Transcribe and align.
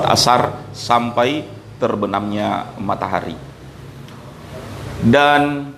asar 0.00 0.72
sampai 0.72 1.44
terbenamnya 1.76 2.72
matahari. 2.80 3.36
Dan 5.04 5.68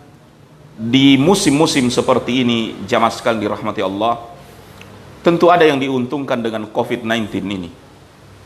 di 0.79 1.19
musim-musim 1.19 1.91
seperti 1.91 2.47
ini 2.47 2.79
jamaah 2.87 3.11
sekali 3.11 3.43
dirahmati 3.43 3.83
Allah, 3.83 4.23
tentu 5.27 5.51
ada 5.51 5.67
yang 5.67 5.83
diuntungkan 5.83 6.39
dengan 6.39 6.71
COVID-19 6.71 7.27
ini. 7.43 7.71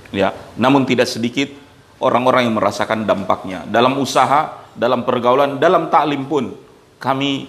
Ya, 0.09 0.33
namun 0.57 0.89
tidak 0.89 1.05
sedikit 1.05 1.53
orang-orang 2.01 2.49
yang 2.49 2.57
merasakan 2.57 3.05
dampaknya 3.05 3.69
dalam 3.69 4.01
usaha, 4.01 4.73
dalam 4.73 5.05
pergaulan, 5.05 5.61
dalam 5.61 5.93
taklim 5.93 6.25
pun 6.25 6.57
kami 6.97 7.45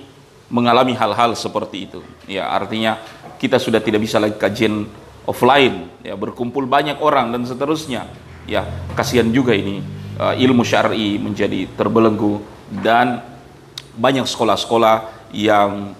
mengalami 0.51 0.91
hal-hal 0.91 1.39
seperti 1.39 1.87
itu. 1.87 2.03
Ya, 2.27 2.51
artinya 2.51 2.99
kita 3.39 3.55
sudah 3.63 3.79
tidak 3.79 4.03
bisa 4.03 4.19
lagi 4.19 4.35
kajian 4.35 5.07
offline, 5.29 6.01
ya 6.01 6.17
berkumpul 6.17 6.65
banyak 6.65 6.97
orang 6.97 7.29
dan 7.29 7.45
seterusnya. 7.45 8.09
Ya, 8.49 8.65
kasihan 8.97 9.29
juga 9.29 9.53
ini 9.53 9.85
uh, 10.17 10.33
ilmu 10.33 10.65
syar'i 10.65 11.21
menjadi 11.21 11.69
terbelenggu 11.77 12.41
dan 12.81 13.21
banyak 13.93 14.25
sekolah-sekolah 14.25 15.29
yang 15.37 15.93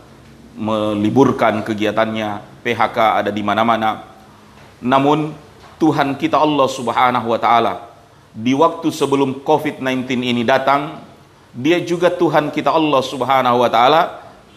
meliburkan 0.58 1.62
kegiatannya, 1.62 2.42
PHK 2.66 2.98
ada 3.22 3.30
di 3.30 3.46
mana-mana. 3.46 4.10
Namun 4.82 5.32
Tuhan 5.78 6.18
kita 6.18 6.42
Allah 6.42 6.68
Subhanahu 6.68 7.30
wa 7.30 7.40
taala 7.40 7.74
di 8.34 8.58
waktu 8.58 8.90
sebelum 8.90 9.46
COVID-19 9.46 10.10
ini 10.26 10.42
datang, 10.42 11.02
dia 11.54 11.82
juga 11.82 12.10
Tuhan 12.10 12.50
kita 12.50 12.74
Allah 12.74 13.02
Subhanahu 13.06 13.62
wa 13.62 13.70
taala 13.70 14.02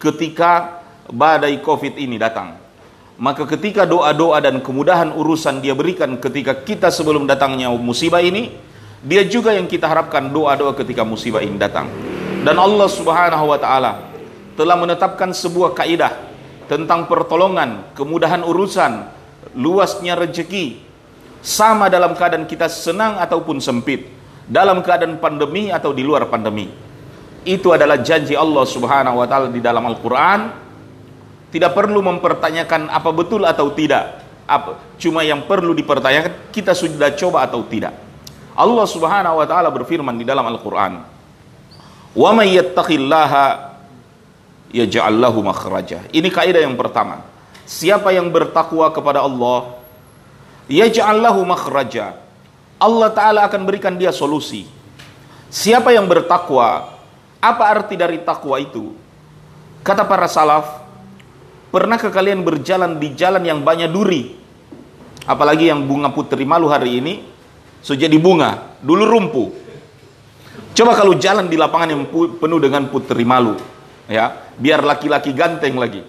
ketika 0.01 0.81
badai 1.09 1.59
Covid 1.61 1.99
ini 1.99 2.15
datang. 2.17 2.62
Maka 3.21 3.45
ketika 3.45 3.85
doa-doa 3.85 4.41
dan 4.41 4.57
kemudahan 4.65 5.13
urusan 5.13 5.61
dia 5.61 5.77
berikan 5.77 6.17
ketika 6.17 6.65
kita 6.65 6.89
sebelum 6.89 7.29
datangnya 7.29 7.69
musibah 7.69 8.23
ini, 8.23 8.49
dia 9.05 9.21
juga 9.27 9.53
yang 9.53 9.69
kita 9.69 9.85
harapkan 9.85 10.33
doa-doa 10.33 10.73
ketika 10.73 11.05
musibah 11.05 11.43
ini 11.43 11.59
datang. 11.59 11.91
Dan 12.41 12.57
Allah 12.57 12.89
Subhanahu 12.89 13.45
wa 13.53 13.59
taala 13.61 14.09
telah 14.57 14.75
menetapkan 14.79 15.29
sebuah 15.29 15.77
kaidah 15.77 16.13
tentang 16.65 17.05
pertolongan, 17.05 17.93
kemudahan 17.93 18.41
urusan, 18.41 19.05
luasnya 19.53 20.17
rezeki 20.17 20.81
sama 21.43 21.91
dalam 21.91 22.15
keadaan 22.15 22.47
kita 22.49 22.65
senang 22.71 23.19
ataupun 23.19 23.59
sempit, 23.59 24.09
dalam 24.49 24.81
keadaan 24.81 25.21
pandemi 25.21 25.69
atau 25.69 25.93
di 25.93 26.01
luar 26.01 26.25
pandemi. 26.31 26.71
Itu 27.43 27.75
adalah 27.75 27.99
janji 27.99 28.33
Allah 28.39 28.63
Subhanahu 28.63 29.19
wa 29.19 29.27
taala 29.27 29.51
di 29.51 29.59
dalam 29.59 29.83
Al-Qur'an. 29.83 30.62
Tidak 31.53 31.69
perlu 31.69 32.01
mempertanyakan 32.01 32.89
apa 32.89 33.13
betul 33.13 33.45
atau 33.45 33.69
tidak. 33.77 34.25
Apa, 34.49 34.97
cuma 34.97 35.21
yang 35.21 35.45
perlu 35.45 35.71
dipertanyakan 35.77 36.49
kita 36.49 36.73
sudah 36.73 37.13
coba 37.13 37.45
atau 37.45 37.61
tidak. 37.69 37.93
Allah 38.57 38.85
Subhanahu 38.89 39.39
wa 39.39 39.45
taala 39.45 39.69
berfirman 39.69 40.17
di 40.17 40.25
dalam 40.25 40.43
Al-Qur'an, 40.49 41.05
Wa 42.13 42.29
may 42.33 42.53
yattaqillaha 42.53 43.73
yaj'al 44.69 45.17
lahu 45.17 45.41
makhraja. 45.41 46.05
Ini 46.13 46.29
kaidah 46.29 46.61
yang 46.61 46.77
pertama. 46.77 47.25
Siapa 47.65 48.13
yang 48.13 48.29
bertakwa 48.29 48.89
kepada 48.93 49.25
Allah, 49.25 49.77
yaj'al 50.69 51.17
lahu 51.21 51.41
makhraja. 51.41 52.17
Allah 52.77 53.09
taala 53.09 53.47
akan 53.49 53.61
berikan 53.65 53.97
dia 53.97 54.13
solusi. 54.13 54.69
Siapa 55.53 55.93
yang 55.93 56.05
bertakwa, 56.05 56.97
apa 57.41 57.63
arti 57.69 57.97
dari 57.97 58.21
takwa 58.21 58.59
itu? 58.59 58.93
Kata 59.81 60.05
para 60.05 60.27
salaf, 60.27 60.82
pernahkah 61.73 62.13
kalian 62.13 62.45
berjalan 62.45 63.01
di 63.01 63.17
jalan 63.17 63.41
yang 63.41 63.65
banyak 63.65 63.89
duri? 63.89 64.37
Apalagi 65.25 65.73
yang 65.73 65.89
bunga 65.89 66.13
putri 66.13 66.45
malu 66.45 66.69
hari 66.69 67.01
ini, 67.01 67.25
so 67.81 67.97
jadi 67.97 68.13
bunga, 68.21 68.77
dulu 68.85 69.09
rumpuh. 69.09 69.49
Coba 70.77 70.93
kalau 70.93 71.17
jalan 71.17 71.49
di 71.49 71.57
lapangan 71.57 71.97
yang 71.97 72.05
penuh 72.13 72.59
dengan 72.61 72.85
putri 72.93 73.25
malu, 73.25 73.57
ya, 74.05 74.53
biar 74.61 74.85
laki-laki 74.85 75.33
ganteng 75.33 75.73
lagi, 75.81 76.05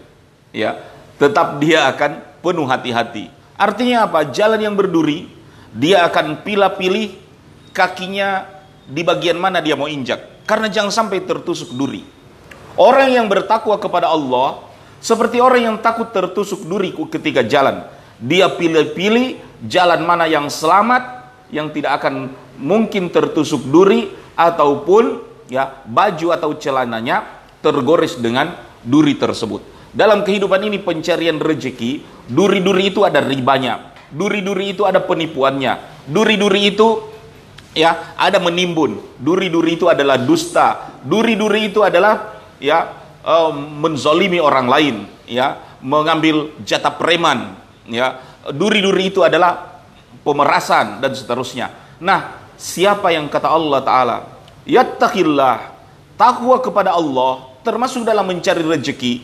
ya, 0.52 0.76
tetap 1.16 1.56
dia 1.62 1.88
akan 1.88 2.42
penuh 2.44 2.68
hati-hati. 2.68 3.32
Artinya 3.56 4.10
apa? 4.10 4.28
Jalan 4.28 4.60
yang 4.60 4.74
berduri, 4.74 5.30
dia 5.72 6.04
akan 6.04 6.42
pilih-pilih 6.42 7.16
kakinya 7.70 8.50
di 8.84 9.00
bagian 9.06 9.38
mana 9.38 9.62
dia 9.62 9.78
mau 9.78 9.86
injak, 9.86 10.44
karena 10.44 10.68
jangan 10.68 10.90
sampai 10.90 11.22
tertusuk 11.22 11.72
duri. 11.72 12.02
Orang 12.74 13.14
yang 13.14 13.30
bertakwa 13.30 13.78
kepada 13.78 14.10
Allah 14.10 14.73
seperti 15.04 15.36
orang 15.36 15.68
yang 15.68 15.76
takut 15.84 16.08
tertusuk 16.08 16.64
duri 16.64 16.96
ketika 17.12 17.44
jalan. 17.44 17.84
Dia 18.16 18.48
pilih-pilih 18.48 19.60
jalan 19.68 20.00
mana 20.08 20.24
yang 20.24 20.48
selamat, 20.48 21.28
yang 21.52 21.68
tidak 21.68 22.00
akan 22.00 22.32
mungkin 22.56 23.12
tertusuk 23.12 23.68
duri, 23.68 24.08
ataupun 24.32 25.20
ya 25.52 25.84
baju 25.84 26.32
atau 26.32 26.56
celananya 26.56 27.20
tergores 27.60 28.16
dengan 28.16 28.56
duri 28.80 29.20
tersebut. 29.20 29.60
Dalam 29.94 30.26
kehidupan 30.26 30.64
ini 30.66 30.80
pencarian 30.80 31.38
rezeki, 31.38 32.02
duri-duri 32.32 32.90
itu 32.90 33.06
ada 33.06 33.20
ribanya. 33.20 33.94
Duri-duri 34.08 34.74
itu 34.74 34.82
ada 34.88 35.04
penipuannya. 35.04 36.06
Duri-duri 36.08 36.74
itu 36.74 37.12
ya 37.76 38.16
ada 38.18 38.42
menimbun. 38.42 38.98
Duri-duri 39.20 39.78
itu 39.78 39.86
adalah 39.86 40.18
dusta. 40.18 40.98
Duri-duri 41.06 41.70
itu 41.70 41.86
adalah 41.86 42.42
ya 42.58 43.03
uh, 43.24 43.50
menzolimi 43.56 44.38
orang 44.38 44.68
lain, 44.68 44.96
ya. 45.24 45.58
Mengambil 45.84 46.52
jatah 46.64 46.94
preman, 46.94 47.56
ya. 47.88 48.20
Duri-duri 48.52 49.08
itu 49.08 49.24
adalah 49.24 49.80
pemerasan 50.20 51.00
dan 51.00 51.12
seterusnya. 51.16 51.98
Nah, 52.00 52.52
siapa 52.56 53.12
yang 53.12 53.28
kata 53.28 53.48
Allah 53.48 53.80
Ta'ala 53.80 54.16
yattaqillah 54.64 55.56
takwa 56.16 56.56
kepada 56.60 56.96
Allah 56.96 57.52
termasuk 57.60 58.04
dalam 58.04 58.24
mencari 58.24 58.64
rezeki 58.64 59.14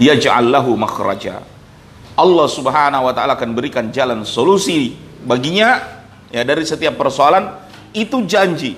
yaj'allahu 0.00 0.72
makhraja. 0.76 1.44
Allah 2.12 2.46
Subhanahu 2.48 3.08
wa 3.08 3.12
taala 3.16 3.40
akan 3.40 3.56
berikan 3.56 3.88
jalan 3.88 4.28
solusi 4.28 4.92
baginya 5.24 5.80
ya 6.28 6.44
dari 6.44 6.64
setiap 6.64 7.00
persoalan. 7.00 7.64
Itu 7.92 8.24
janji. 8.24 8.76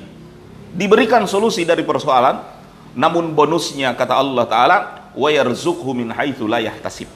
Diberikan 0.75 1.27
solusi 1.31 1.62
dari 1.62 1.87
persoalan 1.87 2.53
namun 2.94 3.34
bonusnya 3.34 3.94
kata 3.99 4.15
Allah 4.15 4.44
taala 4.47 4.78
yarzuqhu 5.15 5.94
min 5.94 6.10
haitsu 6.10 6.47
la 6.50 6.59
yahtasib 6.62 7.06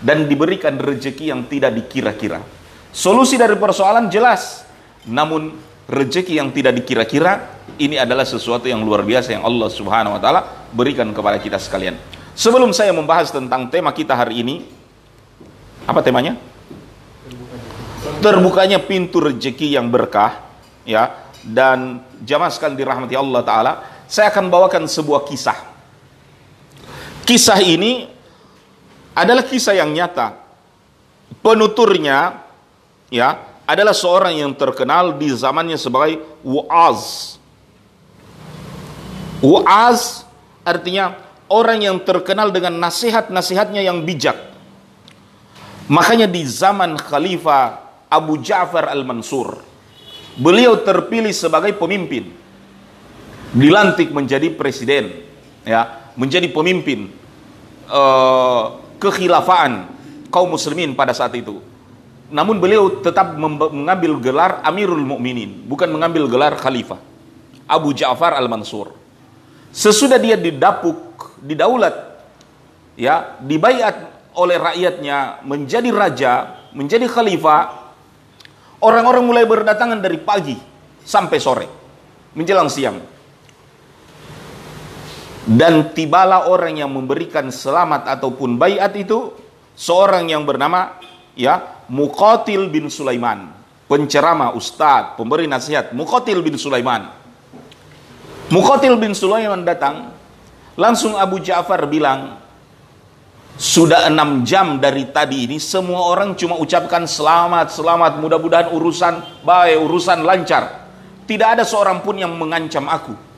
dan 0.00 0.26
diberikan 0.26 0.78
rezeki 0.80 1.30
yang 1.30 1.46
tidak 1.46 1.76
dikira-kira 1.76 2.40
solusi 2.90 3.38
dari 3.38 3.54
persoalan 3.54 4.10
jelas 4.10 4.66
namun 5.06 5.54
rezeki 5.90 6.38
yang 6.38 6.54
tidak 6.54 6.78
dikira-kira 6.82 7.60
ini 7.80 7.98
adalah 7.98 8.22
sesuatu 8.22 8.70
yang 8.70 8.84
luar 8.84 9.02
biasa 9.02 9.34
yang 9.34 9.42
Allah 9.42 9.68
Subhanahu 9.72 10.14
wa 10.16 10.20
taala 10.22 10.40
berikan 10.70 11.10
kepada 11.10 11.40
kita 11.42 11.56
sekalian. 11.56 11.98
Sebelum 12.36 12.70
saya 12.70 12.94
membahas 12.94 13.34
tentang 13.34 13.66
tema 13.72 13.90
kita 13.90 14.14
hari 14.14 14.44
ini, 14.44 14.64
apa 15.88 16.00
temanya? 16.04 16.38
Terbukanya 18.20 18.80
pintu 18.80 19.20
rezeki 19.20 19.76
yang 19.76 19.90
berkah, 19.90 20.40
ya. 20.84 21.28
Dan 21.40 22.04
jamaah 22.20 22.52
sekalian 22.52 22.76
dirahmati 22.76 23.16
Allah 23.16 23.42
taala, 23.42 23.72
saya 24.10 24.34
akan 24.34 24.50
bawakan 24.50 24.90
sebuah 24.90 25.22
kisah. 25.22 25.54
Kisah 27.22 27.62
ini 27.62 28.10
adalah 29.14 29.46
kisah 29.46 29.78
yang 29.78 29.94
nyata. 29.94 30.34
Penuturnya 31.38 32.42
ya, 33.06 33.38
adalah 33.70 33.94
seorang 33.94 34.34
yang 34.34 34.50
terkenal 34.58 35.14
di 35.14 35.30
zamannya 35.30 35.78
sebagai 35.78 36.18
Wa'az. 36.42 37.38
Wa'az 39.46 40.26
artinya 40.66 41.14
orang 41.46 41.86
yang 41.86 42.02
terkenal 42.02 42.50
dengan 42.50 42.82
nasihat-nasihatnya 42.82 43.86
yang 43.86 44.02
bijak. 44.02 44.34
Makanya 45.86 46.26
di 46.26 46.42
zaman 46.42 46.98
Khalifah 46.98 47.78
Abu 48.10 48.42
Ja'far 48.42 48.90
al-Mansur, 48.90 49.62
beliau 50.34 50.82
terpilih 50.82 51.30
sebagai 51.30 51.78
pemimpin. 51.78 52.39
Dilantik 53.50 54.14
menjadi 54.14 54.50
presiden, 54.54 55.10
ya, 55.66 56.10
menjadi 56.14 56.46
pemimpin 56.54 57.10
uh, 57.90 58.78
kekhilafaan 59.02 59.90
kaum 60.30 60.54
muslimin 60.54 60.94
pada 60.94 61.10
saat 61.10 61.34
itu 61.34 61.58
namun 62.30 62.62
beliau 62.62 63.02
tetap 63.02 63.34
mengambil 63.34 64.22
gelar 64.22 64.62
Amirul 64.62 65.02
Mukminin, 65.02 65.66
bukan 65.66 65.90
mengambil 65.90 66.30
gelar 66.30 66.54
khalifah. 66.54 67.02
Abu 67.66 67.90
Ja'far 67.90 68.38
Al-Mansur. 68.38 68.94
Sesudah 69.74 70.18
dia 70.18 70.38
didapuk, 70.38 71.38
didaulat, 71.42 71.94
ya, 72.94 73.38
dibayat 73.42 74.10
oleh 74.34 74.58
rakyatnya 74.58 75.42
menjadi 75.42 75.90
raja, 75.90 76.32
menjadi 76.70 77.06
khalifah, 77.10 77.90
orang-orang 78.78 79.26
mulai 79.26 79.44
berdatangan 79.46 79.98
dari 79.98 80.18
pagi 80.22 80.54
sampai 81.02 81.38
sore, 81.42 81.66
menjelang 82.38 82.70
siang. 82.70 82.98
Dan 85.50 85.90
tibalah 85.90 86.46
orang 86.46 86.78
yang 86.78 86.94
memberikan 86.94 87.50
selamat 87.50 88.06
ataupun 88.06 88.54
bayat 88.54 88.94
itu, 88.94 89.34
seorang 89.74 90.30
yang 90.30 90.46
bernama 90.46 91.02
ya 91.34 91.82
Muqatil 91.90 92.70
bin 92.70 92.86
Sulaiman. 92.86 93.58
penceramah, 93.90 94.54
ustadz, 94.54 95.18
pemberi 95.18 95.50
nasihat, 95.50 95.90
Muqatil 95.90 96.38
bin 96.46 96.54
Sulaiman. 96.54 97.10
Muqatil 98.46 98.94
bin 98.94 99.18
Sulaiman 99.18 99.66
datang, 99.66 100.14
langsung 100.78 101.18
Abu 101.18 101.42
Ja'far 101.42 101.90
bilang, 101.90 102.38
sudah 103.58 104.06
enam 104.06 104.46
jam 104.46 104.78
dari 104.78 105.10
tadi 105.10 105.50
ini 105.50 105.58
semua 105.58 106.06
orang 106.06 106.38
cuma 106.38 106.54
ucapkan 106.62 107.02
selamat, 107.02 107.74
selamat, 107.74 108.22
mudah-mudahan 108.22 108.70
urusan 108.70 109.42
baik, 109.42 109.82
urusan 109.82 110.22
lancar. 110.22 110.86
Tidak 111.26 111.58
ada 111.58 111.66
seorang 111.66 111.98
pun 112.06 112.14
yang 112.14 112.30
mengancam 112.38 112.86
aku. 112.86 113.29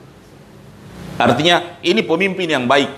Artinya 1.23 1.79
ini 1.79 2.03
pemimpin 2.03 2.51
yang 2.51 2.65
baik. 2.67 2.91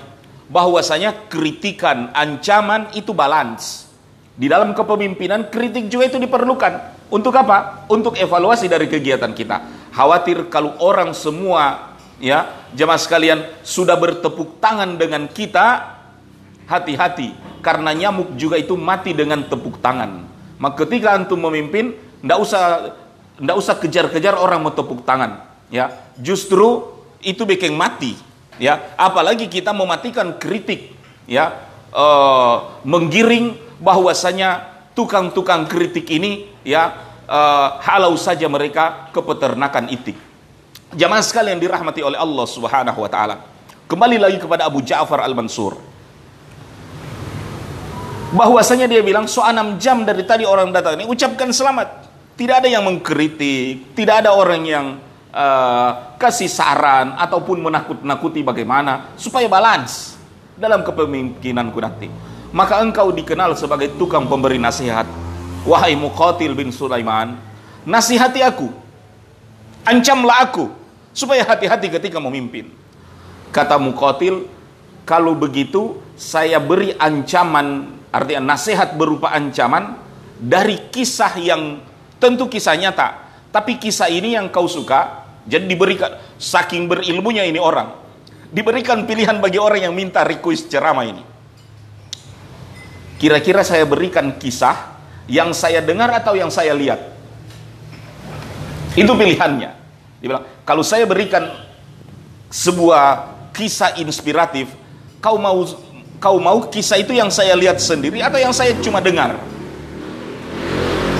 Bahwasanya 0.50 1.30
kritikan, 1.30 2.10
ancaman 2.13 2.89
itu 2.98 3.13
balance. 3.13 3.89
Di 4.33 4.50
dalam 4.50 4.74
kepemimpinan 4.74 5.50
kritik 5.54 5.88
juga 5.89 6.10
itu 6.10 6.18
diperlukan. 6.18 6.74
Untuk 7.13 7.33
apa? 7.38 7.86
Untuk 7.89 8.18
evaluasi 8.18 8.66
dari 8.66 8.89
kegiatan 8.89 9.31
kita. 9.31 9.89
Khawatir 9.94 10.50
kalau 10.50 10.74
orang 10.81 11.13
semua 11.13 11.95
ya 12.19 12.68
jemaah 12.75 13.00
sekalian 13.00 13.39
sudah 13.63 13.95
bertepuk 13.95 14.60
tangan 14.60 14.98
dengan 15.00 15.30
kita 15.30 15.95
hati-hati 16.66 17.31
karena 17.62 17.94
nyamuk 17.94 18.36
juga 18.38 18.57
itu 18.57 18.74
mati 18.75 19.13
dengan 19.13 19.45
tepuk 19.45 19.80
tangan. 19.80 20.25
Maka 20.57 20.86
ketika 20.86 21.13
antum 21.13 21.39
memimpin, 21.42 21.95
ndak 22.24 22.38
usah 22.42 22.94
ndak 23.42 23.56
usah 23.60 23.75
kejar-kejar 23.75 24.39
orang 24.39 24.63
mau 24.63 24.72
tepuk 24.72 25.04
tangan, 25.04 25.44
ya. 25.68 25.92
Justru 26.16 26.95
itu 27.24 27.44
bikin 27.48 27.76
mati, 27.76 28.18
ya. 28.58 28.96
Apalagi 29.00 29.48
kita 29.48 29.72
mematikan 29.72 30.36
kritik, 30.36 30.92
ya. 31.30 31.64
Uh, 31.96 32.76
menggiring 32.84 33.56
bahwasanya 33.80 34.68
tukang-tukang 34.92 35.64
kritik 35.68 36.08
ini, 36.12 36.52
ya, 36.68 36.92
uh, 37.28 37.80
halau 37.80 38.20
saja 38.20 38.52
mereka 38.52 39.12
ke 39.16 39.20
peternakan 39.24 39.88
itik. 39.88 40.18
Jamaah 40.96 41.24
sekalian 41.24 41.60
dirahmati 41.60 42.04
oleh 42.04 42.20
Allah 42.20 42.46
Subhanahu 42.48 43.00
wa 43.00 43.10
taala. 43.12 43.36
Kembali 43.86 44.18
lagi 44.20 44.38
kepada 44.42 44.68
Abu 44.68 44.84
Ja'far 44.84 45.24
Al-Mansur 45.24 45.96
bahwasanya 48.36 48.92
dia 48.92 49.00
bilang 49.00 49.26
so 49.32 49.40
enam 49.42 49.80
jam 49.80 50.04
dari 50.04 50.28
tadi 50.28 50.44
orang 50.44 50.76
datang 50.76 51.00
ini 51.00 51.08
ucapkan 51.08 51.56
selamat 51.56 51.88
tidak 52.36 52.62
ada 52.62 52.70
yang 52.70 52.84
mengkritik 52.84 53.96
tidak 53.96 54.26
ada 54.26 54.36
orang 54.36 54.62
yang 54.68 54.86
uh, 55.36 56.16
kasih 56.16 56.48
saran 56.48 57.20
ataupun 57.20 57.60
menakut-nakuti 57.60 58.40
bagaimana 58.40 59.12
supaya 59.20 59.52
balance 59.52 60.16
dalam 60.56 60.88
kepemimpinanku 60.88 61.76
nanti. 61.84 62.08
Maka 62.56 62.80
engkau 62.80 63.12
dikenal 63.12 63.52
sebagai 63.60 63.92
tukang 64.00 64.32
pemberi 64.32 64.56
nasihat. 64.56 65.04
Wahai 65.68 66.00
Muqatil 66.00 66.56
bin 66.56 66.72
Sulaiman 66.72 67.36
nasihati 67.84 68.40
aku. 68.40 68.72
Ancamlah 69.84 70.48
aku 70.48 70.72
supaya 71.12 71.44
hati-hati 71.44 71.92
ketika 71.92 72.18
memimpin. 72.24 72.72
Kata 73.52 73.76
Muqatil 73.76 74.48
kalau 75.04 75.36
begitu 75.36 76.00
saya 76.16 76.58
beri 76.64 76.96
ancaman 76.96 77.96
Artinya 78.16 78.56
nasihat 78.56 78.96
berupa 78.96 79.36
ancaman 79.36 80.00
dari 80.40 80.88
kisah 80.88 81.36
yang 81.36 81.84
tentu 82.16 82.48
kisah 82.48 82.80
nyata. 82.80 83.28
Tapi 83.52 83.76
kisah 83.76 84.08
ini 84.08 84.40
yang 84.40 84.48
kau 84.48 84.72
suka, 84.72 85.25
jadi 85.46 85.66
diberikan, 85.70 86.18
saking 86.42 86.90
berilmunya 86.90 87.46
ini 87.46 87.62
orang, 87.62 87.94
diberikan 88.50 89.06
pilihan 89.06 89.38
bagi 89.38 89.62
orang 89.62 89.86
yang 89.86 89.94
minta 89.94 90.26
request 90.26 90.74
ceramah 90.74 91.06
ini. 91.06 91.24
Kira-kira 93.22 93.62
saya 93.62 93.86
berikan 93.86 94.36
kisah 94.42 94.98
yang 95.30 95.54
saya 95.54 95.86
dengar 95.86 96.10
atau 96.18 96.34
yang 96.34 96.50
saya 96.50 96.74
lihat. 96.74 97.00
Itu 98.98 99.14
pilihannya. 99.14 99.72
Dia 100.20 100.28
bilang, 100.28 100.46
kalau 100.66 100.82
saya 100.82 101.06
berikan 101.06 101.46
sebuah 102.50 103.34
kisah 103.54 104.02
inspiratif, 104.02 104.74
kau 105.22 105.38
mau 105.38 105.62
kau 106.18 106.42
mau 106.42 106.66
kisah 106.66 106.98
itu 106.98 107.14
yang 107.14 107.30
saya 107.30 107.54
lihat 107.54 107.78
sendiri 107.78 108.24
atau 108.24 108.42
yang 108.42 108.56
saya 108.56 108.74
cuma 108.82 108.98
dengar? 108.98 109.38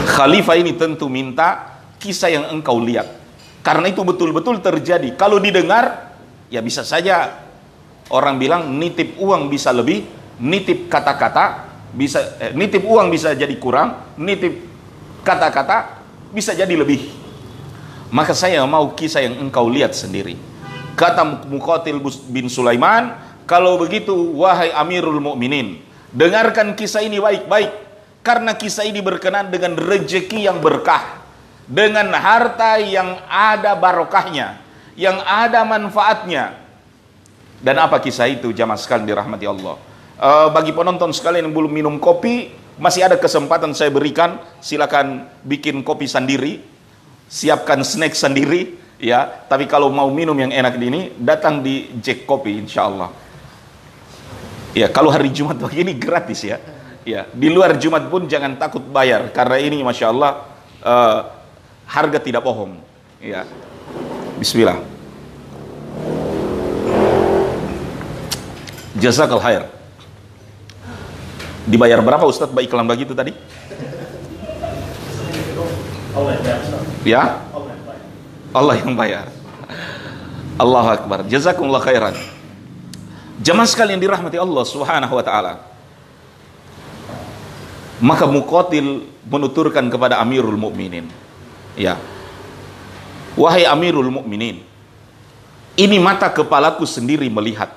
Khalifah 0.06 0.56
ini 0.57 0.74
tentu 0.74 1.06
minta 1.12 1.77
kisah 2.01 2.31
yang 2.31 2.45
engkau 2.50 2.80
lihat. 2.81 3.25
Karena 3.65 3.89
itu 3.89 4.06
betul-betul 4.06 4.62
terjadi. 4.62 5.17
Kalau 5.17 5.41
didengar, 5.41 6.13
ya 6.53 6.62
bisa 6.62 6.85
saja 6.85 7.33
orang 8.13 8.38
bilang 8.38 8.77
nitip 8.77 9.17
uang 9.17 9.50
bisa 9.50 9.73
lebih, 9.73 10.06
nitip 10.38 10.85
kata-kata 10.85 11.73
bisa 11.89 12.38
eh, 12.38 12.53
nitip 12.53 12.85
uang 12.85 13.09
bisa 13.09 13.33
jadi 13.33 13.57
kurang, 13.57 14.15
nitip 14.21 14.53
kata-kata 15.25 16.06
bisa 16.29 16.53
jadi 16.53 16.77
lebih. 16.77 17.09
Maka 18.13 18.38
saya 18.38 18.62
mau 18.69 18.94
kisah 18.94 19.25
yang 19.25 19.41
engkau 19.41 19.65
lihat 19.65 19.97
sendiri. 19.97 20.38
Kata 20.94 21.50
Muqatil 21.50 22.00
bin 22.29 22.47
Sulaiman, 22.47 23.17
kalau 23.50 23.81
begitu, 23.81 24.13
wahai 24.38 24.71
Amirul 24.71 25.17
Mukminin, 25.17 25.81
dengarkan 26.13 26.77
kisah 26.77 27.01
ini 27.01 27.17
baik-baik 27.17 27.73
karena 28.21 28.53
kisah 28.53 28.85
ini 28.85 29.01
berkenan 29.01 29.50
dengan 29.50 29.75
rejeki 29.75 30.45
yang 30.45 30.62
berkah, 30.62 31.25
dengan 31.65 32.13
harta 32.13 32.77
yang 32.77 33.17
ada 33.25 33.73
barokahnya, 33.73 34.62
yang 34.94 35.17
ada 35.25 35.65
manfaatnya. 35.65 36.62
Dan 37.62 37.81
apa 37.81 37.97
kisah 37.97 38.29
itu 38.29 38.53
jamaah 38.53 38.77
sekalian 38.77 39.09
dirahmati 39.09 39.45
Allah? 39.50 39.75
Uh, 40.15 40.47
bagi 40.53 40.71
penonton 40.71 41.09
sekalian 41.12 41.50
yang 41.50 41.56
belum 41.56 41.73
minum 41.73 41.95
kopi, 41.97 42.53
masih 42.77 43.09
ada 43.09 43.17
kesempatan 43.17 43.73
saya 43.73 43.89
berikan. 43.89 44.38
Silakan 44.62 45.25
bikin 45.41 45.81
kopi 45.81 46.06
sendiri, 46.06 46.62
siapkan 47.25 47.81
snack 47.81 48.13
sendiri, 48.13 48.77
ya. 49.01 49.45
Tapi 49.50 49.65
kalau 49.65 49.89
mau 49.89 50.07
minum 50.13 50.38
yang 50.38 50.53
enak 50.53 50.77
ini, 50.77 51.17
datang 51.17 51.65
di 51.65 51.89
Jack 52.00 52.29
Kopi, 52.29 52.62
insya 52.62 52.85
Allah. 52.85 53.09
Ya, 54.75 54.91
kalau 54.91 55.07
hari 55.07 55.31
Jumat 55.31 55.57
begini 55.57 55.95
gratis 55.95 56.44
ya. 56.45 56.59
Ya, 57.06 57.29
di 57.29 57.53
luar 57.53 57.77
Jumat 57.77 58.09
pun 58.09 58.25
jangan 58.25 58.57
takut 58.57 58.81
bayar 58.81 59.29
karena 59.29 59.62
ini 59.62 59.85
masya 59.85 60.09
Allah 60.09 60.41
uh, 60.81 61.19
harga 61.85 62.19
tidak 62.21 62.41
bohong. 62.45 62.77
Ya, 63.23 63.47
Bismillah. 64.35 64.83
Jazakal 68.99 69.39
khair. 69.39 69.63
Dibayar 71.65 71.99
berapa 72.03 72.23
Ustadz 72.27 72.53
baik 72.53 72.69
iklan 72.69 72.85
begitu 72.85 73.17
tadi? 73.17 73.33
Ya? 77.03 77.41
Allah 78.55 78.75
yang 78.79 78.95
bayar. 78.95 79.27
Allah 80.55 80.95
Akbar. 80.95 81.27
Jazakumullah 81.27 81.83
khairan. 81.83 82.15
Jamaah 83.43 83.67
sekalian 83.67 84.00
dirahmati 84.00 84.39
Allah 84.39 84.63
Subhanahu 84.63 85.12
wa 85.12 85.24
taala. 85.25 85.53
Maka 88.00 88.24
Muqatil 88.27 89.07
menuturkan 89.27 89.88
kepada 89.91 90.19
Amirul 90.24 90.55
Mukminin, 90.55 91.07
ya. 91.75 92.00
Wahai 93.36 93.67
Amirul 93.67 94.08
Mukminin, 94.08 94.63
ini 95.75 95.98
mata 96.00 96.32
kepalaku 96.32 96.88
sendiri 96.88 97.27
melihat. 97.27 97.67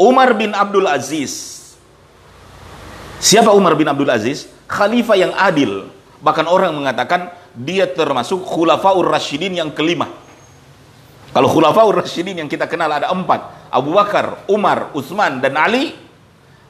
Umar 0.00 0.32
bin 0.32 0.56
Abdul 0.56 0.88
Aziz. 0.88 1.60
Siapa 3.20 3.52
Umar 3.52 3.76
bin 3.76 3.84
Abdul 3.84 4.08
Aziz? 4.08 4.48
Khalifah 4.64 5.16
yang 5.20 5.32
adil. 5.36 5.92
Bahkan 6.24 6.48
orang 6.48 6.72
mengatakan 6.72 7.28
dia 7.52 7.84
termasuk 7.84 8.40
khulafaur 8.40 9.04
rasyidin 9.04 9.60
yang 9.60 9.68
kelima. 9.68 10.08
Kalau 11.36 11.52
khulafaur 11.52 12.00
rasyidin 12.00 12.40
yang 12.40 12.48
kita 12.48 12.64
kenal 12.64 12.88
ada 12.88 13.12
empat. 13.12 13.68
Abu 13.68 13.92
Bakar, 13.92 14.48
Umar, 14.48 14.88
Utsman 14.96 15.44
dan 15.44 15.60
Ali. 15.60 15.92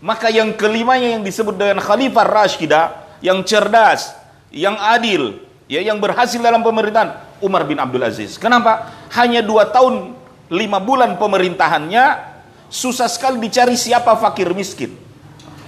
Maka 0.02 0.34
yang 0.34 0.58
kelimanya 0.58 1.14
yang 1.14 1.22
disebut 1.22 1.54
dengan 1.54 1.78
khalifah 1.78 2.26
rasyidah. 2.26 2.84
Yang 3.22 3.38
cerdas, 3.52 4.16
yang 4.48 4.74
adil, 4.80 5.38
ya, 5.70 5.78
yang 5.78 6.02
berhasil 6.02 6.42
dalam 6.42 6.66
pemerintahan. 6.66 7.38
Umar 7.38 7.62
bin 7.62 7.78
Abdul 7.78 8.02
Aziz. 8.02 8.34
Kenapa? 8.34 8.90
Hanya 9.14 9.38
dua 9.46 9.70
tahun, 9.70 10.18
lima 10.50 10.82
bulan 10.82 11.14
pemerintahannya. 11.14 12.28
Susah 12.66 13.06
sekali 13.06 13.38
dicari 13.38 13.78
siapa 13.78 14.18
fakir 14.18 14.50
miskin. 14.50 14.98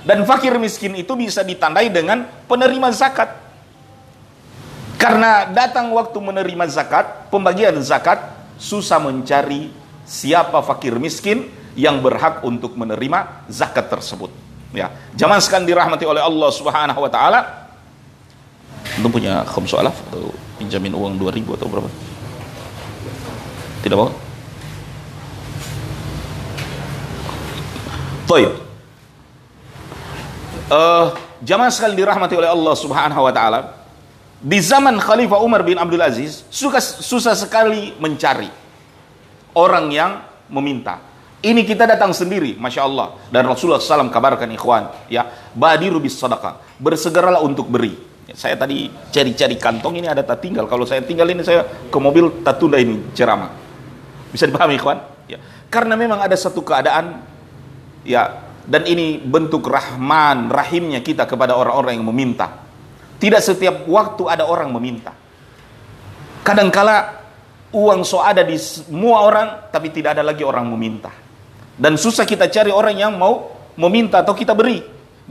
Dan 0.03 0.27
fakir 0.27 0.59
miskin 0.59 0.99
itu 0.99 1.15
bisa 1.15 1.47
ditandai 1.47 1.87
dengan 1.87 2.27
penerima 2.51 2.91
zakat. 2.91 3.31
Karena 4.99 5.47
datang 5.51 5.91
waktu 5.95 6.19
menerima 6.19 6.67
zakat, 6.71 7.31
pembagian 7.31 7.75
zakat, 7.83 8.23
susah 8.59 9.03
mencari 9.03 9.71
siapa 10.07 10.63
fakir 10.63 10.95
miskin 10.99 11.51
yang 11.75 11.99
berhak 12.03 12.43
untuk 12.47 12.79
menerima 12.79 13.47
zakat 13.51 13.91
tersebut. 13.91 14.31
Ya, 14.71 14.95
zaman 15.19 15.43
sekarang 15.43 15.67
dirahmati 15.67 16.07
oleh 16.07 16.23
Allah 16.23 16.51
Subhanahu 16.55 17.03
wa 17.03 17.11
taala. 17.11 17.62
Antum 18.99 19.09
punya 19.09 19.41
khamsu 19.49 19.81
alaf 19.81 19.97
atau 20.13 20.29
pinjamin 20.61 20.93
uang 20.93 21.17
2000 21.17 21.57
atau 21.57 21.67
berapa? 21.69 21.89
Tidak 23.83 23.97
mau? 23.97 24.13
Baik. 28.29 28.53
Uh, 30.73 31.07
jamaah 31.45 31.73
sekali 31.73 31.99
dirahmati 31.99 32.33
oleh 32.37 32.49
Allah 32.49 32.75
Subhanahu 32.77 33.23
wa 33.25 33.33
taala. 33.33 33.61
di 34.43 34.59
zaman 34.59 34.99
Khalifah 34.99 35.39
Umar 35.39 35.63
bin 35.63 35.79
Abdul 35.79 36.03
Aziz 36.03 36.43
suka, 36.51 36.83
susah 36.83 37.39
sekali 37.39 37.95
mencari 38.03 38.51
orang 39.55 39.87
yang 39.95 40.19
meminta. 40.51 40.99
Ini 41.43 41.63
kita 41.67 41.87
datang 41.87 42.11
sendiri, 42.15 42.55
masya 42.59 42.87
Allah. 42.87 43.19
Dan 43.31 43.47
Rasulullah 43.47 43.83
SAW 43.83 44.11
kabarkan 44.11 44.51
ikhwan, 44.55 44.95
ya, 45.11 45.27
badiru 45.55 45.99
bis 45.99 46.15
sadaqah, 46.15 46.59
bersegeralah 46.79 47.43
untuk 47.43 47.67
beri. 47.67 47.95
Ya, 48.31 48.35
saya 48.39 48.55
tadi 48.55 48.87
cari-cari 49.11 49.59
kantong 49.59 49.99
ini 49.99 50.07
ada 50.07 50.23
tak 50.23 50.45
tinggal. 50.47 50.71
Kalau 50.71 50.87
saya 50.87 51.03
tinggal 51.03 51.27
ini 51.27 51.43
saya 51.43 51.67
ke 51.67 51.99
mobil 51.99 52.43
tak 52.47 52.63
tunda 52.63 52.79
ini 52.79 53.13
ceramah. 53.17 53.51
Bisa 54.31 54.47
dipahami 54.47 54.79
ikhwan? 54.79 54.99
Ya. 55.27 55.43
Karena 55.69 55.99
memang 55.99 56.23
ada 56.23 56.37
satu 56.39 56.63
keadaan, 56.63 57.21
ya, 58.07 58.43
dan 58.69 58.87
ini 58.87 59.19
bentuk 59.19 59.67
rahman, 59.67 60.49
rahimnya 60.49 61.03
kita 61.03 61.27
kepada 61.27 61.59
orang-orang 61.59 61.99
yang 61.99 62.07
meminta 62.07 62.63
tidak 63.23 63.39
setiap 63.39 63.87
waktu 63.87 64.27
ada 64.27 64.51
orang 64.51 64.75
meminta. 64.75 65.15
Kadangkala 66.43 67.23
uang 67.71 68.03
so 68.03 68.19
ada 68.19 68.43
di 68.43 68.59
semua 68.59 69.23
orang, 69.23 69.71
tapi 69.71 69.95
tidak 69.95 70.19
ada 70.19 70.27
lagi 70.27 70.43
orang 70.43 70.67
meminta. 70.67 71.15
Dan 71.79 71.95
susah 71.95 72.27
kita 72.27 72.51
cari 72.51 72.75
orang 72.75 72.99
yang 72.99 73.15
mau 73.15 73.55
meminta 73.79 74.27
atau 74.27 74.35
kita 74.35 74.59
beri. 74.59 74.83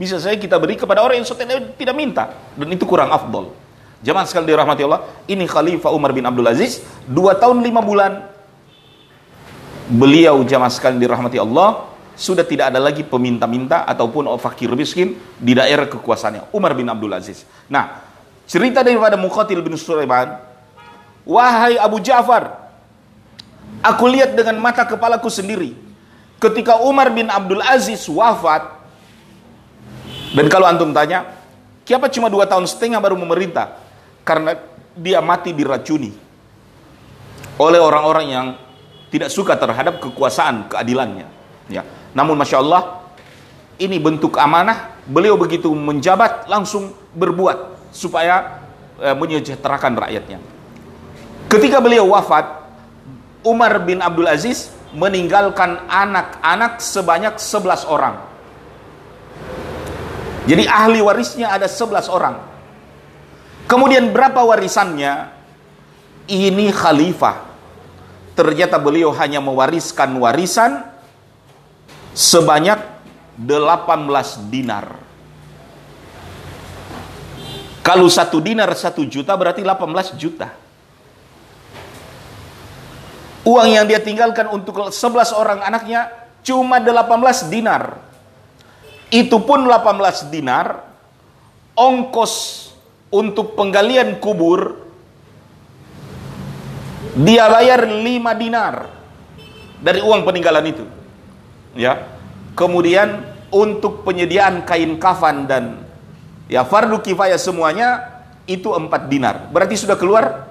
Bisa 0.01 0.17
saya 0.17 0.34
kita 0.34 0.58
beri 0.58 0.81
kepada 0.81 1.05
orang 1.05 1.22
yang 1.22 1.29
tidak, 1.77 1.93
minta. 1.93 2.34
Dan 2.58 2.74
itu 2.74 2.89
kurang 2.89 3.13
afdol. 3.13 3.53
Jemaah 4.01 4.25
sekali 4.25 4.50
dirahmati 4.50 4.81
Allah, 4.81 5.05
ini 5.29 5.46
Khalifah 5.46 5.93
Umar 5.93 6.10
bin 6.10 6.25
Abdul 6.25 6.50
Aziz, 6.50 6.81
dua 7.05 7.38
tahun 7.38 7.62
lima 7.62 7.86
bulan, 7.86 8.25
beliau 9.93 10.41
jemaah 10.41 10.74
sekali 10.74 10.98
dirahmati 10.98 11.38
Allah, 11.38 11.86
sudah 12.17 12.41
tidak 12.41 12.74
ada 12.74 12.81
lagi 12.81 13.05
peminta-minta 13.05 13.86
ataupun 13.86 14.25
fakir 14.41 14.74
miskin 14.74 15.22
di 15.38 15.53
daerah 15.53 15.86
kekuasaannya. 15.86 16.50
Umar 16.50 16.74
bin 16.74 16.89
Abdul 16.89 17.13
Aziz. 17.13 17.46
Nah, 17.70 18.01
cerita 18.50 18.81
daripada 18.81 19.22
Muqatil 19.22 19.62
bin 19.62 19.77
Sulaiman, 19.77 20.41
wahai 21.29 21.77
Abu 21.77 22.01
Ja'far, 22.01 22.58
aku 23.86 24.10
lihat 24.10 24.34
dengan 24.34 24.58
mata 24.58 24.81
kepalaku 24.81 25.29
sendiri. 25.29 25.77
Ketika 26.41 26.81
Umar 26.81 27.13
bin 27.13 27.29
Abdul 27.29 27.62
Aziz 27.62 28.01
wafat, 28.10 28.80
dan 30.31 30.45
kalau 30.47 30.65
antum 30.67 30.95
tanya, 30.95 31.27
kenapa 31.83 32.07
cuma 32.07 32.31
dua 32.31 32.47
tahun 32.47 32.63
setengah 32.63 33.03
baru 33.03 33.19
memerintah? 33.19 33.75
Karena 34.23 34.55
dia 34.95 35.19
mati 35.19 35.51
diracuni 35.51 36.11
oleh 37.59 37.79
orang-orang 37.79 38.25
yang 38.31 38.47
tidak 39.11 39.27
suka 39.27 39.59
terhadap 39.59 40.00
kekuasaan 40.00 40.71
keadilannya. 40.71 41.27
Ya. 41.67 41.83
Namun 42.15 42.39
Masya 42.39 42.63
Allah, 42.63 43.03
ini 43.75 44.00
bentuk 44.00 44.39
amanah, 44.39 44.95
beliau 45.03 45.35
begitu 45.35 45.67
menjabat 45.75 46.47
langsung 46.47 46.95
berbuat 47.11 47.91
supaya 47.91 48.63
e, 48.95 49.11
menyejahterakan 49.11 50.00
rakyatnya. 50.00 50.39
Ketika 51.51 51.83
beliau 51.83 52.07
wafat, 52.15 52.63
Umar 53.43 53.83
bin 53.83 54.00
Abdul 54.00 54.31
Aziz 54.31 54.71
meninggalkan 54.95 55.91
anak-anak 55.91 56.79
sebanyak 56.79 57.35
11 57.35 57.83
orang. 57.91 58.30
Jadi 60.45 60.65
ahli 60.65 61.00
warisnya 61.05 61.53
ada 61.53 61.69
11 61.69 62.10
orang. 62.10 62.41
Kemudian 63.69 64.10
berapa 64.10 64.41
warisannya? 64.41 65.29
Ini 66.25 66.74
khalifah. 66.74 67.50
Ternyata 68.33 68.81
beliau 68.81 69.13
hanya 69.13 69.38
mewariskan 69.43 70.17
warisan 70.17 70.81
sebanyak 72.15 72.79
18 73.38 74.50
dinar. 74.50 74.98
Kalau 77.81 78.05
satu 78.07 78.38
dinar 78.38 78.69
satu 78.77 79.05
juta 79.05 79.33
berarti 79.33 79.65
18 79.65 80.13
juta. 80.17 80.53
Uang 83.41 83.74
yang 83.74 83.89
dia 83.89 83.98
tinggalkan 83.98 84.45
untuk 84.53 84.93
11 84.93 85.33
orang 85.33 85.65
anaknya 85.65 86.13
cuma 86.45 86.77
18 86.77 87.50
dinar. 87.50 88.11
Itu 89.12 89.44
pun 89.44 89.68
18 89.68 90.32
dinar 90.32 90.88
ongkos 91.75 92.34
untuk 93.12 93.60
penggalian 93.60 94.24
kubur 94.24 94.80
dia 97.20 97.51
bayar 97.51 97.84
5 97.84 98.08
dinar 98.39 98.88
dari 99.84 100.00
uang 100.00 100.24
peninggalan 100.24 100.63
itu 100.63 100.88
ya. 101.75 102.08
Kemudian 102.56 103.20
untuk 103.51 104.08
penyediaan 104.08 104.63
kain 104.63 104.96
kafan 104.96 105.44
dan 105.44 105.84
ya 106.48 106.63
fardu 106.63 107.03
kifayah 107.03 107.36
semuanya 107.36 108.00
itu 108.48 108.72
empat 108.72 109.12
dinar. 109.12 109.51
Berarti 109.51 109.75
sudah 109.75 110.00
keluar? 110.00 110.48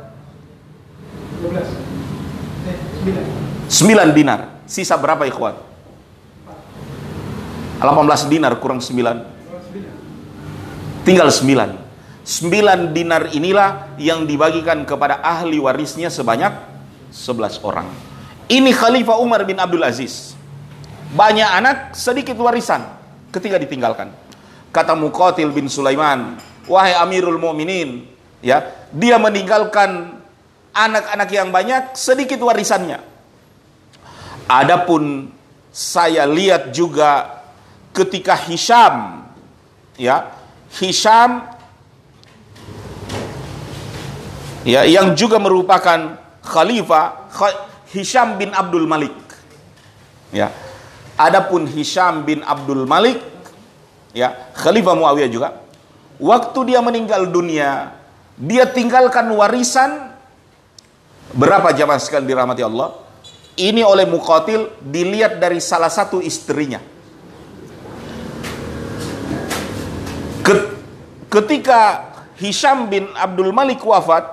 9 3.73 4.13
dinar. 4.13 4.61
Sisa 4.69 5.01
berapa 5.01 5.25
ikhwan 5.25 5.70
18 7.81 8.33
dinar 8.33 8.53
kurang 8.61 8.85
9 8.85 11.09
tinggal 11.09 11.33
9 11.33 11.81
9 12.21 12.93
dinar 12.93 13.33
inilah 13.33 13.97
yang 13.97 14.29
dibagikan 14.29 14.85
kepada 14.85 15.25
ahli 15.25 15.57
warisnya 15.57 16.13
sebanyak 16.13 16.53
11 17.11 17.65
orang 17.65 17.89
ini 18.53 18.71
Khalifah 18.71 19.19
Umar 19.19 19.43
bin 19.49 19.57
Abdul 19.57 19.83
Aziz 19.83 20.37
banyak 21.11 21.51
anak, 21.51 21.77
sedikit 21.99 22.39
warisan 22.39 22.87
ketika 23.35 23.59
ditinggalkan. 23.59 24.15
Kata 24.71 24.95
Muqatil 24.95 25.51
bin 25.51 25.67
Sulaiman, 25.67 26.39
wahai 26.71 26.95
Amirul 26.95 27.43
Mu'minin, 27.43 28.07
ya, 28.39 28.63
dia 28.95 29.19
meninggalkan 29.19 30.23
anak-anak 30.71 31.29
yang 31.35 31.51
banyak, 31.51 31.99
sedikit 31.99 32.39
warisannya. 32.39 33.03
Adapun 34.47 35.35
saya 35.75 36.31
lihat 36.31 36.71
juga 36.71 37.40
ketika 38.01 38.33
Hisham, 38.49 39.27
ya, 40.01 40.33
Hisham 40.81 41.45
ya 44.65 44.89
yang 44.89 45.13
juga 45.13 45.37
merupakan 45.37 46.17
khalifah 46.45 47.29
Hisham 47.91 48.41
bin 48.41 48.55
Abdul 48.55 48.87
Malik. 48.89 49.17
Ya, 50.31 50.55
Adapun 51.19 51.67
Hisham 51.67 52.23
bin 52.23 52.41
Abdul 52.47 52.87
Malik, 52.87 53.19
ya 54.15 54.55
Khalifah 54.55 54.95
Muawiyah 54.95 55.29
juga, 55.29 55.49
waktu 56.23 56.71
dia 56.71 56.81
meninggal 56.81 57.27
dunia, 57.29 57.93
dia 58.39 58.65
tinggalkan 58.71 59.27
warisan 59.35 60.15
berapa 61.35 61.75
jamaah 61.75 61.99
sekali 61.99 62.31
dirahmati 62.31 62.63
Allah? 62.63 62.95
Ini 63.59 63.83
oleh 63.85 64.07
Muqatil 64.07 64.81
dilihat 64.81 65.43
dari 65.43 65.59
salah 65.59 65.91
satu 65.91 66.23
istrinya. 66.23 66.81
Ketika 71.31 72.11
Hisham 72.41 72.91
bin 72.91 73.07
Abdul 73.15 73.55
Malik 73.55 73.85
wafat, 73.87 74.27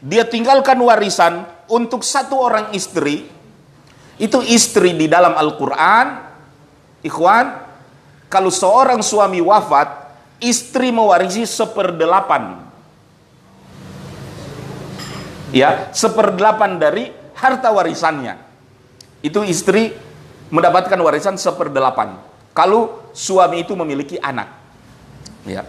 dia 0.00 0.24
tinggalkan 0.24 0.80
warisan 0.80 1.44
untuk 1.68 2.00
satu 2.00 2.40
orang 2.40 2.72
istri 2.72 3.34
itu 4.14 4.38
istri 4.46 4.94
di 4.94 5.10
dalam 5.10 5.34
Al-Quran, 5.34 6.06
ikhwan, 7.02 7.46
kalau 8.30 8.50
seorang 8.50 9.02
suami 9.02 9.42
wafat, 9.42 10.14
istri 10.38 10.94
mewarisi 10.94 11.42
seperdelapan. 11.42 12.62
Ya, 15.50 15.90
seperdelapan 15.90 16.78
dari 16.78 17.10
harta 17.34 17.70
warisannya. 17.74 18.38
Itu 19.22 19.42
istri 19.42 19.94
mendapatkan 20.50 20.98
warisan 20.98 21.34
seperdelapan. 21.34 22.18
Kalau 22.54 23.10
suami 23.10 23.66
itu 23.66 23.74
memiliki 23.74 24.18
anak. 24.22 24.63
Ya. 25.44 25.68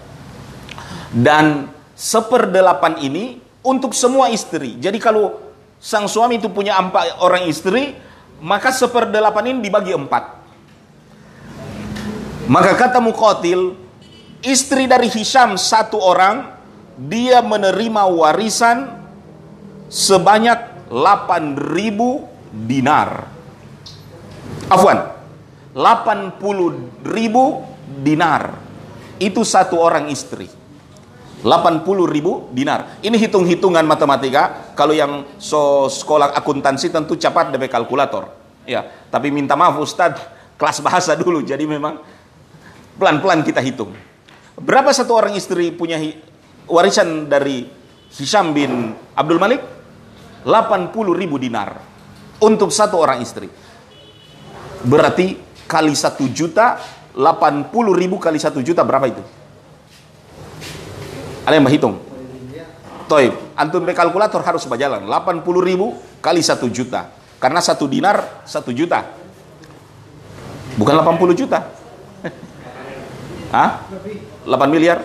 Dan 1.12 1.72
seperdelapan 1.96 3.00
ini 3.00 3.40
untuk 3.64 3.96
semua 3.96 4.30
istri. 4.32 4.76
Jadi 4.80 5.00
kalau 5.00 5.40
sang 5.80 6.08
suami 6.10 6.40
itu 6.40 6.52
punya 6.52 6.76
empat 6.80 7.20
orang 7.24 7.48
istri, 7.48 7.96
maka 8.44 8.72
seperdelapan 8.72 9.56
ini 9.56 9.60
dibagi 9.64 9.96
empat. 9.96 10.24
Maka 12.46 12.78
kata 12.78 13.02
Muqatil, 13.02 13.74
istri 14.46 14.86
dari 14.86 15.10
Hisham 15.10 15.58
satu 15.58 15.98
orang, 15.98 16.54
dia 16.96 17.42
menerima 17.42 18.06
warisan 18.06 18.86
sebanyak 19.90 20.90
8000 20.94 21.58
dinar. 22.70 23.26
Afwan, 24.70 25.10
80 25.74 27.06
ribu 27.06 27.66
dinar. 28.02 28.65
Itu 29.18 29.48
satu 29.48 29.80
orang 29.80 30.12
istri. 30.12 30.48
80 31.46 31.86
ribu 32.10 32.50
dinar. 32.50 32.98
Ini 33.06 33.14
hitung-hitungan 33.22 33.86
matematika. 33.86 34.74
Kalau 34.74 34.98
yang 34.98 35.38
so 35.38 35.86
sekolah 35.86 36.34
akuntansi 36.34 36.90
tentu 36.90 37.14
cepat 37.14 37.54
dari 37.54 37.70
kalkulator. 37.70 38.34
Ya, 38.66 38.82
tapi 39.14 39.30
minta 39.30 39.54
maaf 39.54 39.78
Ustadz, 39.78 40.58
kelas 40.58 40.82
bahasa 40.82 41.14
dulu. 41.14 41.46
Jadi 41.46 41.70
memang 41.70 42.02
pelan-pelan 42.98 43.46
kita 43.46 43.62
hitung. 43.62 43.94
Berapa 44.58 44.90
satu 44.90 45.14
orang 45.14 45.38
istri 45.38 45.70
punya 45.70 46.02
warisan 46.66 47.30
dari 47.30 47.70
Hisham 48.10 48.56
bin 48.56 48.96
Abdul 49.14 49.38
Malik 49.38 49.62
80 50.48 50.96
ribu 51.14 51.38
dinar 51.38 51.78
untuk 52.42 52.74
satu 52.74 52.98
orang 52.98 53.22
istri. 53.22 53.52
Berarti 54.86 55.38
kali 55.66 55.94
satu 55.94 56.30
juta 56.30 56.78
80 57.16 57.72
ribu 57.96 58.20
kali 58.20 58.36
satu 58.36 58.60
juta 58.60 58.84
berapa 58.84 59.08
itu? 59.08 59.24
Ada 61.48 61.56
yang 61.56 61.64
berhitung? 61.64 61.96
Toib, 63.06 63.38
antum 63.56 63.86
kalkulator 63.86 64.42
harus 64.42 64.66
berjalan 64.68 65.06
80 65.08 65.46
ribu 65.64 65.96
kali 66.20 66.42
satu 66.44 66.68
juta. 66.68 67.08
Karena 67.40 67.62
satu 67.62 67.86
dinar 67.88 68.44
satu 68.44 68.74
juta. 68.74 69.06
Bukan 70.76 70.92
80 70.92 71.38
juta. 71.38 71.70
Hah? 73.54 73.86
8 74.44 74.74
miliar? 74.74 75.00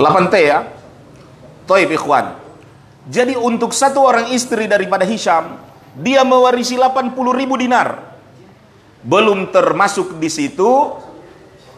8 0.00 0.32
T 0.32 0.36
ya? 0.40 0.64
Toib 1.68 1.90
ikhwan. 1.92 2.40
Jadi 3.08 3.36
untuk 3.36 3.76
satu 3.76 4.00
orang 4.00 4.32
istri 4.32 4.64
daripada 4.64 5.04
Hisham, 5.04 5.60
dia 6.00 6.24
mewarisi 6.24 6.80
80 6.80 7.12
ribu 7.36 7.60
dinar. 7.60 8.07
Belum 9.02 9.50
termasuk 9.54 10.18
di 10.18 10.26
situ, 10.26 10.94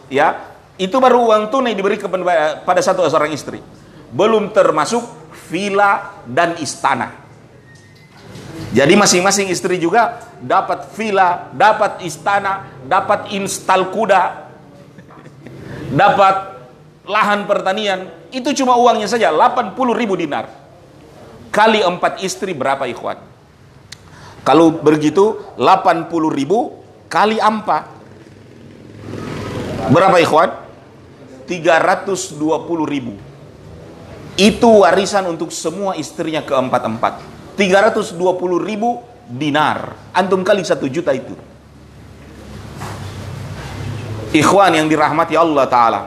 ya, 0.09 0.41
itu 0.81 0.97
baru 0.97 1.29
uang 1.29 1.53
tunai 1.53 1.77
diberi 1.77 2.01
kepada 2.01 2.81
satu 2.81 3.05
orang 3.05 3.33
istri. 3.33 3.61
Belum 4.09 4.49
termasuk 4.49 5.05
villa 5.47 6.21
dan 6.25 6.57
istana. 6.57 7.21
Jadi 8.71 8.95
masing-masing 8.95 9.51
istri 9.51 9.77
juga 9.77 10.31
dapat 10.39 10.89
villa, 10.95 11.51
dapat 11.51 12.01
istana, 12.07 12.71
dapat 12.87 13.29
instal 13.35 13.91
kuda, 13.91 14.47
dapat 15.91 16.35
lahan 17.03 17.45
pertanian. 17.45 18.07
Itu 18.31 18.55
cuma 18.55 18.79
uangnya 18.79 19.11
saja, 19.11 19.29
80 19.29 19.75
ribu 19.91 20.15
dinar. 20.15 20.47
Kali 21.51 21.83
empat 21.83 22.23
istri 22.23 22.55
berapa 22.55 22.87
ikhwan? 22.87 23.19
Kalau 24.41 24.71
begitu 24.71 25.37
80 25.59 26.09
ribu 26.31 26.80
kali 27.11 27.43
empat. 27.43 27.83
Berapa 29.91 30.15
ikhwan? 30.23 30.55
320 31.43 32.39
ribu. 32.87 33.19
Itu 34.39 34.87
warisan 34.87 35.27
untuk 35.27 35.51
semua 35.51 35.99
istrinya 35.99 36.39
keempat-empat. 36.39 37.19
320 37.59 38.15
ribu 38.63 39.03
dinar. 39.27 39.91
Antum 40.15 40.47
kali 40.47 40.63
satu 40.63 40.87
juta 40.87 41.11
itu. 41.11 41.35
Ikhwan 44.31 44.79
yang 44.79 44.87
dirahmati 44.87 45.35
Allah 45.35 45.67
Ta'ala. 45.67 46.01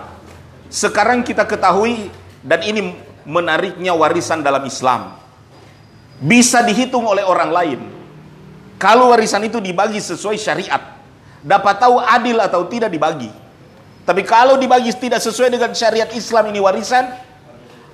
Sekarang 0.72 1.20
kita 1.20 1.44
ketahui 1.44 2.08
dan 2.40 2.64
ini 2.64 2.96
menariknya 3.28 3.92
warisan 3.92 4.40
dalam 4.40 4.64
Islam. 4.64 5.20
Bisa 6.24 6.64
dihitung 6.64 7.04
oleh 7.04 7.20
orang 7.20 7.52
lain. 7.52 7.80
Kalau 8.80 9.12
warisan 9.12 9.44
itu 9.44 9.60
dibagi 9.60 10.00
sesuai 10.00 10.40
syariat. 10.40 10.93
Dapat 11.44 11.74
tahu 11.76 12.00
adil 12.00 12.40
atau 12.40 12.64
tidak 12.64 12.88
dibagi 12.88 13.44
tapi 14.04 14.20
kalau 14.22 14.60
dibagi 14.60 14.92
tidak 14.92 15.24
sesuai 15.24 15.48
dengan 15.48 15.72
syariat 15.72 16.08
Islam 16.12 16.52
ini 16.52 16.60
warisan, 16.60 17.08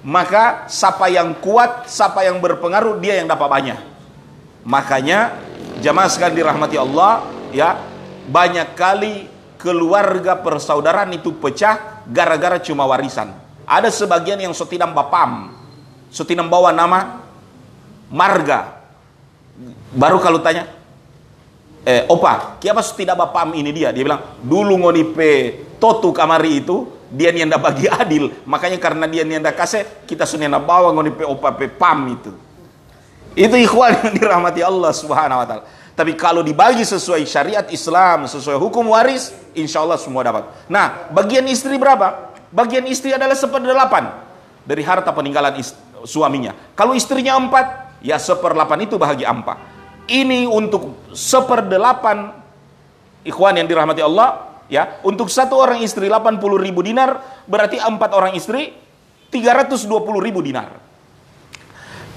maka 0.03 0.67
siapa 0.67 1.07
yang 1.07 1.39
kuat, 1.39 1.87
siapa 1.87 2.27
yang 2.27 2.43
berpengaruh, 2.43 2.99
dia 2.99 3.23
yang 3.23 3.31
dapat 3.31 3.47
banyak. 3.47 3.79
Makanya 4.67 5.39
jamaah 5.79 6.11
sekalian 6.11 6.35
dirahmati 6.43 6.77
Allah, 6.83 7.23
ya 7.55 7.79
banyak 8.27 8.75
kali 8.75 9.31
keluarga 9.55 10.35
persaudaraan 10.35 11.15
itu 11.15 11.31
pecah 11.39 12.03
gara-gara 12.11 12.59
cuma 12.59 12.91
warisan. 12.91 13.31
Ada 13.63 13.95
sebagian 13.95 14.43
yang 14.43 14.51
sotinam 14.51 14.91
bapam, 14.91 15.55
sotinam 16.11 16.51
bawa 16.51 16.75
nama 16.75 17.23
marga. 18.11 18.83
Baru 19.95 20.19
kalau 20.19 20.43
tanya, 20.43 20.67
eh 21.85 22.05
opa, 22.09 22.61
kiapa 22.61 22.85
tidak 22.93 23.17
bapam 23.17 23.57
ini 23.57 23.73
dia? 23.73 23.89
Dia 23.91 24.05
bilang, 24.05 24.41
dulu 24.45 24.85
ngonipe 24.85 25.65
totu 25.81 26.13
kamari 26.13 26.61
itu 26.61 27.01
dia 27.11 27.35
nianda 27.35 27.59
bagi 27.59 27.91
adil. 27.91 28.31
Makanya 28.47 28.79
karena 28.79 29.11
dia 29.11 29.27
nianda 29.27 29.51
kasih 29.51 30.07
kita 30.07 30.25
sunena 30.25 30.63
bawa 30.63 30.95
ngoni 30.95 31.11
pe 31.11 31.25
opa 31.27 31.51
pe 31.57 31.67
pam 31.67 32.07
itu. 32.07 32.31
Itu 33.35 33.55
ikhwan 33.59 33.99
yang 34.07 34.15
dirahmati 34.15 34.61
Allah 34.63 34.93
subhanahu 34.95 35.43
wa 35.43 35.47
ta'ala. 35.47 35.65
Tapi 35.95 36.17
kalau 36.17 36.41
dibagi 36.41 36.87
sesuai 36.87 37.27
syariat 37.27 37.67
Islam 37.69 38.25
sesuai 38.25 38.57
hukum 38.57 38.89
waris 38.95 39.35
insya 39.53 39.85
Allah 39.85 39.99
semua 40.01 40.23
dapat. 40.25 40.49
Nah 40.71 41.11
bagian 41.11 41.45
istri 41.51 41.77
berapa? 41.77 42.33
Bagian 42.51 42.87
istri 42.91 43.15
adalah 43.15 43.37
seperdelapan 43.37 44.11
dari 44.65 44.83
harta 44.83 45.11
peninggalan 45.15 45.61
suaminya. 46.07 46.57
Kalau 46.75 46.97
istrinya 46.97 47.37
empat 47.37 47.99
ya 48.01 48.17
seperdelapan 48.17 48.89
itu 48.89 48.97
bahagia 48.97 49.29
empat 49.31 49.70
ini 50.11 50.45
untuk 50.45 51.07
seperdelapan 51.15 52.35
ikhwan 53.23 53.55
yang 53.55 53.71
dirahmati 53.71 54.03
Allah 54.03 54.61
ya. 54.67 54.99
Untuk 55.07 55.31
satu 55.31 55.55
orang 55.55 55.79
istri 55.81 56.11
80 56.11 56.43
ribu 56.59 56.83
dinar 56.83 57.43
berarti 57.47 57.79
empat 57.79 58.11
orang 58.11 58.35
istri 58.35 58.75
320 59.31 59.87
ribu 60.19 60.43
dinar. 60.43 60.75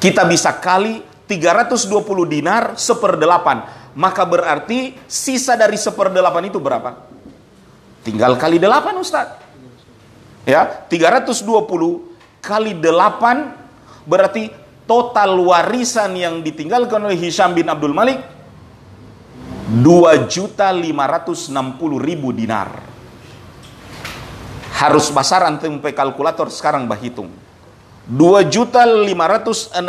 Kita 0.01 0.25
bisa 0.25 0.57
kali 0.57 0.99
320 1.29 1.93
dinar 2.27 2.63
seperdelapan. 2.75 3.85
Maka 3.93 4.25
berarti 4.25 4.97
sisa 5.05 5.53
dari 5.53 5.77
seperdelapan 5.77 6.49
itu 6.49 6.57
berapa? 6.57 6.97
Tinggal 8.01 8.35
kali 8.41 8.57
delapan 8.57 8.97
Ustaz. 8.97 9.37
Ya 10.43 10.65
320 10.89 11.45
kali 12.43 12.75
delapan 12.75 13.55
berarti 14.03 14.51
total 14.83 15.39
warisan 15.39 16.15
yang 16.15 16.39
ditinggalkan 16.43 16.99
oleh 17.03 17.17
Hisham 17.19 17.55
bin 17.55 17.67
Abdul 17.67 17.95
Malik 17.95 18.19
2 19.73 20.27
juta 20.27 20.69
560 20.69 21.49
ribu 21.97 22.29
dinar. 22.35 22.69
Harus 24.77 25.07
basar 25.09 25.47
antum 25.47 25.79
kalkulator 25.79 26.51
sekarang 26.51 26.85
bahitung. 26.85 27.31
2 28.11 28.51
juta 28.51 28.83
560 28.83 29.79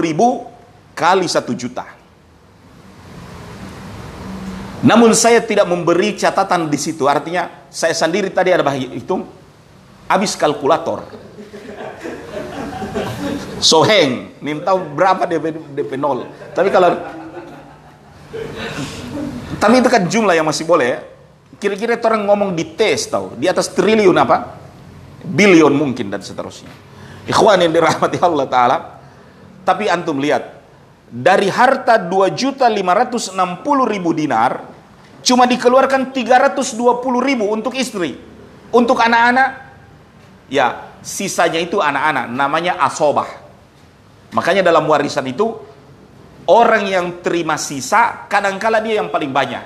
ribu 0.00 0.48
kali 0.96 1.28
1 1.28 1.44
juta. 1.52 1.84
Namun 4.84 5.16
saya 5.16 5.40
tidak 5.44 5.68
memberi 5.68 6.16
catatan 6.16 6.68
di 6.68 6.76
situ. 6.80 7.08
Artinya 7.08 7.68
saya 7.72 7.92
sendiri 7.96 8.28
tadi 8.32 8.52
ada 8.52 8.64
hitung 8.72 9.28
habis 10.08 10.36
kalkulator. 10.36 11.23
Soheng, 13.64 14.36
tahu 14.60 14.78
berapa 14.92 15.24
DP, 15.24 15.56
DP 15.72 15.96
0. 15.96 16.28
Tapi 16.52 16.68
kalau 16.68 16.92
tapi 19.56 19.80
itu 19.80 19.88
kan 19.88 20.04
jumlah 20.04 20.36
yang 20.36 20.44
masih 20.44 20.68
boleh 20.68 20.86
ya. 20.92 21.00
Kira-kira 21.56 21.96
orang 21.96 22.28
ngomong 22.28 22.50
di 22.52 22.76
tes 22.76 23.08
tahu, 23.08 23.40
di 23.40 23.48
atas 23.48 23.72
triliun 23.72 24.12
apa? 24.20 24.60
Bilion 25.24 25.72
mungkin 25.72 26.12
dan 26.12 26.20
seterusnya. 26.20 26.68
Ikhwan 27.24 27.64
yang 27.64 27.72
dirahmati 27.72 28.20
Allah 28.20 28.44
Ta'ala. 28.44 28.76
Tapi 29.64 29.88
antum 29.88 30.20
lihat, 30.20 30.60
dari 31.08 31.48
harta 31.48 31.96
2 31.96 32.36
juta 32.36 32.68
560 32.68 33.32
ribu 33.88 34.12
dinar, 34.12 34.60
cuma 35.24 35.48
dikeluarkan 35.48 36.12
320 36.12 36.76
ribu 37.24 37.48
untuk 37.48 37.72
istri. 37.72 38.20
Untuk 38.68 39.00
anak-anak, 39.00 39.48
ya 40.52 40.92
sisanya 41.00 41.64
itu 41.64 41.80
anak-anak, 41.80 42.28
namanya 42.28 42.76
asobah. 42.84 43.43
Makanya 44.34 44.66
dalam 44.66 44.84
warisan 44.90 45.24
itu 45.30 45.54
Orang 46.44 46.84
yang 46.84 47.24
terima 47.24 47.56
sisa 47.56 48.28
kadangkala 48.28 48.84
dia 48.84 49.00
yang 49.00 49.08
paling 49.08 49.32
banyak. 49.32 49.64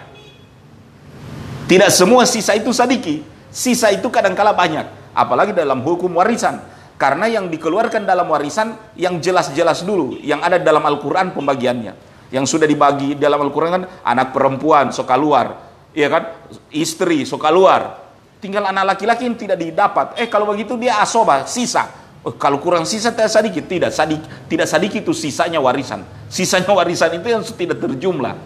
Tidak 1.67 1.91
semua 1.91 2.23
sisa 2.23 2.55
itu 2.55 2.71
sadiki. 2.71 3.27
Sisa 3.51 3.91
itu 3.91 4.07
kadangkala 4.07 4.55
banyak. 4.55 5.11
Apalagi 5.11 5.51
dalam 5.51 5.83
hukum 5.83 6.15
warisan. 6.15 6.63
Karena 6.95 7.27
yang 7.27 7.51
dikeluarkan 7.51 8.07
dalam 8.07 8.31
warisan 8.31 8.95
yang 8.95 9.19
jelas-jelas 9.19 9.83
dulu. 9.83 10.23
Yang 10.23 10.41
ada 10.47 10.57
dalam 10.63 10.87
Al-Quran 10.87 11.35
pembagiannya. 11.35 11.93
Yang 12.31 12.47
sudah 12.47 12.67
dibagi 12.71 13.19
dalam 13.19 13.43
Al-Quran 13.43 13.71
kan 13.75 13.85
anak 14.07 14.31
perempuan 14.31 14.95
suka 14.95 15.19
luar. 15.19 15.59
Iya 15.99 16.15
kan? 16.15 16.23
Istri 16.71 17.27
suka 17.27 17.51
luar. 17.51 18.07
Tinggal 18.39 18.71
anak 18.71 18.95
laki-laki 18.95 19.27
yang 19.27 19.35
tidak 19.35 19.59
didapat. 19.59 20.15
Eh 20.15 20.31
kalau 20.31 20.47
begitu 20.47 20.79
dia 20.79 21.03
asoba, 21.03 21.43
sisa. 21.43 21.91
Oh, 22.29 22.37
kalau 22.37 22.61
kurang 22.61 22.85
sisa 22.85 23.09
tidak 23.09 23.33
sedikit, 23.33 23.65
tidak 23.65 23.89
sadik, 23.89 24.21
tidak 24.53 24.69
sedikit 24.69 25.01
itu 25.01 25.17
sisanya 25.17 25.65
warisan. 25.65 26.05
Sisanya 26.29 26.69
warisan 26.77 27.17
itu 27.17 27.25
yang 27.25 27.41
tidak 27.41 27.81
terjumlah. 27.81 28.37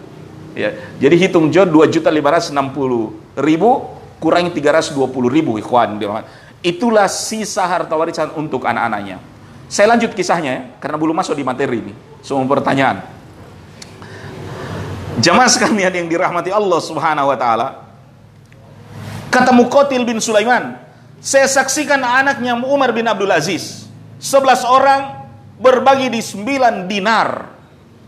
Ya, 0.55 0.71
jadi 1.03 1.19
hitung 1.19 1.51
jod 1.51 1.67
2 1.67 1.91
juta 1.91 2.07
560 2.07 3.43
ribu 3.43 3.69
kurangi 4.23 4.55
320 4.55 5.03
ribu 5.27 5.59
ikhwan. 5.59 5.99
Itulah 6.63 7.11
sisa 7.11 7.67
harta 7.67 7.91
warisan 7.99 8.31
untuk 8.39 8.63
anak-anaknya. 8.63 9.19
Saya 9.67 9.91
lanjut 9.91 10.15
kisahnya 10.15 10.51
ya, 10.55 10.61
karena 10.79 10.95
belum 10.95 11.19
masuk 11.19 11.35
di 11.35 11.43
materi 11.43 11.83
ini. 11.83 11.93
Semua 12.23 12.47
pertanyaan. 12.47 13.03
Jamaah 15.19 15.51
sekalian 15.51 15.91
yang 15.91 16.07
dirahmati 16.07 16.55
Allah 16.55 16.79
Subhanahu 16.79 17.27
wa 17.27 17.35
taala. 17.35 17.67
Kata 19.27 19.51
Muqatil 19.51 20.07
bin 20.07 20.23
Sulaiman, 20.23 20.77
Saya 21.23 21.47
saksikan 21.47 22.03
anaknya 22.03 22.51
Umar 22.51 22.91
bin 22.91 23.07
Abdul 23.07 23.31
Aziz. 23.31 23.87
11 24.19 24.67
orang 24.67 25.23
berbagi 25.55 26.11
di 26.11 26.19
9 26.19 26.91
dinar. 26.91 27.55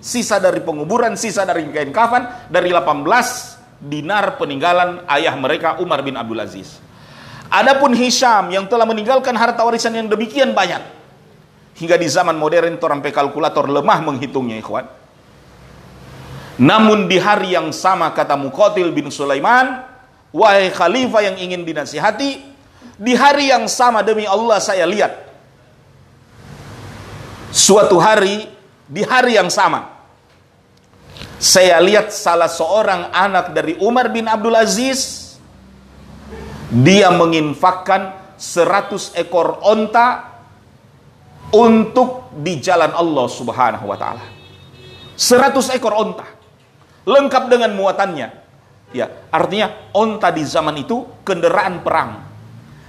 Sisa 0.04 0.36
dari 0.36 0.60
penguburan, 0.60 1.16
sisa 1.16 1.48
dari 1.48 1.64
kain 1.72 1.96
kafan, 1.96 2.52
dari 2.52 2.76
18 2.76 3.08
dinar 3.80 4.36
peninggalan 4.36 5.08
ayah 5.08 5.32
mereka 5.40 5.80
Umar 5.80 6.04
bin 6.04 6.20
Abdul 6.20 6.44
Aziz. 6.44 6.84
Adapun 7.48 7.96
Hisham 7.96 8.52
yang 8.52 8.68
telah 8.68 8.84
meninggalkan 8.84 9.32
harta 9.32 9.64
warisan 9.64 9.96
yang 9.96 10.12
demikian 10.12 10.52
banyak. 10.52 10.84
Hingga 11.80 11.96
di 11.96 12.12
zaman 12.12 12.36
modern 12.36 12.76
orang 12.84 13.00
kalkulator 13.00 13.72
lemah 13.72 14.00
menghitungnya 14.04 14.60
ikhwan. 14.60 14.92
Namun 16.60 17.08
di 17.08 17.16
hari 17.16 17.56
yang 17.56 17.72
sama 17.72 18.12
kata 18.12 18.36
Muqatil 18.36 18.92
bin 18.92 19.08
Sulaiman, 19.08 19.88
wahai 20.36 20.68
khalifah 20.72 21.32
yang 21.32 21.36
ingin 21.40 21.68
dinasihati, 21.68 22.55
di 22.96 23.14
hari 23.16 23.52
yang 23.52 23.68
sama 23.68 24.04
demi 24.04 24.24
Allah 24.24 24.60
saya 24.60 24.88
lihat 24.88 25.28
Suatu 27.56 27.96
hari 27.96 28.52
di 28.86 29.00
hari 29.04 29.40
yang 29.40 29.48
sama 29.48 29.96
saya 31.40 31.80
lihat 31.84 32.12
salah 32.12 32.52
seorang 32.52 33.12
anak 33.12 33.56
dari 33.56 33.80
Umar 33.80 34.12
bin 34.12 34.28
Abdul 34.28 34.56
Aziz 34.56 35.26
dia 36.72 37.14
menginfakkan 37.14 38.36
100 38.36 39.16
ekor 39.16 39.64
onta 39.64 40.36
untuk 41.56 42.36
di 42.36 42.60
jalan 42.60 42.92
Allah 42.92 43.26
Subhanahu 43.32 43.86
wa 43.88 43.96
taala. 43.96 44.26
100 45.16 45.78
ekor 45.78 45.96
onta 45.96 46.28
lengkap 47.08 47.44
dengan 47.48 47.72
muatannya. 47.78 48.44
Ya, 48.92 49.12
artinya 49.32 49.92
onta 49.96 50.32
di 50.32 50.44
zaman 50.44 50.76
itu 50.82 51.06
kendaraan 51.24 51.84
perang. 51.86 52.25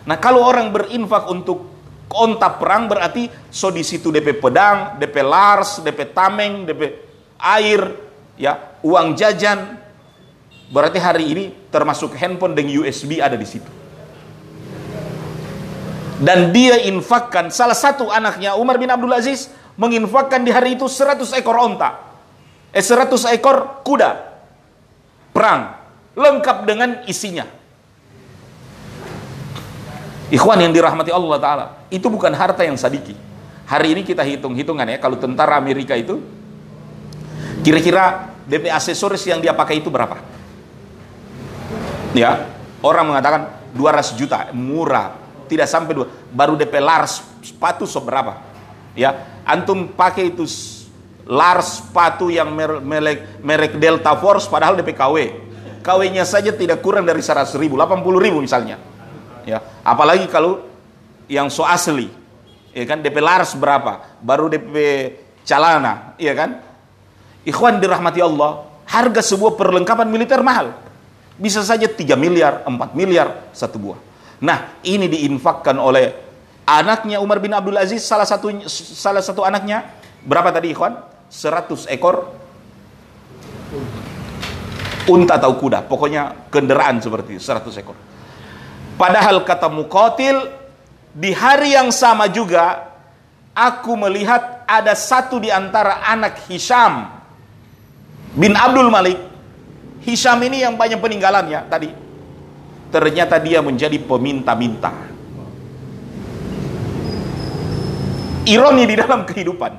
Nah, 0.07 0.16
kalau 0.23 0.47
orang 0.47 0.71
berinfak 0.71 1.27
untuk 1.27 1.77
Onta 2.07 2.55
perang 2.55 2.87
berarti 2.87 3.27
so 3.51 3.69
di 3.69 3.83
situ 3.83 4.14
DP 4.14 4.38
pedang, 4.38 4.95
DP 4.97 5.27
lars, 5.27 5.83
DP 5.83 6.14
tameng, 6.14 6.62
DP 6.62 6.83
air, 7.37 7.83
ya 8.38 8.79
uang 8.87 9.19
jajan. 9.19 9.75
Berarti 10.71 11.03
hari 11.03 11.25
ini 11.35 11.45
termasuk 11.69 12.14
handphone 12.14 12.55
dan 12.55 12.71
USB 12.71 13.19
ada 13.19 13.35
di 13.35 13.45
situ. 13.45 13.69
Dan 16.16 16.55
dia 16.55 16.81
infakkan 16.88 17.53
salah 17.53 17.77
satu 17.77 18.09
anaknya 18.09 18.57
Umar 18.57 18.81
bin 18.81 18.88
Abdul 18.88 19.12
Aziz 19.12 19.53
menginfakkan 19.77 20.40
di 20.47 20.55
hari 20.55 20.79
itu 20.79 20.88
100 20.88 21.37
ekor 21.37 21.59
onta. 21.59 22.01
Eh 22.73 22.81
100 22.81 23.37
ekor 23.37 23.85
kuda 23.85 24.11
perang 25.35 25.75
lengkap 26.16 26.57
dengan 26.64 26.90
isinya. 27.05 27.56
Ikhwan 30.27 30.59
yang 30.59 30.75
dirahmati 30.75 31.15
Allah 31.15 31.39
Ta'ala 31.39 31.67
Itu 31.87 32.11
bukan 32.11 32.35
harta 32.35 32.67
yang 32.67 32.75
sadiki. 32.75 33.15
Hari 33.67 33.95
ini 33.95 34.03
kita 34.03 34.27
hitung-hitungan 34.27 34.87
ya 34.87 34.99
Kalau 34.99 35.19
tentara 35.19 35.55
Amerika 35.55 35.95
itu 35.95 36.19
Kira-kira 37.62 38.35
DP 38.47 38.71
aksesoris 38.71 39.23
yang 39.27 39.39
dia 39.39 39.55
pakai 39.55 39.79
itu 39.79 39.91
berapa? 39.91 40.19
Ya 42.15 42.47
Orang 42.83 43.15
mengatakan 43.15 43.55
200 43.75 44.19
juta 44.19 44.51
Murah 44.51 45.15
Tidak 45.47 45.67
sampai 45.67 45.93
dua 45.95 46.07
Baru 46.35 46.59
DP 46.59 46.75
Lars 46.83 47.23
sepatu 47.43 47.87
seberapa? 47.87 48.43
Ya 48.99 49.43
Antum 49.47 49.87
pakai 49.95 50.35
itu 50.35 50.43
Lars 51.27 51.83
sepatu 51.83 52.31
yang 52.31 52.51
merek, 52.55 53.43
merek 53.43 53.73
Delta 53.79 54.15
Force 54.19 54.51
Padahal 54.51 54.75
DP 54.79 54.91
KW 54.95 55.17
KW 55.87 56.03
nya 56.11 56.27
saja 56.27 56.51
tidak 56.51 56.83
kurang 56.83 57.07
dari 57.07 57.23
100 57.23 57.55
ribu 57.62 57.79
80 57.79 58.03
ribu 58.19 58.43
misalnya 58.43 58.96
ya. 59.47 59.63
Apalagi 59.87 60.27
kalau 60.27 60.67
yang 61.31 61.49
so 61.49 61.63
asli 61.63 62.11
ya 62.75 62.85
kan 62.85 63.01
DP 63.01 63.23
laras 63.23 63.55
berapa? 63.55 64.19
Baru 64.21 64.51
DP 64.51 64.75
calana 65.47 66.13
ya 66.19 66.35
kan? 66.35 66.61
Ikhwan 67.47 67.79
dirahmati 67.79 68.19
Allah 68.21 68.67
harga 68.91 69.23
sebuah 69.23 69.55
perlengkapan 69.55 70.11
militer 70.11 70.43
mahal. 70.43 70.75
Bisa 71.39 71.63
saja 71.63 71.87
3 71.87 72.19
miliar 72.19 72.67
4 72.67 72.93
miliar 72.93 73.49
satu 73.55 73.79
buah. 73.79 73.99
Nah 74.43 74.77
ini 74.83 75.07
diinfakkan 75.07 75.79
oleh 75.79 76.13
anaknya 76.67 77.23
Umar 77.23 77.39
bin 77.39 77.55
Abdul 77.55 77.79
Aziz 77.79 78.03
salah 78.03 78.27
satu 78.27 78.51
salah 78.69 79.23
satu 79.23 79.47
anaknya. 79.47 79.87
Berapa 80.27 80.51
tadi 80.51 80.75
ikhwan? 80.75 80.99
100 81.31 81.87
ekor 81.91 82.35
unta 85.07 85.39
atau 85.39 85.55
kuda. 85.55 85.87
Pokoknya 85.87 86.51
kendaraan 86.51 86.99
seperti 86.99 87.39
100 87.39 87.63
ekor 87.79 87.95
Padahal 88.97 89.45
kata 89.45 89.69
Muqatil 89.69 90.49
di 91.13 91.29
hari 91.37 91.77
yang 91.77 91.93
sama 91.93 92.33
juga 92.33 92.89
aku 93.53 93.93
melihat 93.93 94.65
ada 94.65 94.97
satu 94.97 95.37
di 95.37 95.53
antara 95.53 96.01
anak 96.09 96.49
Hisham 96.49 97.13
bin 98.33 98.57
Abdul 98.57 98.89
Malik. 98.89 99.21
Hisham 100.01 100.41
ini 100.41 100.65
yang 100.65 100.81
banyak 100.81 100.97
peninggalannya 100.97 101.61
tadi. 101.69 101.93
Ternyata 102.89 103.37
dia 103.37 103.61
menjadi 103.61 104.01
peminta-minta. 104.01 104.93
Ironi 108.49 108.85
di 108.87 108.95
dalam 108.97 109.29
kehidupan. 109.29 109.73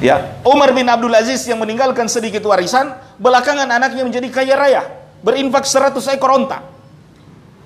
Ya, 0.00 0.40
Umar 0.46 0.72
bin 0.72 0.86
Abdul 0.86 1.12
Aziz 1.12 1.42
yang 1.48 1.58
meninggalkan 1.60 2.06
sedikit 2.06 2.44
warisan, 2.46 2.94
belakangan 3.18 3.66
anaknya 3.66 4.06
menjadi 4.06 4.28
kaya 4.28 4.54
raya 4.54 4.95
berinfak 5.26 5.66
100 5.66 5.98
ekor 6.14 6.30
onta. 6.30 6.62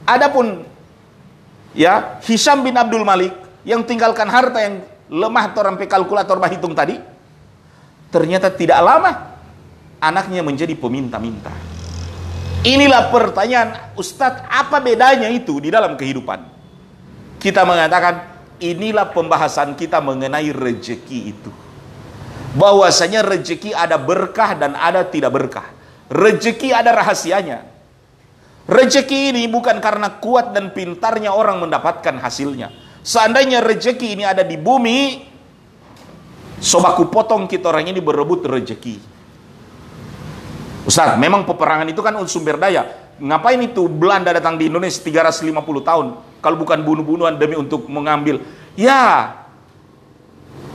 Adapun 0.08 0.64
ya 1.76 2.16
Hisham 2.24 2.64
bin 2.64 2.72
Abdul 2.72 3.04
Malik 3.04 3.36
yang 3.68 3.84
tinggalkan 3.84 4.32
harta 4.32 4.64
yang 4.64 4.80
lemah 5.12 5.52
orang 5.52 5.76
kalkulator 5.84 6.40
hitung 6.48 6.72
tadi, 6.72 6.96
ternyata 8.08 8.48
tidak 8.48 8.80
lama 8.80 9.36
anaknya 10.00 10.40
menjadi 10.40 10.72
peminta-minta. 10.72 11.52
Inilah 12.60 13.08
pertanyaan, 13.08 13.96
Ustadz, 13.96 14.44
apa 14.48 14.80
bedanya 14.84 15.32
itu 15.32 15.60
di 15.64 15.72
dalam 15.72 15.96
kehidupan? 15.96 16.44
Kita 17.40 17.64
mengatakan, 17.64 18.20
inilah 18.60 19.08
pembahasan 19.16 19.72
kita 19.72 19.96
mengenai 20.04 20.52
rejeki 20.52 21.32
itu. 21.32 21.48
Bahwasanya 22.52 23.24
rejeki 23.24 23.72
ada 23.72 23.96
berkah 23.96 24.52
dan 24.52 24.76
ada 24.76 25.00
tidak 25.08 25.32
berkah. 25.32 25.79
Rezeki 26.10 26.74
ada 26.74 26.90
rahasianya. 26.90 27.62
Rezeki 28.66 29.34
ini 29.34 29.46
bukan 29.46 29.78
karena 29.78 30.18
kuat 30.18 30.50
dan 30.50 30.74
pintarnya 30.74 31.30
orang 31.30 31.62
mendapatkan 31.62 32.18
hasilnya. 32.18 32.74
Seandainya 33.00 33.62
rezeki 33.62 34.18
ini 34.18 34.24
ada 34.26 34.42
di 34.42 34.58
bumi, 34.58 35.24
sobaku 36.58 37.08
potong 37.08 37.46
kita 37.46 37.70
orang 37.70 37.88
ini 37.94 38.02
berebut 38.02 38.42
rezeki. 38.42 38.98
Ustaz, 40.84 41.14
memang 41.14 41.46
peperangan 41.46 41.86
itu 41.86 42.02
kan 42.02 42.14
sumber 42.26 42.58
daya. 42.58 42.86
Ngapain 43.20 43.60
itu 43.60 43.86
Belanda 43.86 44.32
datang 44.34 44.56
di 44.58 44.66
Indonesia 44.66 44.98
350 44.98 45.54
tahun? 45.84 46.06
Kalau 46.40 46.56
bukan 46.56 46.78
bunuh-bunuhan 46.82 47.36
demi 47.36 47.54
untuk 47.54 47.84
mengambil. 47.86 48.40
Ya, 48.74 49.36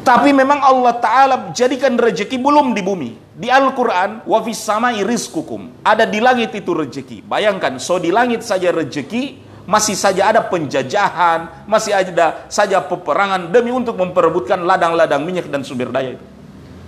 tapi 0.05 0.29
memang 0.29 0.61
Allah 0.61 0.93
Ta'ala 1.01 1.35
jadikan 1.57 1.97
rezeki 1.97 2.37
belum 2.37 2.77
di 2.77 2.85
bumi. 2.85 3.24
Di 3.35 3.51
Al-Quran, 3.51 4.23
wafis 4.23 4.63
sama 4.63 4.95
rizkukum. 4.95 5.83
Ada 5.83 6.07
di 6.07 6.23
langit 6.23 6.55
itu 6.55 6.71
rezeki. 6.71 7.27
Bayangkan, 7.27 7.75
so 7.83 7.99
di 7.99 8.07
langit 8.07 8.47
saja 8.47 8.71
rezeki, 8.71 9.43
masih 9.67 9.91
saja 9.91 10.31
ada 10.31 10.39
penjajahan, 10.47 11.67
masih 11.67 11.91
ada 11.91 12.47
saja 12.47 12.79
peperangan 12.79 13.51
demi 13.51 13.75
untuk 13.75 13.99
memperebutkan 13.99 14.63
ladang-ladang 14.63 15.19
minyak 15.27 15.51
dan 15.51 15.67
sumber 15.67 15.91
daya 15.91 16.15
itu. 16.15 16.25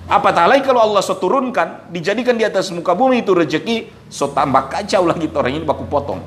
Apa 0.08 0.32
lagi 0.48 0.64
kalau 0.64 0.80
Allah 0.80 1.04
so 1.04 1.20
turunkan, 1.20 1.92
dijadikan 1.92 2.40
di 2.40 2.48
atas 2.48 2.72
muka 2.72 2.96
bumi 2.96 3.28
itu 3.28 3.36
rezeki, 3.36 4.08
so 4.08 4.32
tambah 4.32 4.72
kacau 4.72 5.04
lagi 5.04 5.28
orang 5.28 5.60
ini 5.60 5.68
baku 5.68 5.84
potong. 5.84 6.24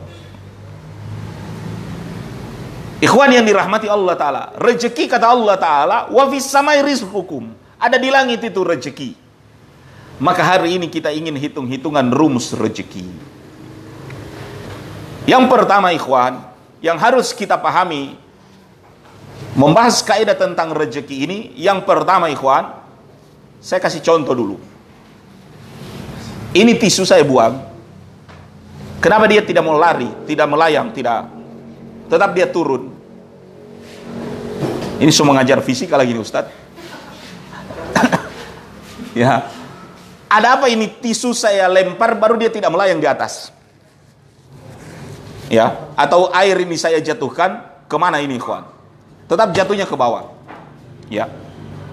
Ikhwan 3.01 3.33
yang 3.33 3.49
dirahmati 3.49 3.89
Allah 3.89 4.13
Ta'ala. 4.13 4.43
Rezeki 4.61 5.09
kata 5.09 5.33
Allah 5.33 5.57
Ta'ala. 5.57 5.99
Wa 6.13 6.29
fis 6.29 6.45
samai 6.45 6.85
rizqukum. 6.85 7.49
Ada 7.81 7.97
di 7.97 8.13
langit 8.13 8.45
itu 8.45 8.61
rezeki. 8.61 9.30
Maka 10.21 10.45
hari 10.45 10.77
ini 10.77 10.93
kita 10.93 11.09
ingin 11.09 11.33
hitung-hitungan 11.33 12.13
rumus 12.13 12.53
rezeki. 12.53 13.09
Yang 15.25 15.45
pertama 15.49 15.97
ikhwan. 15.97 16.45
Yang 16.85 16.99
harus 17.01 17.29
kita 17.33 17.57
pahami. 17.57 18.21
Membahas 19.57 20.05
kaidah 20.05 20.37
tentang 20.37 20.77
rezeki 20.77 21.17
ini. 21.25 21.39
Yang 21.57 21.89
pertama 21.89 22.29
ikhwan. 22.29 22.77
Saya 23.65 23.81
kasih 23.81 24.05
contoh 24.05 24.37
dulu. 24.37 24.57
Ini 26.53 26.77
tisu 26.77 27.09
saya 27.09 27.25
buang. 27.25 27.57
Kenapa 29.01 29.25
dia 29.25 29.41
tidak 29.41 29.65
mau 29.65 29.81
lari, 29.81 30.13
tidak 30.29 30.45
melayang, 30.45 30.93
tidak 30.93 31.25
tetap 32.11 32.37
dia 32.37 32.45
turun. 32.51 32.93
Ini 35.01 35.09
semua 35.09 35.33
mengajar 35.33 35.65
fisika 35.65 35.97
lagi 35.97 36.13
nih 36.13 36.21
Ustadz. 36.21 36.53
ya. 39.25 39.60
Ada 40.31 40.63
apa 40.63 40.71
ini 40.71 40.87
tisu 40.87 41.35
saya 41.35 41.67
lempar 41.67 42.15
baru 42.15 42.39
dia 42.39 42.55
tidak 42.55 42.71
melayang 42.71 43.03
di 43.03 43.11
atas. 43.11 43.51
Ya, 45.51 45.91
atau 45.99 46.31
air 46.31 46.55
ini 46.63 46.79
saya 46.79 47.03
jatuhkan 47.03 47.67
ke 47.91 47.97
mana 47.99 48.23
ini, 48.23 48.39
kawan? 48.39 48.63
Tetap 49.27 49.51
jatuhnya 49.51 49.91
ke 49.91 49.99
bawah. 49.99 50.31
Ya. 51.11 51.27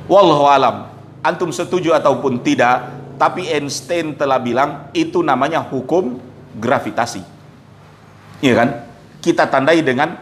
Wallahu 0.05 0.45
alam. 0.45 0.93
Antum 1.25 1.49
setuju 1.49 1.97
ataupun 1.97 2.45
tidak, 2.45 2.85
tapi 3.17 3.49
Einstein 3.49 4.13
telah 4.13 4.37
bilang 4.37 4.93
itu 4.93 5.25
namanya 5.25 5.65
hukum 5.65 6.21
gravitasi. 6.53 7.25
Iya 8.45 8.53
kan? 8.53 8.69
Kita 9.17 9.49
tandai 9.49 9.81
dengan 9.81 10.13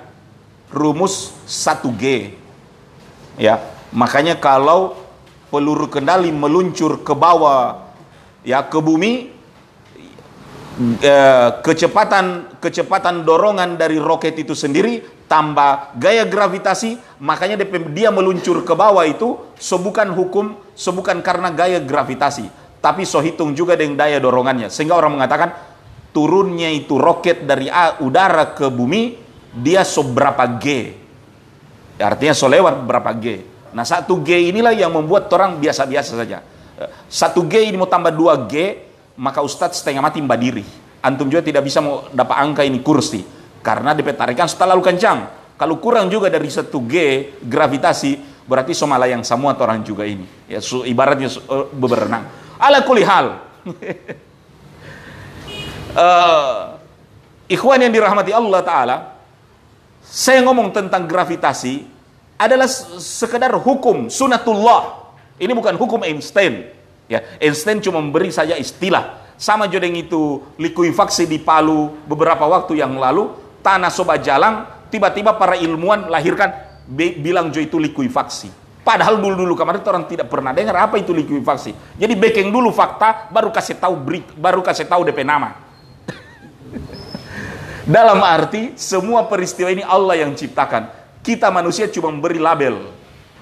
rumus 0.72 1.36
1G. 1.44 2.32
Ya, 3.36 3.60
makanya 3.92 4.40
kalau 4.40 4.96
peluru 5.52 5.92
kendali 5.92 6.32
meluncur 6.32 7.04
ke 7.04 7.12
bawah 7.12 7.85
ya 8.46 8.62
ke 8.70 8.78
bumi 8.78 9.34
eh, 11.02 11.50
kecepatan 11.66 12.56
kecepatan 12.62 13.26
dorongan 13.26 13.76
dari 13.76 13.98
roket 13.98 14.38
itu 14.38 14.54
sendiri 14.54 15.26
tambah 15.26 15.98
gaya 15.98 16.24
gravitasi. 16.30 17.20
Makanya 17.26 17.58
dia 17.92 18.14
meluncur 18.14 18.62
ke 18.62 18.74
bawah 18.78 19.04
itu 19.04 19.36
so 19.58 19.82
bukan 19.82 20.14
hukum 20.14 20.56
so 20.78 20.94
bukan 20.94 21.26
karena 21.26 21.50
gaya 21.50 21.82
gravitasi 21.82 22.64
tapi 22.86 23.02
so 23.02 23.18
hitung 23.18 23.58
juga 23.58 23.74
dengan 23.74 24.06
daya 24.06 24.22
dorongannya. 24.22 24.70
Sehingga 24.70 24.94
orang 24.94 25.18
mengatakan 25.18 25.50
turunnya 26.14 26.70
itu 26.70 27.02
roket 27.02 27.50
dari 27.50 27.66
udara 28.06 28.54
ke 28.54 28.70
bumi 28.70 29.18
dia 29.58 29.82
so 29.82 30.06
berapa 30.06 30.46
G? 30.62 30.94
Artinya 31.98 32.38
so 32.38 32.46
lewat 32.46 32.86
berapa 32.86 33.10
G? 33.18 33.42
Nah 33.74 33.82
satu 33.82 34.22
G 34.22 34.54
inilah 34.54 34.78
yang 34.78 34.94
membuat 34.94 35.34
orang 35.34 35.58
biasa-biasa 35.58 36.14
saja 36.14 36.46
satu 37.08 37.48
G 37.48 37.72
ini 37.72 37.80
mau 37.80 37.88
tambah 37.88 38.12
dua 38.12 38.36
G 38.48 38.84
maka 39.16 39.40
Ustadz 39.40 39.80
setengah 39.80 40.04
mati 40.04 40.20
mbak 40.20 40.40
diri 40.40 40.66
antum 41.06 41.30
juga 41.30 41.46
tidak 41.46 41.64
bisa 41.70 41.80
mau 41.86 42.10
dapat 42.10 42.36
angka 42.42 42.62
ini 42.66 42.82
kursi 42.82 43.36
karena 43.66 43.98
DP 43.98 44.14
tarikan 44.14 44.46
terlalu 44.46 44.86
kencang. 44.86 45.20
Kalau 45.58 45.82
kurang 45.82 46.06
juga 46.14 46.30
dari 46.30 46.46
satu 46.54 46.86
G 46.86 46.94
gravitasi, 47.42 48.46
berarti 48.46 48.78
somala 48.78 49.10
yang 49.10 49.26
semua 49.26 49.58
orang 49.58 49.82
juga 49.82 50.06
ini. 50.06 50.30
Ya, 50.46 50.62
su, 50.62 50.86
ibaratnya 50.86 51.34
uh, 51.50 51.66
berenang. 51.74 52.30
Ala 52.62 52.86
kuli 52.86 53.02
hal. 53.02 53.42
uh, 55.98 56.78
ikhwan 57.56 57.82
yang 57.82 57.90
dirahmati 57.90 58.30
Allah 58.36 58.62
Ta'ala, 58.62 58.98
saya 60.06 60.46
ngomong 60.46 60.70
tentang 60.70 61.10
gravitasi 61.10 61.90
adalah 62.38 62.70
sekedar 63.02 63.56
hukum 63.58 64.14
sunatullah. 64.14 65.05
Ini 65.36 65.52
bukan 65.52 65.76
hukum 65.76 66.02
Einstein. 66.08 66.72
Ya, 67.06 67.22
Einstein 67.38 67.84
cuma 67.84 68.00
memberi 68.00 68.32
saja 68.32 68.56
istilah. 68.56 69.24
Sama 69.36 69.68
jodeng 69.68 70.00
itu 70.00 70.40
likuifaksi 70.56 71.28
di 71.28 71.44
Palu 71.44 71.92
beberapa 72.08 72.48
waktu 72.48 72.80
yang 72.80 72.96
lalu 72.96 73.36
tanah 73.60 73.92
sobat 73.92 74.24
jalang, 74.24 74.88
tiba-tiba 74.88 75.36
para 75.36 75.60
ilmuwan 75.60 76.08
lahirkan 76.08 76.54
bilang 77.20 77.52
jo 77.52 77.60
itu 77.60 77.76
likuifaksi. 77.76 78.64
Padahal 78.86 79.18
dulu-dulu 79.18 79.58
kemarin 79.58 79.82
orang 79.82 80.06
tidak 80.06 80.30
pernah 80.30 80.54
dengar 80.54 80.86
apa 80.86 81.02
itu 81.02 81.10
likuifaksi. 81.10 81.98
Jadi 81.98 82.14
bekeng 82.14 82.54
dulu 82.54 82.70
fakta, 82.70 83.34
baru 83.34 83.50
kasih 83.50 83.82
tahu 83.82 83.98
break, 83.98 84.38
baru 84.38 84.62
kasih 84.62 84.86
tahu 84.86 85.02
DP 85.10 85.26
nama. 85.26 85.58
Dalam 87.98 88.22
arti 88.22 88.78
semua 88.78 89.26
peristiwa 89.26 89.74
ini 89.74 89.82
Allah 89.82 90.22
yang 90.22 90.38
ciptakan. 90.38 90.94
Kita 91.26 91.50
manusia 91.50 91.90
cuma 91.90 92.14
memberi 92.14 92.38
label, 92.38 92.94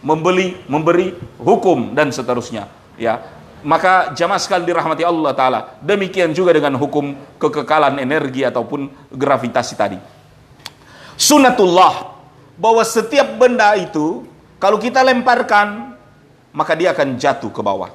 membeli, 0.04 0.60
memberi 0.68 1.16
hukum 1.40 1.96
dan 1.96 2.12
seterusnya. 2.14 2.70
Ya, 3.00 3.24
maka 3.66 4.14
jamaah 4.14 4.38
sekali 4.38 4.68
dirahmati 4.68 5.02
Allah 5.02 5.32
Ta'ala. 5.34 5.60
Demikian 5.82 6.36
juga 6.36 6.54
dengan 6.54 6.78
hukum 6.78 7.18
kekekalan 7.42 7.98
energi 7.98 8.46
ataupun 8.46 8.92
gravitasi 9.10 9.74
tadi 9.74 10.00
sunatullah 11.18 12.14
bahwa 12.58 12.84
setiap 12.86 13.38
benda 13.38 13.74
itu 13.78 14.26
kalau 14.58 14.78
kita 14.78 15.02
lemparkan 15.02 15.98
maka 16.54 16.78
dia 16.78 16.94
akan 16.94 17.18
jatuh 17.18 17.50
ke 17.50 17.62
bawah 17.66 17.90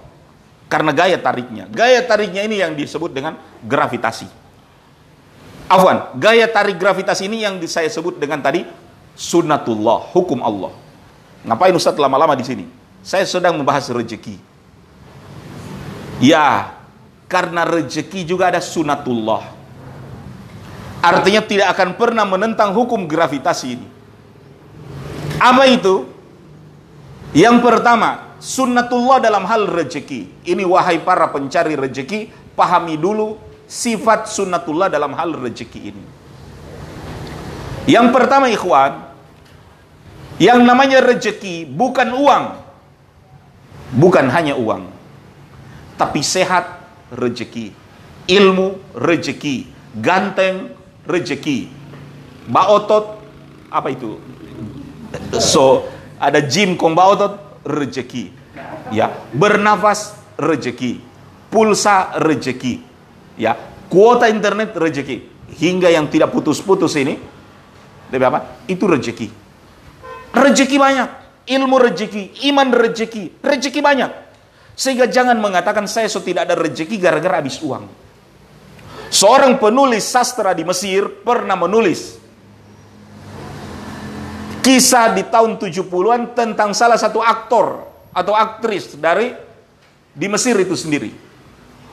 karena 0.68 0.92
gaya 0.92 1.16
tariknya. 1.16 1.64
Gaya 1.70 2.04
tariknya 2.04 2.42
ini 2.44 2.60
yang 2.60 2.74
disebut 2.74 3.14
dengan 3.14 3.38
gravitasi. 3.64 4.28
Afwan, 5.68 6.16
gaya 6.16 6.48
tarik 6.48 6.80
gravitasi 6.80 7.28
ini 7.28 7.44
yang 7.44 7.60
saya 7.68 7.88
sebut 7.92 8.16
dengan 8.16 8.40
tadi 8.40 8.64
sunatullah, 9.14 10.12
hukum 10.16 10.40
Allah. 10.40 10.72
Ngapain 11.46 11.74
Ustaz 11.74 11.94
lama-lama 11.94 12.34
di 12.34 12.42
sini? 12.46 12.64
Saya 13.02 13.22
sedang 13.28 13.54
membahas 13.58 13.86
rezeki. 13.90 14.38
Ya, 16.18 16.74
karena 17.30 17.62
rezeki 17.62 18.26
juga 18.26 18.50
ada 18.50 18.58
sunatullah. 18.58 19.54
Artinya 20.98 21.42
tidak 21.46 21.78
akan 21.78 21.94
pernah 21.94 22.26
menentang 22.26 22.74
hukum 22.74 23.06
gravitasi 23.06 23.66
ini. 23.78 23.86
Apa 25.38 25.70
itu? 25.70 26.10
Yang 27.30 27.62
pertama, 27.62 28.34
sunnatullah 28.42 29.22
dalam 29.22 29.46
hal 29.46 29.70
rezeki. 29.70 30.42
Ini 30.42 30.66
wahai 30.66 30.98
para 30.98 31.30
pencari 31.30 31.78
rezeki, 31.78 32.34
pahami 32.58 32.98
dulu 32.98 33.38
sifat 33.70 34.26
sunnatullah 34.26 34.90
dalam 34.90 35.14
hal 35.14 35.38
rezeki 35.38 35.80
ini. 35.94 36.04
Yang 37.86 38.06
pertama 38.10 38.50
ikhwan, 38.50 39.07
yang 40.38 40.62
namanya 40.62 41.02
rezeki 41.02 41.66
bukan 41.66 42.14
uang. 42.14 42.44
Bukan 43.98 44.26
hanya 44.30 44.54
uang. 44.54 44.86
Tapi 45.98 46.22
sehat 46.22 46.78
rezeki, 47.10 47.74
ilmu 48.30 48.78
rezeki, 48.94 49.66
ganteng 49.98 50.70
rezeki. 51.02 51.66
Baotot 52.46 53.18
apa 53.68 53.88
itu? 53.90 54.16
So 55.42 55.90
ada 56.22 56.38
gym 56.44 56.78
kong 56.78 56.94
baotot 56.94 57.64
rezeki. 57.66 58.30
Ya, 58.94 59.10
bernafas 59.34 60.14
rezeki. 60.38 61.02
Pulsa 61.50 62.14
rezeki. 62.20 62.84
Ya, 63.40 63.56
kuota 63.90 64.30
internet 64.30 64.76
rezeki. 64.78 65.34
Hingga 65.48 65.88
yang 65.88 66.06
tidak 66.12 66.30
putus-putus 66.30 66.92
ini 67.00 67.16
lebih 68.12 68.26
apa? 68.28 68.60
Itu 68.68 68.84
rezeki. 68.84 69.47
Rezeki 70.32 70.76
banyak, 70.76 71.08
ilmu 71.48 71.76
rezeki, 71.80 72.48
iman 72.52 72.68
rezeki, 72.72 73.40
rezeki 73.40 73.80
banyak. 73.80 74.12
Sehingga 74.78 75.10
jangan 75.10 75.40
mengatakan 75.42 75.90
saya 75.90 76.06
so 76.06 76.22
tidak 76.22 76.46
ada 76.46 76.54
rezeki 76.54 77.00
gara-gara 77.00 77.42
habis 77.42 77.58
uang. 77.58 77.88
Seorang 79.08 79.56
penulis 79.56 80.04
sastra 80.04 80.52
di 80.52 80.62
Mesir 80.68 81.24
pernah 81.24 81.56
menulis 81.56 82.20
kisah 84.68 85.16
di 85.16 85.24
tahun 85.24 85.56
70-an 85.56 86.36
tentang 86.36 86.76
salah 86.76 87.00
satu 87.00 87.24
aktor 87.24 87.88
atau 88.12 88.36
aktris 88.36 88.92
dari 89.00 89.32
di 90.12 90.26
Mesir 90.28 90.52
itu 90.60 90.76
sendiri. 90.76 91.08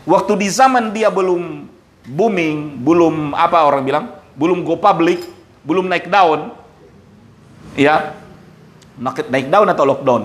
Waktu 0.04 0.34
di 0.36 0.48
zaman 0.52 0.91
dia 0.91 1.08
belum 1.08 1.71
booming, 2.04 2.84
belum 2.84 3.32
apa 3.32 3.63
orang 3.63 3.84
bilang, 3.88 4.06
belum 4.36 4.67
go 4.67 4.76
public, 4.76 5.24
belum 5.63 5.88
naik 5.88 6.12
daun, 6.12 6.52
ya, 7.80 8.12
naik 9.01 9.47
daun 9.51 9.67
atau 9.69 9.84
lockdown. 9.88 10.23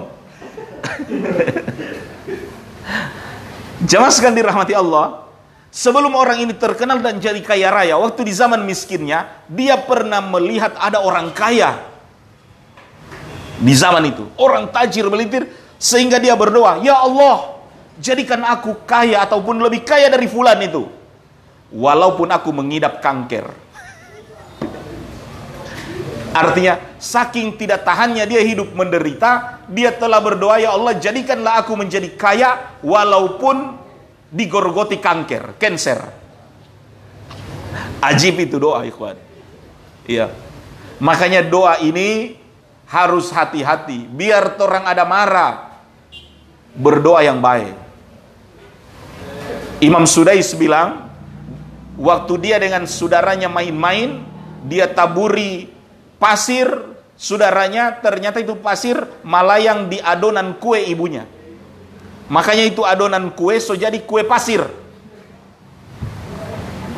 Jelaskan 3.90 4.36
dirahmati 4.36 4.76
Allah, 4.76 5.30
Sebelum 5.70 6.18
orang 6.18 6.42
ini 6.42 6.50
terkenal 6.50 6.98
dan 6.98 7.22
jadi 7.22 7.38
kaya 7.38 7.70
raya, 7.70 7.94
waktu 7.94 8.26
di 8.26 8.34
zaman 8.34 8.66
miskinnya, 8.66 9.46
dia 9.46 9.78
pernah 9.78 10.18
melihat 10.18 10.74
ada 10.74 10.98
orang 10.98 11.30
kaya 11.30 11.78
di 13.62 13.70
zaman 13.70 14.02
itu. 14.10 14.26
Orang 14.34 14.74
tajir 14.74 15.06
melintir, 15.06 15.46
sehingga 15.78 16.18
dia 16.18 16.34
berdoa, 16.34 16.82
Ya 16.82 16.98
Allah, 16.98 17.54
jadikan 18.02 18.42
aku 18.50 18.82
kaya 18.82 19.22
ataupun 19.22 19.62
lebih 19.62 19.86
kaya 19.86 20.10
dari 20.10 20.26
fulan 20.26 20.58
itu. 20.58 20.90
Walaupun 21.70 22.34
aku 22.34 22.50
mengidap 22.50 22.98
kanker. 22.98 23.46
Artinya, 26.30 26.78
saking 27.02 27.58
tidak 27.58 27.82
tahannya 27.82 28.22
dia 28.22 28.38
hidup 28.38 28.70
menderita, 28.70 29.62
dia 29.66 29.90
telah 29.90 30.22
berdoa, 30.22 30.62
Ya 30.62 30.70
Allah, 30.70 30.94
jadikanlah 30.94 31.58
aku 31.58 31.74
menjadi 31.74 32.06
kaya, 32.14 32.78
walaupun 32.86 33.74
digorgoti 34.30 35.02
kanker, 35.02 35.58
cancer. 35.58 35.98
Ajib 37.98 38.38
itu 38.38 38.62
doa, 38.62 38.86
ikhwan. 38.86 39.18
Iya. 40.06 40.30
Makanya 41.02 41.42
doa 41.42 41.82
ini 41.82 42.38
harus 42.86 43.30
hati-hati. 43.34 44.06
Biar 44.06 44.54
orang 44.58 44.86
ada 44.86 45.02
marah. 45.02 45.54
Berdoa 46.70 47.26
yang 47.26 47.42
baik. 47.42 47.74
Imam 49.82 50.06
Sudais 50.06 50.54
bilang, 50.54 51.10
waktu 51.98 52.34
dia 52.38 52.56
dengan 52.62 52.86
saudaranya 52.86 53.50
main-main, 53.50 54.22
dia 54.68 54.86
taburi 54.86 55.79
pasir, 56.20 56.68
saudaranya 57.16 57.98
ternyata 58.04 58.38
itu 58.38 58.54
pasir 58.60 59.00
malayang 59.24 59.88
di 59.88 59.96
adonan 59.98 60.60
kue 60.60 60.84
ibunya. 60.84 61.24
Makanya 62.30 62.64
itu 62.68 62.84
adonan 62.86 63.32
kue 63.34 63.58
so 63.58 63.74
jadi 63.74 63.96
kue 64.04 64.22
pasir. 64.22 64.62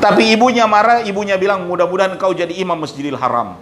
Tapi 0.02 0.34
ibunya 0.34 0.66
marah, 0.66 1.06
ibunya 1.06 1.38
bilang 1.38 1.70
mudah-mudahan 1.70 2.18
kau 2.18 2.34
jadi 2.34 2.50
imam 2.58 2.74
Masjidil 2.74 3.14
Haram. 3.14 3.54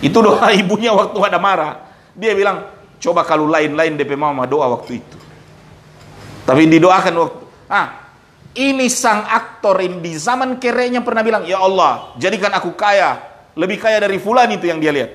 Itu 0.00 0.24
doa 0.24 0.48
ibunya 0.64 0.96
waktu 0.96 1.20
ada 1.20 1.36
marah. 1.36 1.84
Dia 2.16 2.32
bilang, 2.32 2.64
coba 2.96 3.22
kalau 3.28 3.44
lain-lain 3.44 4.00
DP 4.00 4.16
mama 4.16 4.48
doa 4.48 4.72
waktu 4.72 5.04
itu. 5.04 5.16
Tapi 6.48 6.64
didoakan 6.66 7.14
waktu, 7.22 7.38
ah, 7.70 7.86
ini 8.56 8.88
sang 8.88 9.24
aktor 9.28 9.78
ini 9.84 10.00
di 10.00 10.12
zaman 10.16 10.58
kerenya 10.58 11.04
pernah 11.04 11.22
bilang, 11.22 11.44
ya 11.46 11.60
Allah, 11.60 12.16
jadikan 12.18 12.50
aku 12.52 12.72
kaya, 12.74 13.31
lebih 13.58 13.78
kaya 13.82 14.00
dari 14.02 14.16
fulan 14.22 14.48
itu 14.52 14.68
yang 14.68 14.78
dia 14.78 14.92
lihat. 14.94 15.10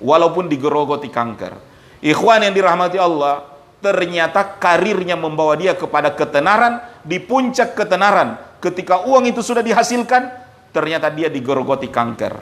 Walaupun 0.00 0.48
digerogoti 0.48 1.12
kanker. 1.12 1.52
Ikhwan 2.00 2.48
yang 2.48 2.56
dirahmati 2.56 2.96
Allah, 2.96 3.44
ternyata 3.84 4.56
karirnya 4.56 5.16
membawa 5.16 5.52
dia 5.56 5.76
kepada 5.76 6.12
ketenaran, 6.16 6.80
di 7.04 7.20
puncak 7.20 7.76
ketenaran 7.76 8.50
Ketika 8.60 9.08
uang 9.08 9.24
itu 9.24 9.40
sudah 9.40 9.64
dihasilkan, 9.64 10.28
ternyata 10.68 11.08
dia 11.08 11.32
digerogoti 11.32 11.88
kanker, 11.88 12.36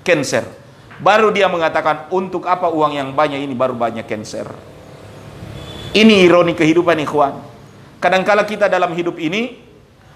cancer. 0.00 0.48
Baru 0.96 1.28
dia 1.36 1.52
mengatakan, 1.52 2.08
untuk 2.08 2.48
apa 2.48 2.72
uang 2.72 2.96
yang 2.96 3.12
banyak 3.12 3.44
ini 3.44 3.52
baru 3.52 3.76
banyak 3.76 4.08
cancer. 4.08 4.48
Ini 5.92 6.24
ironi 6.24 6.56
kehidupan 6.56 6.96
ikhwan. 7.04 7.36
Kadangkala 8.00 8.48
kita 8.48 8.72
dalam 8.72 8.96
hidup 8.96 9.20
ini 9.20 9.60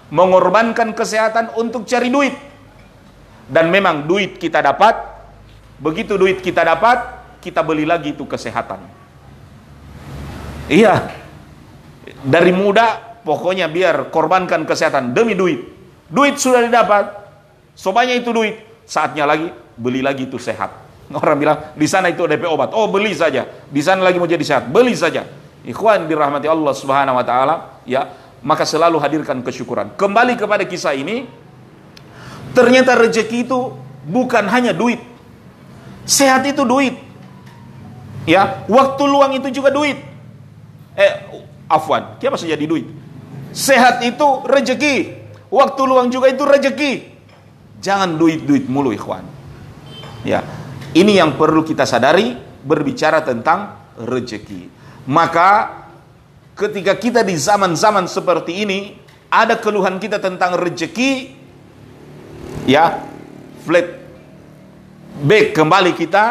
mengorbankan 0.09 0.97
kesehatan 0.97 1.53
untuk 1.61 1.85
cari 1.85 2.09
duit. 2.09 2.33
Dan 3.45 3.69
memang 3.69 4.09
duit 4.09 4.41
kita 4.41 4.61
dapat, 4.61 4.97
begitu 5.77 6.17
duit 6.17 6.41
kita 6.41 6.65
dapat, 6.65 6.97
kita 7.41 7.61
beli 7.61 7.85
lagi 7.85 8.17
itu 8.17 8.25
kesehatan. 8.25 8.81
Iya. 10.65 11.13
Dari 12.25 12.49
muda 12.49 13.15
Pokoknya 13.25 13.65
biar 13.65 14.13
korbankan 14.13 14.69
kesehatan 14.69 15.17
demi 15.17 15.33
duit. 15.33 15.65
Duit 16.05 16.37
sudah 16.37 16.61
didapat. 16.61 17.09
Sobanya 17.73 18.13
itu 18.13 18.29
duit. 18.29 18.61
Saatnya 18.85 19.25
lagi 19.25 19.49
beli 19.73 20.05
lagi 20.05 20.29
itu 20.29 20.37
sehat. 20.37 20.69
Orang 21.09 21.41
bilang 21.41 21.73
di 21.73 21.89
sana 21.89 22.13
itu 22.13 22.21
DP 22.29 22.45
obat. 22.45 22.69
Oh 22.77 22.85
beli 22.85 23.17
saja. 23.17 23.49
Di 23.49 23.81
sana 23.81 24.05
lagi 24.05 24.21
mau 24.21 24.29
jadi 24.29 24.45
sehat. 24.45 24.69
Beli 24.69 24.93
saja. 24.93 25.25
Ikhwan 25.65 26.05
dirahmati 26.05 26.45
Allah 26.45 26.77
Subhanahu 26.77 27.17
wa 27.17 27.25
taala, 27.25 27.81
ya, 27.89 28.05
maka 28.45 28.69
selalu 28.69 29.01
hadirkan 29.01 29.41
kesyukuran. 29.41 29.97
Kembali 29.97 30.37
kepada 30.37 30.61
kisah 30.61 30.93
ini, 30.93 31.25
ternyata 32.55 32.95
rezeki 32.95 33.45
itu 33.45 33.75
bukan 34.07 34.47
hanya 34.47 34.71
duit. 34.71 35.03
Sehat 36.07 36.47
itu 36.47 36.63
duit. 36.63 36.95
Ya, 38.25 38.65
waktu 38.65 39.03
luang 39.05 39.37
itu 39.37 39.51
juga 39.53 39.69
duit. 39.69 40.01
Eh, 40.97 41.13
afwan, 41.69 42.17
apa 42.17 42.37
saja 42.39 42.57
di 42.57 42.65
duit? 42.65 42.87
Sehat 43.53 44.01
itu 44.01 44.41
rejeki. 44.47 45.27
Waktu 45.53 45.81
luang 45.85 46.09
juga 46.09 46.31
itu 46.31 46.41
rejeki. 46.41 46.93
Jangan 47.83 48.17
duit-duit 48.17 48.65
mulu 48.65 48.89
ikhwan. 48.89 49.21
Ya, 50.25 50.41
ini 50.97 51.21
yang 51.21 51.37
perlu 51.37 51.61
kita 51.61 51.85
sadari 51.85 52.33
berbicara 52.65 53.21
tentang 53.21 53.93
rejeki. 54.01 54.73
Maka 55.05 55.85
ketika 56.57 56.97
kita 56.97 57.21
di 57.21 57.37
zaman-zaman 57.37 58.09
seperti 58.09 58.65
ini 58.65 58.97
ada 59.29 59.61
keluhan 59.61 60.01
kita 60.01 60.17
tentang 60.17 60.57
rejeki 60.57 61.44
ya 62.65 63.01
flat 63.63 63.87
back 65.21 65.53
kembali 65.53 65.95
kita 65.95 66.23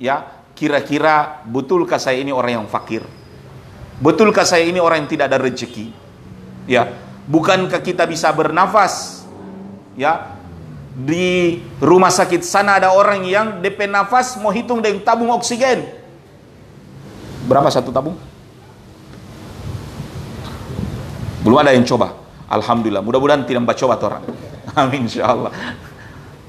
ya 0.00 0.24
kira-kira 0.56 1.44
betulkah 1.44 2.00
saya 2.00 2.20
ini 2.20 2.32
orang 2.32 2.64
yang 2.64 2.66
fakir 2.68 3.04
betulkah 4.00 4.44
saya 4.44 4.64
ini 4.64 4.80
orang 4.80 5.04
yang 5.04 5.10
tidak 5.12 5.28
ada 5.32 5.38
rejeki 5.40 6.06
Ya, 6.66 6.90
bukankah 7.30 7.78
kita 7.78 8.02
bisa 8.10 8.26
bernafas? 8.34 9.22
Ya, 9.94 10.34
di 10.92 11.62
rumah 11.78 12.10
sakit 12.10 12.42
sana 12.42 12.82
ada 12.82 12.90
orang 12.92 13.22
yang 13.24 13.62
DP 13.62 13.86
nafas 13.86 14.34
mau 14.42 14.50
hitung 14.50 14.82
dengan 14.82 15.00
tabung 15.00 15.30
oksigen. 15.32 15.86
Berapa 17.46 17.70
satu 17.70 17.94
tabung? 17.94 18.18
Belum 21.46 21.62
ada 21.62 21.70
yang 21.70 21.86
coba. 21.86 22.18
Alhamdulillah. 22.50 23.06
Mudah-mudahan 23.06 23.46
tidak 23.46 23.62
membaca 23.62 23.78
coba 23.78 23.94
orang. 24.02 24.24
Amin 24.80 25.06
insyaallah. 25.06 25.52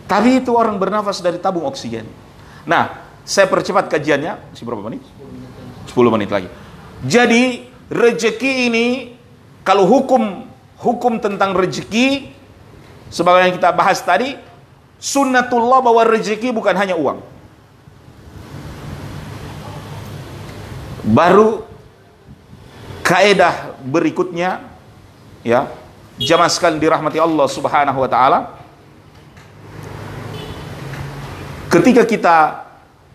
Tapi 0.08 0.40
itu 0.40 0.56
orang 0.56 0.80
bernafas 0.80 1.20
dari 1.20 1.38
tabung 1.38 1.68
oksigen. 1.68 2.08
Nah, 2.64 3.04
saya 3.28 3.46
percepat 3.52 3.92
kajiannya. 3.92 4.56
Masih 4.56 4.64
berapa 4.64 4.82
menit? 4.88 5.04
10 5.92 6.16
menit 6.16 6.32
lagi. 6.32 6.48
Jadi, 7.04 7.68
rezeki 7.92 8.72
ini 8.72 8.88
kalau 9.68 9.84
hukum 9.84 10.48
hukum 10.80 11.18
tentang 11.18 11.58
rezeki 11.58 12.32
sebagai 13.10 13.50
yang 13.50 13.56
kita 13.56 13.72
bahas 13.74 14.00
tadi, 14.04 14.38
sunnatullah 15.02 15.82
bahwa 15.82 16.02
rezeki 16.08 16.54
bukan 16.54 16.76
hanya 16.76 16.96
uang. 16.96 17.20
Baru 21.08 21.64
kaedah 23.04 23.80
berikutnya 23.88 24.60
ya, 25.44 25.72
jamaah 26.18 26.50
sekalian 26.50 26.82
dirahmati 26.82 27.22
Allah 27.22 27.48
Subhanahu 27.50 28.00
wa 28.02 28.10
taala. 28.10 28.40
Ketika 31.68 32.08
kita 32.08 32.38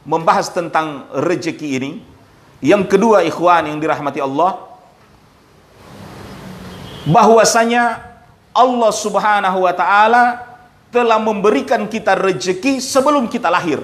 membahas 0.07 0.51
tentang 0.53 1.09
rezeki 1.11 1.69
ini, 1.79 1.91
yang 2.63 2.87
kedua 2.87 3.27
ikhwan 3.27 3.67
yang 3.67 3.79
dirahmati 3.83 4.23
Allah, 4.23 4.59
bahwasanya 7.09 7.99
Allah 8.55 8.93
Subhanahu 8.95 9.67
wa 9.67 9.75
taala 9.75 10.25
telah 10.93 11.19
memberikan 11.19 11.89
kita 11.89 12.15
rejeki 12.15 12.79
sebelum 12.79 13.27
kita 13.27 13.49
lahir. 13.49 13.83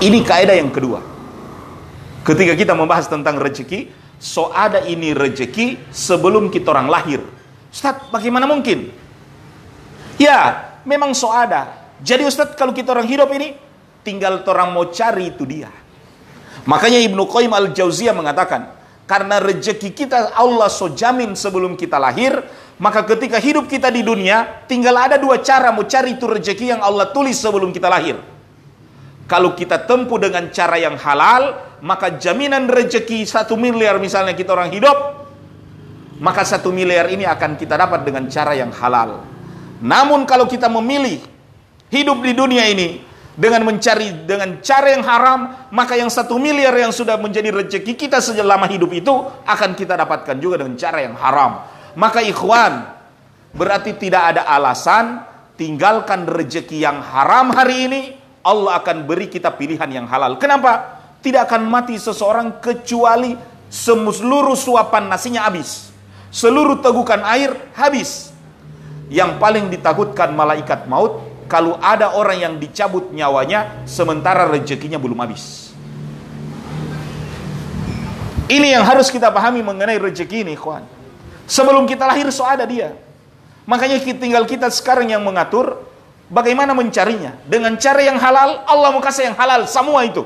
Ini 0.00 0.24
kaidah 0.24 0.56
yang 0.56 0.72
kedua. 0.72 1.04
Ketika 2.24 2.56
kita 2.56 2.72
membahas 2.72 3.04
tentang 3.04 3.36
rejeki, 3.36 3.92
so 4.20 4.52
ada 4.52 4.84
ini 4.84 5.16
rejeki 5.16 5.90
sebelum 5.90 6.52
kita 6.52 6.70
orang 6.76 6.92
lahir. 6.92 7.24
Ustaz, 7.72 8.06
bagaimana 8.12 8.44
mungkin? 8.44 8.92
Ya, 10.20 10.76
memang 10.84 11.16
so 11.16 11.32
ada. 11.32 11.90
Jadi 12.04 12.28
Ustaz, 12.28 12.52
kalau 12.54 12.76
kita 12.76 12.92
orang 12.92 13.08
hidup 13.08 13.32
ini, 13.32 13.56
tinggal 14.04 14.44
orang 14.44 14.76
mau 14.76 14.92
cari 14.92 15.32
itu 15.32 15.48
dia. 15.48 15.72
Makanya 16.68 17.00
Ibnu 17.00 17.24
Qayyim 17.24 17.52
al-Jauziyah 17.56 18.12
mengatakan, 18.12 18.76
karena 19.08 19.40
rejeki 19.42 19.90
kita 19.90 20.36
Allah 20.36 20.68
so 20.68 20.92
jamin 20.92 21.32
sebelum 21.34 21.74
kita 21.74 21.96
lahir, 21.96 22.44
maka 22.78 23.02
ketika 23.04 23.42
hidup 23.42 23.66
kita 23.66 23.90
di 23.90 24.06
dunia, 24.06 24.64
tinggal 24.70 24.94
ada 24.94 25.16
dua 25.18 25.40
cara 25.42 25.72
mau 25.72 25.82
cari 25.84 26.14
itu 26.14 26.30
rejeki 26.30 26.76
yang 26.76 26.80
Allah 26.84 27.10
tulis 27.10 27.34
sebelum 27.36 27.72
kita 27.72 27.90
lahir. 27.90 28.16
Kalau 29.30 29.54
kita 29.54 29.86
tempuh 29.86 30.18
dengan 30.18 30.50
cara 30.50 30.74
yang 30.74 30.98
halal, 30.98 31.78
maka 31.86 32.18
jaminan 32.18 32.66
rejeki 32.66 33.22
satu 33.22 33.54
miliar 33.54 34.02
misalnya 34.02 34.34
kita 34.34 34.50
orang 34.50 34.74
hidup, 34.74 34.98
maka 36.18 36.42
satu 36.42 36.74
miliar 36.74 37.06
ini 37.14 37.22
akan 37.22 37.54
kita 37.54 37.78
dapat 37.78 38.02
dengan 38.02 38.26
cara 38.26 38.58
yang 38.58 38.74
halal. 38.74 39.22
Namun 39.78 40.26
kalau 40.26 40.50
kita 40.50 40.66
memilih 40.66 41.22
hidup 41.94 42.18
di 42.26 42.34
dunia 42.34 42.66
ini 42.74 43.06
dengan 43.38 43.70
mencari 43.70 44.26
dengan 44.26 44.58
cara 44.60 44.98
yang 44.98 45.06
haram, 45.06 45.70
maka 45.70 45.94
yang 45.94 46.10
satu 46.10 46.34
miliar 46.34 46.74
yang 46.74 46.90
sudah 46.90 47.14
menjadi 47.14 47.54
rezeki 47.54 47.94
kita 47.94 48.18
selama 48.18 48.66
hidup 48.66 48.90
itu 48.90 49.14
akan 49.46 49.78
kita 49.78 49.94
dapatkan 49.94 50.42
juga 50.42 50.58
dengan 50.58 50.74
cara 50.74 51.06
yang 51.06 51.14
haram. 51.14 51.70
Maka 51.94 52.18
ikhwan, 52.18 52.82
berarti 53.54 53.94
tidak 53.94 54.34
ada 54.34 54.42
alasan 54.44 55.22
tinggalkan 55.54 56.26
rezeki 56.26 56.82
yang 56.82 56.98
haram 56.98 57.54
hari 57.54 57.86
ini, 57.86 58.19
Allah 58.40 58.80
akan 58.80 59.04
beri 59.04 59.28
kita 59.28 59.52
pilihan 59.52 59.88
yang 59.88 60.06
halal. 60.08 60.40
Kenapa? 60.40 61.00
Tidak 61.20 61.44
akan 61.44 61.68
mati 61.68 62.00
seseorang 62.00 62.60
kecuali 62.64 63.36
seluruh 63.68 64.56
suapan 64.56 65.12
nasinya 65.12 65.44
habis. 65.44 65.92
Seluruh 66.32 66.80
tegukan 66.80 67.20
air 67.28 67.52
habis. 67.76 68.32
Yang 69.10 69.36
paling 69.42 69.68
ditakutkan 69.68 70.32
malaikat 70.32 70.86
maut 70.88 71.20
kalau 71.50 71.76
ada 71.82 72.14
orang 72.14 72.38
yang 72.38 72.54
dicabut 72.62 73.10
nyawanya 73.10 73.82
sementara 73.84 74.46
rezekinya 74.46 74.96
belum 74.96 75.18
habis. 75.18 75.74
Ini 78.50 78.78
yang 78.78 78.82
harus 78.86 79.10
kita 79.10 79.30
pahami 79.30 79.62
mengenai 79.62 79.98
rezeki 79.98 80.42
ini, 80.42 80.54
kawan. 80.58 80.82
Sebelum 81.46 81.86
kita 81.86 82.06
lahir 82.06 82.30
so 82.30 82.46
ada 82.46 82.66
dia. 82.66 82.94
Makanya 83.66 84.02
tinggal 84.02 84.46
kita 84.46 84.70
sekarang 84.70 85.10
yang 85.10 85.22
mengatur 85.22 85.89
bagaimana 86.30 86.72
mencarinya. 86.72 87.36
Dengan 87.44 87.76
cara 87.76 88.00
yang 88.00 88.16
halal, 88.16 88.64
Allah 88.64 88.88
mau 88.94 89.02
kasih 89.02 89.28
yang 89.28 89.36
halal 89.36 89.66
semua 89.66 90.06
itu. 90.06 90.24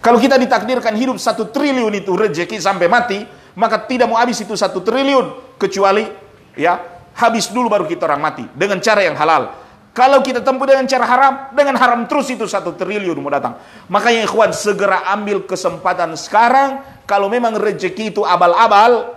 Kalau 0.00 0.22
kita 0.22 0.38
ditakdirkan 0.38 0.94
hidup 0.94 1.18
satu 1.18 1.50
triliun 1.50 1.90
itu 1.98 2.14
rezeki 2.14 2.62
sampai 2.62 2.86
mati, 2.86 3.26
maka 3.58 3.82
tidak 3.84 4.06
mau 4.06 4.16
habis 4.16 4.38
itu 4.38 4.54
satu 4.54 4.78
triliun 4.80 5.58
kecuali 5.58 6.06
ya 6.54 6.78
habis 7.18 7.50
dulu 7.50 7.66
baru 7.66 7.84
kita 7.90 8.06
orang 8.06 8.22
mati 8.22 8.44
dengan 8.54 8.78
cara 8.78 9.02
yang 9.02 9.18
halal. 9.18 9.66
Kalau 9.96 10.20
kita 10.20 10.44
tempuh 10.44 10.68
dengan 10.68 10.84
cara 10.84 11.08
haram, 11.08 11.34
dengan 11.56 11.74
haram 11.80 12.00
terus 12.04 12.28
itu 12.28 12.44
satu 12.44 12.76
triliun 12.76 13.16
mau 13.18 13.32
datang. 13.32 13.56
Makanya 13.88 14.28
ikhwan 14.28 14.52
segera 14.52 15.08
ambil 15.10 15.42
kesempatan 15.48 16.14
sekarang. 16.14 16.84
Kalau 17.08 17.32
memang 17.32 17.56
rezeki 17.56 18.12
itu 18.12 18.22
abal-abal, 18.26 19.16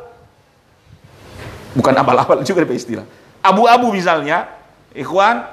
Bukan 1.78 1.93
abal-abal 1.93 2.41
juga 2.41 2.65
istilah. 2.74 3.05
Abu-abu 3.45 3.93
misalnya, 3.93 4.49
ikhwan, 4.97 5.45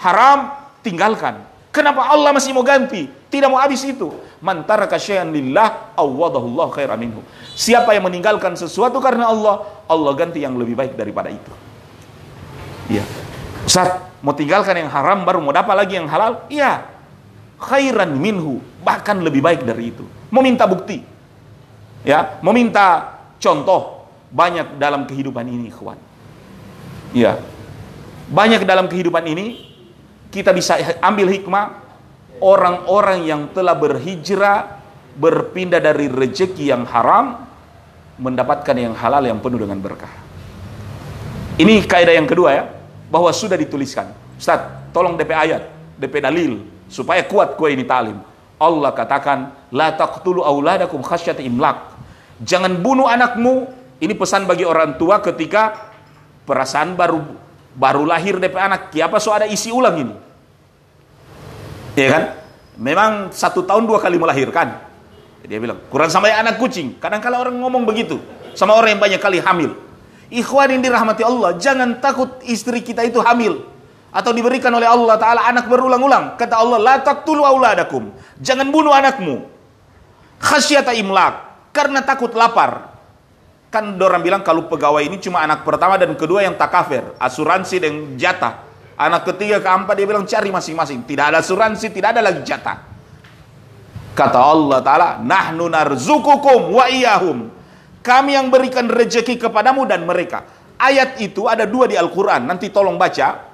haram 0.00 0.56
tinggalkan. 0.80 1.44
Kenapa 1.70 2.10
Allah 2.10 2.34
masih 2.34 2.50
mau 2.50 2.66
ganti? 2.66 3.06
Tidak 3.30 3.46
mau 3.46 3.62
habis 3.62 3.86
itu. 3.86 4.10
Mantara 4.42 4.90
kasyayan 4.90 5.30
lillah 5.30 5.94
awadahullah 5.94 6.66
khairan 6.74 6.98
minhu. 6.98 7.22
Siapa 7.54 7.94
yang 7.94 8.10
meninggalkan 8.10 8.58
sesuatu 8.58 8.98
karena 8.98 9.30
Allah, 9.30 9.62
Allah 9.86 10.12
ganti 10.18 10.42
yang 10.42 10.58
lebih 10.58 10.74
baik 10.74 10.98
daripada 10.98 11.30
itu. 11.30 11.52
Iya. 12.90 13.06
Ustaz, 13.62 14.02
mau 14.18 14.34
tinggalkan 14.34 14.82
yang 14.82 14.90
haram 14.90 15.22
baru 15.22 15.38
mau 15.38 15.54
dapat 15.54 15.86
lagi 15.86 15.94
yang 15.94 16.10
halal? 16.10 16.42
Iya. 16.50 16.90
Khairan 17.62 18.18
minhu, 18.18 18.58
bahkan 18.82 19.22
lebih 19.22 19.38
baik 19.38 19.62
dari 19.62 19.94
itu. 19.94 20.02
Mau 20.34 20.42
minta 20.42 20.66
bukti. 20.66 21.06
Ya, 22.02 22.40
mau 22.42 22.50
minta 22.50 23.14
contoh 23.38 24.10
banyak 24.34 24.74
dalam 24.74 25.06
kehidupan 25.06 25.46
ini, 25.46 25.70
ikhwan. 25.70 26.00
Iya. 27.14 27.38
Banyak 28.26 28.66
dalam 28.66 28.90
kehidupan 28.90 29.22
ini 29.30 29.69
kita 30.30 30.54
bisa 30.54 30.78
ambil 31.02 31.26
hikmah 31.28 31.82
orang-orang 32.40 33.26
yang 33.26 33.42
telah 33.52 33.76
berhijrah 33.76 34.80
berpindah 35.18 35.82
dari 35.82 36.08
rezeki 36.08 36.70
yang 36.70 36.86
haram 36.88 37.44
mendapatkan 38.16 38.76
yang 38.78 38.94
halal 38.96 39.20
yang 39.26 39.42
penuh 39.42 39.60
dengan 39.60 39.82
berkah. 39.82 40.10
Ini 41.60 41.84
kaidah 41.84 42.14
yang 42.16 42.24
kedua 42.24 42.56
ya, 42.56 42.64
bahwa 43.12 43.28
sudah 43.34 43.58
dituliskan. 43.58 44.08
Ustaz, 44.40 44.64
tolong 44.96 45.18
DP 45.20 45.32
ayat, 45.36 45.68
DP 46.00 46.24
dalil 46.24 46.64
supaya 46.88 47.20
kuat 47.28 47.58
kue 47.58 47.76
ini 47.76 47.84
talim. 47.84 48.16
Allah 48.60 48.92
katakan, 48.96 49.68
la 49.72 49.92
taqtulu 49.92 50.40
auladakum 50.40 51.04
khasyata 51.04 51.44
imlak. 51.44 51.96
Jangan 52.40 52.80
bunuh 52.80 53.08
anakmu. 53.08 53.68
Ini 54.00 54.16
pesan 54.16 54.48
bagi 54.48 54.64
orang 54.64 54.96
tua 54.96 55.20
ketika 55.20 55.92
perasaan 56.48 56.96
baru 56.96 57.20
baru 57.74 58.06
lahir 58.06 58.38
DP 58.38 58.56
anak, 58.56 58.90
kiapa 58.90 59.18
so 59.22 59.30
ada 59.34 59.46
isi 59.46 59.70
ulang 59.70 59.96
ini? 59.98 60.14
Ya 61.98 62.08
kan? 62.10 62.24
Memang 62.80 63.28
satu 63.34 63.66
tahun 63.66 63.84
dua 63.84 64.00
kali 64.00 64.16
melahirkan. 64.16 64.90
Dia 65.44 65.58
bilang, 65.58 65.82
kurang 65.90 66.12
sama 66.12 66.30
anak 66.30 66.62
kucing. 66.62 67.00
Kadang 67.02 67.18
kala 67.18 67.42
orang 67.42 67.58
ngomong 67.58 67.82
begitu. 67.82 68.22
Sama 68.54 68.76
orang 68.78 68.94
yang 68.94 69.02
banyak 69.02 69.20
kali 69.20 69.42
hamil. 69.42 69.74
Ikhwan 70.30 70.70
yang 70.70 70.82
dirahmati 70.84 71.26
Allah, 71.26 71.58
jangan 71.58 71.98
takut 71.98 72.38
istri 72.46 72.86
kita 72.86 73.02
itu 73.02 73.18
hamil. 73.18 73.66
Atau 74.14 74.30
diberikan 74.30 74.70
oleh 74.74 74.86
Allah 74.86 75.18
Ta'ala 75.18 75.46
anak 75.46 75.66
berulang-ulang. 75.66 76.38
Kata 76.38 76.54
Allah, 76.58 76.78
La 76.78 76.94
taqtulu 77.02 77.42
auladakum. 77.42 78.10
Jangan 78.38 78.70
bunuh 78.70 78.94
anakmu. 78.94 79.46
Khasyata 80.38 80.94
imlak. 80.94 81.34
Karena 81.74 82.02
takut 82.02 82.30
lapar. 82.34 82.89
Kan 83.70 83.94
orang 84.02 84.18
bilang 84.26 84.42
kalau 84.42 84.66
pegawai 84.66 84.98
ini 85.06 85.22
cuma 85.22 85.46
anak 85.46 85.62
pertama 85.62 85.94
dan 85.94 86.10
kedua 86.18 86.42
yang 86.42 86.58
takafir, 86.58 87.06
asuransi 87.22 87.76
dan 87.78 87.92
jatah. 88.18 88.66
Anak 88.98 89.30
ketiga 89.30 89.62
keempat 89.62 89.94
dia 89.94 90.04
bilang 90.10 90.26
cari 90.26 90.50
masing-masing. 90.50 91.06
Tidak 91.06 91.30
ada 91.30 91.38
asuransi, 91.38 91.86
tidak 91.94 92.18
ada 92.18 92.20
lagi 92.20 92.42
jatah. 92.42 92.82
Kata 94.10 94.38
Allah 94.42 94.82
Ta'ala, 94.82 95.08
Nahnu 95.22 95.70
narzukukum 95.70 96.74
wa 96.74 96.90
iyahum. 96.90 97.46
Kami 98.02 98.34
yang 98.34 98.50
berikan 98.50 98.90
rejeki 98.90 99.38
kepadamu 99.38 99.86
dan 99.86 100.02
mereka. 100.02 100.42
Ayat 100.74 101.22
itu 101.22 101.46
ada 101.46 101.62
dua 101.62 101.86
di 101.86 101.94
Al-Quran. 101.94 102.50
Nanti 102.50 102.74
tolong 102.74 102.98
baca. 102.98 103.46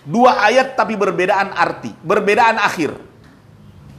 Dua 0.00 0.40
ayat 0.40 0.72
tapi 0.72 0.96
berbedaan 0.96 1.52
arti. 1.52 1.92
Berbedaan 2.00 2.56
akhir. 2.56 2.96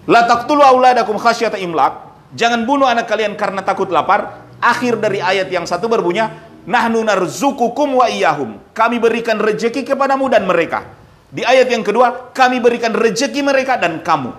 La 0.09 0.26
taqtulu 0.26 0.66
auladakum 0.66 1.22
khasyata 1.22 1.62
imlak. 1.62 2.09
Jangan 2.34 2.66
bunuh 2.66 2.89
anak 2.89 3.05
kalian 3.05 3.38
karena 3.38 3.62
takut 3.62 3.91
lapar 3.93 4.41
akhir 4.62 5.01
dari 5.01 5.20
ayat 5.20 5.49
yang 5.49 5.66
satu 5.66 5.89
berbunyi 5.89 6.24
nahnu 6.70 7.01
narzukukum 7.01 7.99
wa 7.99 8.07
iyahum. 8.07 8.62
Kami 8.72 9.01
berikan 9.01 9.41
rejeki 9.41 9.82
kepadamu 9.84 10.30
dan 10.30 10.45
mereka. 10.45 10.86
Di 11.32 11.41
ayat 11.41 11.68
yang 11.68 11.82
kedua, 11.82 12.32
kami 12.32 12.62
berikan 12.62 12.93
rejeki 12.93 13.41
mereka 13.41 13.76
dan 13.82 13.99
kamu. 14.05 14.32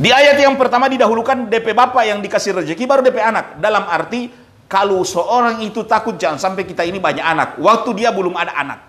Di 0.00 0.08
ayat 0.08 0.40
yang 0.40 0.56
pertama 0.56 0.88
didahulukan 0.88 1.52
DP 1.52 1.76
bapak 1.76 2.08
yang 2.08 2.24
dikasih 2.24 2.64
rejeki 2.64 2.88
baru 2.88 3.04
DP 3.04 3.20
anak. 3.20 3.60
Dalam 3.60 3.84
arti 3.84 4.32
kalau 4.64 5.04
seorang 5.04 5.60
itu 5.60 5.84
takut 5.84 6.16
jangan 6.16 6.40
sampai 6.40 6.64
kita 6.64 6.86
ini 6.88 6.96
banyak 6.96 7.20
anak. 7.20 7.48
Waktu 7.60 7.90
dia 8.00 8.08
belum 8.08 8.32
ada 8.32 8.54
anak. 8.56 8.80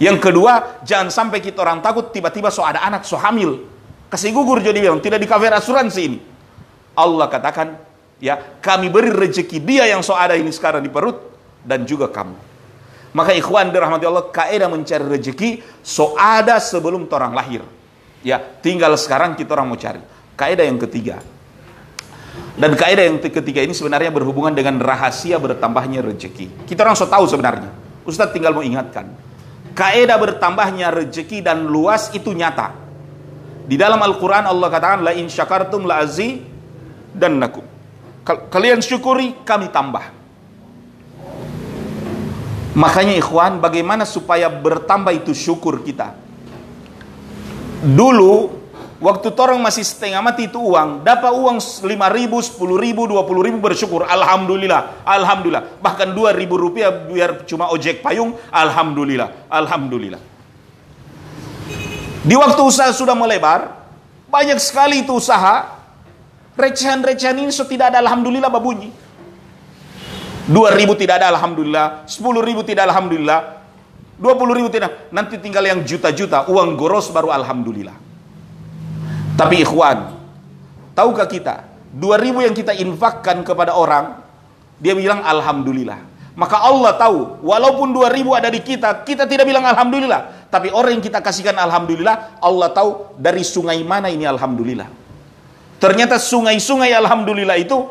Yang 0.00 0.18
kedua, 0.22 0.80
jangan 0.86 1.12
sampai 1.12 1.44
kita 1.44 1.60
orang 1.60 1.84
takut 1.84 2.08
tiba-tiba 2.08 2.48
so 2.48 2.64
ada 2.64 2.80
anak, 2.80 3.04
so 3.04 3.20
hamil. 3.20 3.68
Kasih 4.08 4.32
gugur 4.32 4.64
jadi 4.64 4.80
bilang, 4.80 5.02
tidak 5.02 5.20
di 5.20 5.28
cover 5.28 5.52
asuransi 5.52 6.00
ini. 6.08 6.18
Allah 6.96 7.28
katakan, 7.28 7.76
ya 8.22 8.38
kami 8.62 8.86
beri 8.86 9.10
rezeki 9.10 9.58
dia 9.58 9.90
yang 9.90 10.06
so 10.06 10.14
ada 10.14 10.38
ini 10.38 10.54
sekarang 10.54 10.86
di 10.86 10.88
perut 10.94 11.18
dan 11.66 11.82
juga 11.82 12.06
kamu. 12.06 12.54
Maka 13.12 13.34
ikhwan 13.34 13.74
dirahmati 13.74 14.06
Allah 14.06 14.30
kaidah 14.30 14.70
mencari 14.70 15.04
rezeki 15.04 15.82
so 15.82 16.14
ada 16.14 16.62
sebelum 16.62 17.10
orang 17.10 17.34
lahir. 17.34 17.66
Ya 18.22 18.38
tinggal 18.38 18.94
sekarang 18.94 19.34
kita 19.34 19.58
orang 19.58 19.74
mau 19.74 19.76
cari. 19.76 19.98
Kaidah 20.38 20.64
yang 20.64 20.78
ketiga. 20.78 21.18
Dan 22.56 22.78
kaidah 22.78 23.04
yang 23.04 23.18
ketiga 23.20 23.60
ini 23.60 23.76
sebenarnya 23.76 24.08
berhubungan 24.08 24.56
dengan 24.56 24.80
rahasia 24.80 25.36
bertambahnya 25.36 26.00
rezeki 26.00 26.64
kita 26.64 26.86
orang 26.86 26.94
so 26.94 27.10
tahu 27.10 27.26
sebenarnya. 27.26 27.74
Ustaz 28.06 28.30
tinggal 28.30 28.54
mau 28.54 28.62
ingatkan. 28.62 29.10
Kaidah 29.74 30.16
bertambahnya 30.16 30.94
rezeki 30.94 31.42
dan 31.42 31.66
luas 31.66 32.08
itu 32.14 32.30
nyata. 32.32 32.70
Di 33.62 33.76
dalam 33.76 34.00
Al-Quran 34.00 34.48
Allah 34.48 34.68
katakan 34.72 35.00
la 35.04 35.12
in 35.12 35.28
syakartum 35.28 35.84
la 35.84 36.02
azi 36.02 36.40
dan 37.12 37.38
nakum 37.38 37.71
Kalian 38.22 38.78
syukuri, 38.78 39.34
kami 39.42 39.66
tambah. 39.74 40.02
Makanya 42.72 43.18
ikhwan, 43.18 43.60
bagaimana 43.60 44.06
supaya 44.06 44.48
bertambah 44.48 45.12
itu 45.12 45.36
syukur 45.36 45.82
kita? 45.84 46.16
Dulu, 47.82 48.48
waktu 49.02 49.28
orang 49.34 49.58
masih 49.58 49.82
setengah 49.82 50.22
mati 50.22 50.46
itu 50.46 50.56
uang, 50.56 51.02
dapat 51.02 51.34
uang 51.34 51.58
5 51.58 51.84
ribu, 52.14 52.38
10 52.38 52.78
ribu, 52.78 53.10
20 53.10 53.42
ribu 53.42 53.58
bersyukur. 53.58 54.06
Alhamdulillah, 54.06 55.02
Alhamdulillah. 55.02 55.82
Bahkan 55.82 56.14
2 56.14 56.32
ribu 56.32 56.54
rupiah 56.56 56.94
biar 56.94 57.42
cuma 57.44 57.68
ojek 57.74 58.00
payung, 58.00 58.38
Alhamdulillah, 58.48 59.50
Alhamdulillah. 59.50 60.22
Di 62.22 62.38
waktu 62.38 62.62
usaha 62.62 62.94
sudah 62.94 63.18
melebar, 63.18 63.82
banyak 64.30 64.62
sekali 64.62 65.02
itu 65.02 65.10
usaha, 65.10 65.81
Recehan-recehan 66.52 67.40
ini 67.40 67.48
so 67.48 67.64
tidak 67.64 67.96
ada 67.96 68.04
alhamdulillah 68.04 68.52
babunyi. 68.52 68.92
Dua 70.42 70.74
ribu 70.74 70.98
tidak 70.98 71.22
ada 71.22 71.32
alhamdulillah, 71.32 72.04
sepuluh 72.10 72.42
ribu 72.42 72.66
tidak 72.66 72.90
alhamdulillah, 72.90 73.62
dua 74.18 74.34
puluh 74.34 74.58
ribu 74.58 74.68
tidak. 74.68 75.08
Nanti 75.14 75.38
tinggal 75.38 75.62
yang 75.64 75.80
juta-juta, 75.86 76.50
uang 76.50 76.74
goros 76.74 77.08
baru 77.14 77.30
alhamdulillah. 77.30 77.94
Tapi 79.38 79.64
ikhwan, 79.64 80.18
tahukah 80.92 81.30
kita, 81.30 81.64
dua 81.94 82.20
ribu 82.20 82.42
yang 82.44 82.52
kita 82.52 82.74
infakkan 82.74 83.46
kepada 83.46 83.72
orang, 83.72 84.20
dia 84.82 84.92
bilang 84.92 85.22
alhamdulillah. 85.24 86.10
Maka 86.36 86.64
Allah 86.64 86.96
tahu, 86.96 87.44
walaupun 87.44 87.92
dua 87.92 88.12
ribu 88.12 88.36
ada 88.36 88.52
di 88.52 88.60
kita, 88.60 89.04
kita 89.08 89.24
tidak 89.24 89.48
bilang 89.48 89.64
alhamdulillah. 89.64 90.48
Tapi 90.52 90.68
orang 90.68 91.00
yang 91.00 91.04
kita 91.04 91.24
kasihkan 91.24 91.56
alhamdulillah, 91.56 92.40
Allah 92.44 92.68
tahu 92.76 93.16
dari 93.16 93.40
sungai 93.40 93.80
mana 93.84 94.12
ini 94.12 94.28
alhamdulillah. 94.28 95.01
Ternyata 95.82 96.22
sungai-sungai 96.22 96.94
alhamdulillah 96.94 97.58
itu 97.58 97.82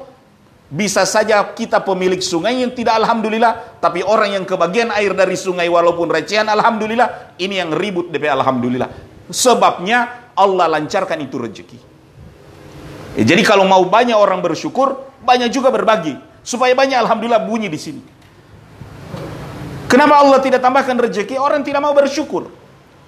bisa 0.72 1.04
saja 1.04 1.44
kita 1.52 1.84
pemilik 1.84 2.24
sungai 2.24 2.64
yang 2.64 2.72
tidak 2.72 2.96
alhamdulillah, 3.04 3.84
tapi 3.84 4.00
orang 4.00 4.40
yang 4.40 4.48
kebagian 4.48 4.96
air 4.96 5.12
dari 5.12 5.36
sungai 5.36 5.68
walaupun 5.68 6.08
recehan 6.08 6.48
alhamdulillah, 6.48 7.36
ini 7.36 7.60
yang 7.60 7.76
ribut 7.76 8.08
DP 8.08 8.32
alhamdulillah. 8.32 8.88
Sebabnya 9.28 10.32
Allah 10.40 10.72
lancarkan 10.72 11.20
itu 11.20 11.36
rezeki. 11.36 11.80
Ya, 13.20 13.24
jadi 13.28 13.44
kalau 13.44 13.68
mau 13.68 13.84
banyak 13.84 14.16
orang 14.16 14.40
bersyukur, 14.40 15.12
banyak 15.28 15.52
juga 15.52 15.68
berbagi 15.68 16.16
supaya 16.48 16.72
banyak 16.72 16.96
alhamdulillah 16.96 17.44
bunyi 17.44 17.68
di 17.68 17.76
sini. 17.76 18.02
Kenapa 19.92 20.24
Allah 20.24 20.40
tidak 20.40 20.64
tambahkan 20.64 20.96
rezeki? 20.96 21.36
Orang 21.36 21.68
tidak 21.68 21.84
mau 21.84 21.92
bersyukur. 21.92 22.48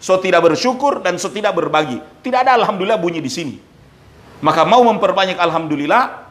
So 0.03 0.19
tidak 0.19 0.43
bersyukur 0.43 0.99
dan 0.99 1.15
so 1.15 1.31
tidak 1.31 1.55
berbagi. 1.55 2.03
Tidak 2.19 2.43
ada 2.43 2.59
alhamdulillah 2.59 2.99
bunyi 2.99 3.23
di 3.23 3.31
sini. 3.31 3.71
Maka 4.43 4.67
mau 4.67 4.83
memperbanyak 4.83 5.39
alhamdulillah, 5.39 6.27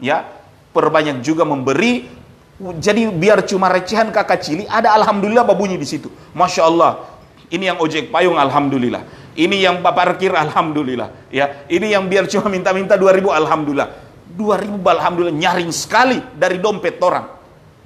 ya, 0.00 0.24
perbanyak 0.72 1.20
juga 1.20 1.44
memberi. 1.44 2.08
Jadi 2.56 3.12
biar 3.12 3.44
cuma 3.44 3.68
recehan 3.68 4.08
kakak 4.08 4.40
cili, 4.40 4.64
ada 4.64 4.96
alhamdulillah 4.96 5.44
babunyi 5.44 5.76
di 5.76 5.84
situ. 5.84 6.08
Masya 6.32 6.62
Allah. 6.64 7.04
Ini 7.52 7.76
yang 7.76 7.78
ojek 7.84 8.08
payung 8.08 8.40
alhamdulillah. 8.40 9.04
Ini 9.36 9.56
yang 9.60 9.84
parkir 9.84 10.32
alhamdulillah. 10.32 11.28
Ya, 11.28 11.68
ini 11.68 11.92
yang 11.92 12.08
biar 12.08 12.24
cuma 12.32 12.48
minta-minta 12.48 12.96
2000 12.96 13.28
alhamdulillah. 13.28 13.88
2000 14.32 14.80
alhamdulillah 14.80 15.36
nyaring 15.36 15.68
sekali 15.68 16.18
dari 16.32 16.56
dompet 16.64 16.96
orang. 17.04 17.28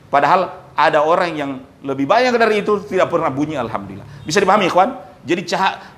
Padahal 0.07 0.71
ada 0.79 1.03
orang 1.03 1.35
yang 1.35 1.51
lebih 1.83 2.07
banyak 2.07 2.39
dari 2.39 2.63
itu 2.63 2.79
tidak 2.87 3.11
pernah 3.11 3.35
bunyi 3.35 3.59
alhamdulillah. 3.59 4.23
Bisa 4.23 4.39
dipahami 4.39 4.71
ikhwan? 4.71 4.95
Jadi 5.27 5.43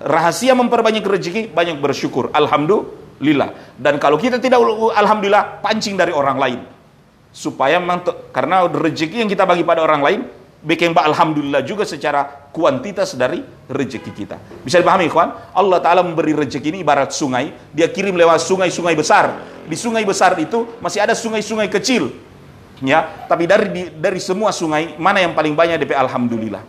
rahasia 0.01 0.57
memperbanyak 0.57 1.05
rezeki 1.05 1.53
banyak 1.53 1.77
bersyukur. 1.79 2.33
Alhamdulillah 2.33 2.99
lillah. 3.21 3.77
Dan 3.77 4.01
kalau 4.01 4.17
kita 4.17 4.41
tidak 4.41 4.59
alhamdulillah 4.97 5.61
pancing 5.63 5.95
dari 5.95 6.11
orang 6.11 6.39
lain. 6.41 6.61
supaya 7.31 7.79
memang 7.79 8.03
karena 8.35 8.67
rezeki 8.67 9.23
yang 9.23 9.31
kita 9.31 9.47
bagi 9.47 9.63
pada 9.63 9.87
orang 9.87 10.03
lain 10.03 10.21
bikin 10.61 10.93
mbak 10.93 11.15
alhamdulillah 11.15 11.63
juga 11.65 11.87
secara 11.89 12.27
kuantitas 12.53 13.15
dari 13.17 13.41
rezeki 13.71 14.11
kita. 14.13 14.37
Bisa 14.61 14.83
dipahami 14.83 15.09
kawan? 15.09 15.55
Allah 15.57 15.79
Ta'ala 15.81 16.03
memberi 16.05 16.37
rezeki 16.37 16.75
ini 16.77 16.79
ibarat 16.85 17.15
sungai, 17.15 17.55
dia 17.73 17.89
kirim 17.89 18.13
lewat 18.19 18.45
sungai-sungai 18.45 18.93
besar. 18.99 19.41
Di 19.65 19.79
sungai 19.79 20.03
besar 20.03 20.37
itu 20.37 20.67
masih 20.83 21.01
ada 21.01 21.15
sungai-sungai 21.15 21.71
kecil. 21.71 22.13
Ya, 22.81 23.29
tapi 23.29 23.45
dari 23.45 23.93
dari 23.93 24.21
semua 24.21 24.53
sungai 24.53 24.97
mana 24.97 25.21
yang 25.21 25.33
paling 25.33 25.55
banyak 25.55 25.81
DP 25.81 25.97
alhamdulillah. 25.97 26.65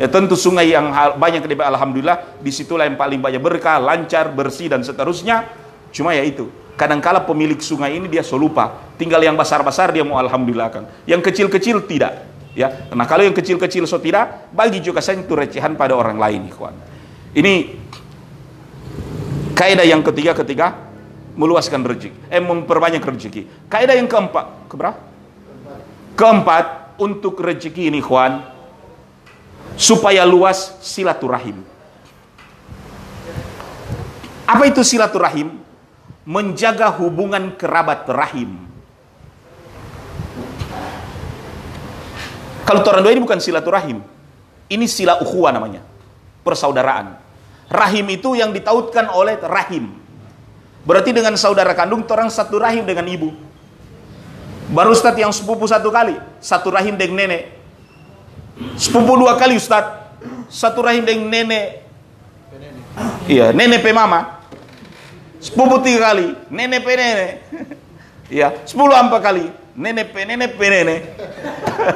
Ya 0.00 0.08
tentu 0.08 0.34
sungai 0.34 0.72
yang 0.72 0.88
banyak 1.20 1.44
DP 1.44 1.62
alhamdulillah, 1.62 2.40
di 2.40 2.48
situlah 2.48 2.88
yang 2.88 2.96
paling 2.96 3.20
banyak 3.20 3.38
berkah, 3.38 3.76
lancar, 3.76 4.32
bersih 4.32 4.72
dan 4.72 4.80
seterusnya. 4.80 5.61
Cuma 5.92 6.16
ya 6.16 6.24
itu, 6.24 6.48
kadangkala 6.74 7.22
pemilik 7.22 7.60
sungai 7.60 8.00
ini 8.00 8.08
dia 8.08 8.24
solupa 8.24 8.80
tinggal 8.96 9.20
yang 9.20 9.36
besar-besar 9.36 9.92
dia 9.92 10.02
mau 10.02 10.16
alhamdulillah 10.18 10.68
kan. 10.72 10.84
Yang 11.04 11.30
kecil-kecil 11.30 11.84
tidak 11.84 12.24
ya. 12.56 12.90
Nah 12.92 13.04
kalau 13.04 13.24
yang 13.24 13.36
kecil-kecil 13.36 13.84
so 13.84 14.00
tidak 14.00 14.48
bagi 14.52 14.80
juga 14.80 15.04
saya 15.04 15.20
itu 15.20 15.32
recehan 15.36 15.76
pada 15.76 15.96
orang 15.96 16.16
lain 16.16 16.48
ikhwan. 16.48 16.74
Ini 17.32 17.52
kaidah 19.56 19.86
yang 19.86 20.00
ketiga 20.04 20.36
ketika 20.36 20.76
meluaskan 21.32 21.80
rezeki 21.84 22.16
eh 22.28 22.40
memperbanyak 22.40 23.00
rezeki. 23.00 23.68
Kaidah 23.68 23.96
yang 23.96 24.08
keempat 24.08 24.68
keberapa 24.68 25.00
keempat 26.12 26.96
untuk 27.00 27.40
rezeki 27.40 27.88
ini 27.88 28.04
ikhwan 28.04 28.44
supaya 29.76 30.28
luas 30.28 30.76
silaturahim. 30.84 31.64
Apa 34.44 34.68
itu 34.68 34.84
silaturahim 34.84 35.56
menjaga 36.22 36.90
hubungan 36.98 37.54
kerabat 37.58 38.06
rahim. 38.06 38.70
Kalau 42.62 42.80
orang 42.86 43.02
dua 43.02 43.12
ini 43.12 43.22
bukan 43.22 43.42
silaturahim. 43.42 43.98
Ini 44.70 44.86
sila 44.88 45.20
ukhuwa 45.20 45.50
namanya. 45.52 45.82
Persaudaraan. 46.46 47.18
Rahim 47.68 48.06
itu 48.08 48.38
yang 48.38 48.54
ditautkan 48.54 49.10
oleh 49.12 49.36
rahim. 49.42 49.92
Berarti 50.82 51.14
dengan 51.14 51.38
saudara 51.38 51.74
kandung, 51.78 52.02
orang 52.06 52.30
satu 52.30 52.58
rahim 52.58 52.82
dengan 52.82 53.06
ibu. 53.06 53.30
Baru 54.72 54.96
Ustadz 54.96 55.20
yang 55.20 55.30
sepupu 55.30 55.68
satu 55.68 55.92
kali, 55.92 56.16
satu 56.40 56.72
rahim 56.72 56.96
dengan 56.96 57.28
nenek. 57.28 57.42
Sepupu 58.78 59.14
dua 59.20 59.36
kali 59.36 59.58
Ustadz, 59.58 60.16
satu 60.48 60.82
rahim 60.82 61.04
dengan 61.04 61.28
nenek. 61.28 61.86
Iya, 63.28 63.52
nenek 63.52 63.84
pe 63.84 63.92
mama. 63.94 64.41
Sepupu 65.42 65.82
tiga 65.82 66.14
kali, 66.14 66.38
nenek 66.54 66.86
pe 66.86 66.92
nenek. 66.94 67.30
ya, 68.38 68.54
sepuluh 68.62 68.94
empat 68.94 69.18
kali, 69.18 69.50
nenek 69.74 70.14
pe 70.14 70.22
nenek 70.22 70.54
pe 70.54 70.66
nenek. 70.70 71.02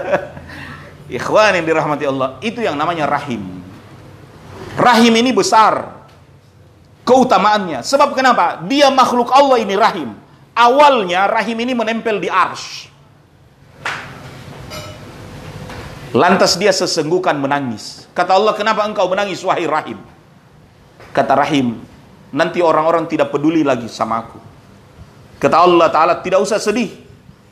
Ikhwan 1.23 1.55
yang 1.55 1.63
dirahmati 1.63 2.05
Allah, 2.11 2.43
itu 2.43 2.59
yang 2.59 2.75
namanya 2.75 3.07
rahim. 3.07 3.63
Rahim 4.75 5.15
ini 5.15 5.31
besar 5.31 5.95
keutamaannya. 7.07 7.87
Sebab 7.87 8.19
kenapa? 8.19 8.67
Dia 8.67 8.91
makhluk 8.91 9.31
Allah 9.31 9.63
ini 9.63 9.79
rahim. 9.79 10.11
Awalnya 10.51 11.31
rahim 11.31 11.55
ini 11.63 11.73
menempel 11.73 12.19
di 12.19 12.27
arsh. 12.27 12.91
Lantas 16.11 16.59
dia 16.59 16.75
sesenggukan 16.75 17.39
menangis. 17.39 18.11
Kata 18.11 18.35
Allah, 18.35 18.57
kenapa 18.59 18.83
engkau 18.83 19.07
menangis 19.07 19.39
wahai 19.47 19.69
rahim? 19.69 20.01
Kata 21.13 21.37
rahim, 21.39 21.79
nanti 22.35 22.59
orang-orang 22.65 23.07
tidak 23.07 23.31
peduli 23.31 23.63
lagi 23.63 23.87
sama 23.87 24.27
aku. 24.27 24.39
Kata 25.37 25.57
Allah 25.63 25.89
Ta'ala, 25.93 26.15
tidak 26.25 26.41
usah 26.41 26.57
sedih. 26.57 26.91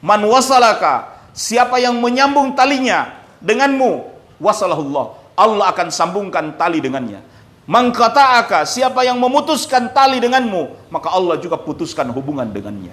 Man 0.00 0.24
wasalaka, 0.24 1.28
siapa 1.36 1.76
yang 1.80 2.00
menyambung 2.00 2.56
talinya 2.56 3.24
denganmu, 3.44 4.08
wasalahullah. 4.40 5.20
Allah 5.34 5.66
akan 5.74 5.88
sambungkan 5.90 6.54
tali 6.54 6.80
dengannya. 6.80 7.20
Mangkata'aka, 7.64 8.68
siapa 8.68 9.08
yang 9.08 9.16
memutuskan 9.16 9.88
tali 9.92 10.20
denganmu, 10.20 10.92
maka 10.92 11.08
Allah 11.12 11.40
juga 11.40 11.56
putuskan 11.56 12.12
hubungan 12.12 12.44
dengannya. 12.48 12.92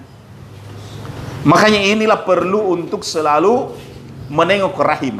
Makanya 1.44 1.82
inilah 1.92 2.24
perlu 2.24 2.72
untuk 2.72 3.04
selalu 3.04 3.76
menengok 4.32 4.78
rahim. 4.80 5.20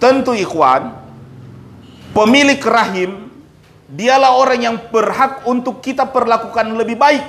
Tentu 0.00 0.32
ikhwan, 0.32 0.94
pemilik 2.16 2.62
rahim 2.64 3.31
Dialah 3.92 4.40
orang 4.40 4.60
yang 4.64 4.76
berhak 4.88 5.44
untuk 5.44 5.84
kita 5.84 6.08
perlakukan 6.08 6.64
lebih 6.72 6.96
baik 6.96 7.20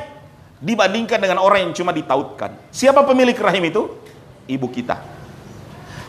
dibandingkan 0.64 1.20
dengan 1.20 1.44
orang 1.44 1.68
yang 1.68 1.74
cuma 1.76 1.92
ditautkan. 1.92 2.56
Siapa 2.72 3.04
pemilik 3.04 3.36
rahim 3.36 3.68
itu? 3.68 3.92
Ibu 4.48 4.72
kita. 4.72 4.96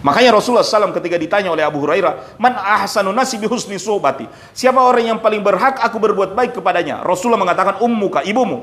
Makanya 0.07 0.39
Rasulullah 0.39 0.63
SAW 0.63 0.95
ketika 0.95 1.19
ditanya 1.19 1.51
oleh 1.51 1.67
Abu 1.67 1.83
Hurairah, 1.83 2.39
Man 2.39 2.55
ahsanu 2.55 3.11
nasi 3.11 3.35
bihusni 3.35 3.83
sobati. 3.83 4.31
Siapa 4.55 4.79
orang 4.79 5.17
yang 5.17 5.19
paling 5.19 5.43
berhak 5.43 5.83
aku 5.83 5.99
berbuat 5.99 6.39
baik 6.39 6.55
kepadanya? 6.63 7.03
Rasulullah 7.03 7.43
mengatakan 7.43 7.83
ummuka, 7.83 8.23
ibumu. 8.23 8.63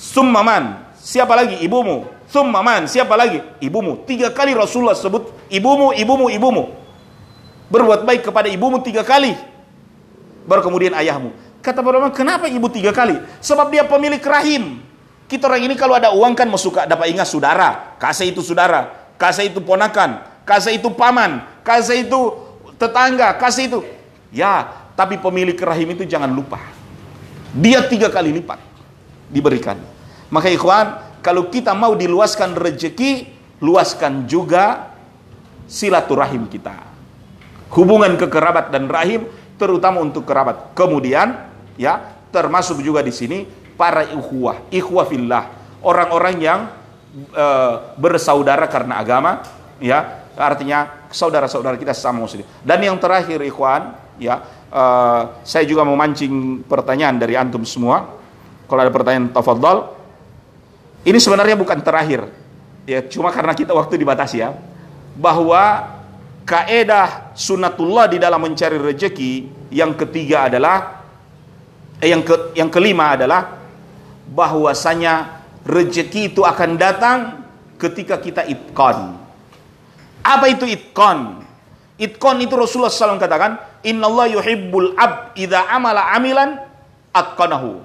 Summaman, 0.00 0.88
siapa 0.96 1.36
lagi? 1.36 1.60
Ibumu. 1.60 2.08
Summaman, 2.32 2.88
siapa 2.88 3.12
lagi? 3.12 3.44
Ibumu. 3.60 4.08
Tiga 4.08 4.32
kali 4.32 4.56
Rasulullah 4.56 4.96
sebut 4.96 5.36
ibumu, 5.52 5.92
ibumu, 5.92 6.32
ibumu. 6.32 6.72
Berbuat 7.68 8.08
baik 8.08 8.24
kepada 8.24 8.48
ibumu 8.48 8.80
tiga 8.80 9.04
kali 9.04 9.36
baru 10.44 10.60
kemudian 10.64 10.92
ayahmu. 10.96 11.32
Kata 11.64 11.80
para 11.80 11.96
ulama, 11.96 12.12
kenapa 12.12 12.44
ibu 12.44 12.68
tiga 12.68 12.92
kali? 12.92 13.16
Sebab 13.40 13.72
dia 13.72 13.88
pemilik 13.88 14.20
rahim. 14.20 14.84
Kita 15.24 15.48
orang 15.48 15.72
ini 15.72 15.74
kalau 15.74 15.96
ada 15.96 16.12
uang 16.12 16.36
kan 16.36 16.44
suka 16.60 16.84
dapat 16.84 17.08
ingat 17.08 17.24
saudara, 17.24 17.96
kasih 17.96 18.36
itu 18.36 18.44
saudara, 18.44 19.08
kasih 19.16 19.48
itu 19.48 19.64
ponakan, 19.64 20.20
kasih 20.44 20.76
itu 20.76 20.92
paman, 20.92 21.40
kasih 21.64 22.04
itu 22.04 22.20
tetangga, 22.76 23.32
kasih 23.40 23.72
itu. 23.72 23.80
Ya, 24.28 24.68
tapi 24.92 25.16
pemilik 25.16 25.56
rahim 25.56 25.96
itu 25.96 26.04
jangan 26.04 26.28
lupa. 26.28 26.60
Dia 27.56 27.88
tiga 27.88 28.12
kali 28.12 28.36
lipat 28.36 28.60
diberikan. 29.32 29.80
Maka 30.28 30.52
ikhwan, 30.52 31.00
kalau 31.24 31.48
kita 31.48 31.72
mau 31.72 31.96
diluaskan 31.96 32.52
rezeki, 32.52 33.32
luaskan 33.64 34.28
juga 34.28 34.92
silaturahim 35.64 36.44
kita. 36.52 36.76
Hubungan 37.72 38.20
kekerabat 38.20 38.68
dan 38.68 38.86
rahim 38.92 39.24
terutama 39.58 40.02
untuk 40.02 40.26
kerabat. 40.26 40.74
Kemudian 40.74 41.50
ya 41.78 42.14
termasuk 42.34 42.82
juga 42.82 43.02
di 43.02 43.14
sini 43.14 43.46
para 43.74 44.06
ikhwah, 44.06 44.70
ikhwah 44.70 45.06
fillah, 45.06 45.44
orang-orang 45.82 46.34
yang 46.38 46.60
e, 47.14 47.46
bersaudara 47.98 48.66
karena 48.66 49.02
agama, 49.02 49.42
ya 49.78 50.26
artinya 50.34 51.06
saudara-saudara 51.10 51.78
kita 51.78 51.94
sama 51.94 52.26
muslim. 52.26 52.46
Dan 52.62 52.82
yang 52.82 52.96
terakhir 52.98 53.38
ikhwan, 53.42 53.94
ya 54.18 54.42
e, 54.70 54.82
saya 55.46 55.64
juga 55.66 55.86
memancing 55.86 56.66
pertanyaan 56.66 57.18
dari 57.18 57.34
antum 57.38 57.62
semua. 57.66 58.22
Kalau 58.64 58.80
ada 58.80 58.90
pertanyaan 58.90 59.30
tafadhol. 59.30 59.92
Ini 61.04 61.20
sebenarnya 61.20 61.52
bukan 61.52 61.84
terakhir. 61.84 62.32
Ya, 62.88 63.04
cuma 63.04 63.28
karena 63.28 63.52
kita 63.52 63.76
waktu 63.76 64.00
dibatasi 64.00 64.40
ya. 64.40 64.56
Bahwa 65.20 65.84
kaedah 66.44 67.32
sunatullah 67.32 68.12
di 68.12 68.20
dalam 68.20 68.38
mencari 68.38 68.76
rezeki 68.76 69.32
yang 69.72 69.96
ketiga 69.96 70.52
adalah 70.52 71.02
eh, 71.98 72.12
yang 72.12 72.20
ke, 72.20 72.52
yang 72.54 72.68
kelima 72.68 73.16
adalah 73.16 73.56
bahwasanya 74.28 75.42
rezeki 75.64 76.36
itu 76.36 76.44
akan 76.44 76.70
datang 76.76 77.18
ketika 77.80 78.20
kita 78.20 78.44
itqan. 78.44 79.16
Apa 80.24 80.46
itu 80.52 80.68
itqan? 80.68 81.44
Itqan 82.00 82.36
itu 82.40 82.56
Rasulullah 82.56 82.92
SAW 82.92 83.20
katakan, 83.20 83.60
Innallaha 83.84 84.40
yuhibbul 84.40 84.96
ab 84.96 85.36
idza 85.36 85.68
amala 85.68 86.12
amilan 86.16 86.56
atqanahu. 87.12 87.80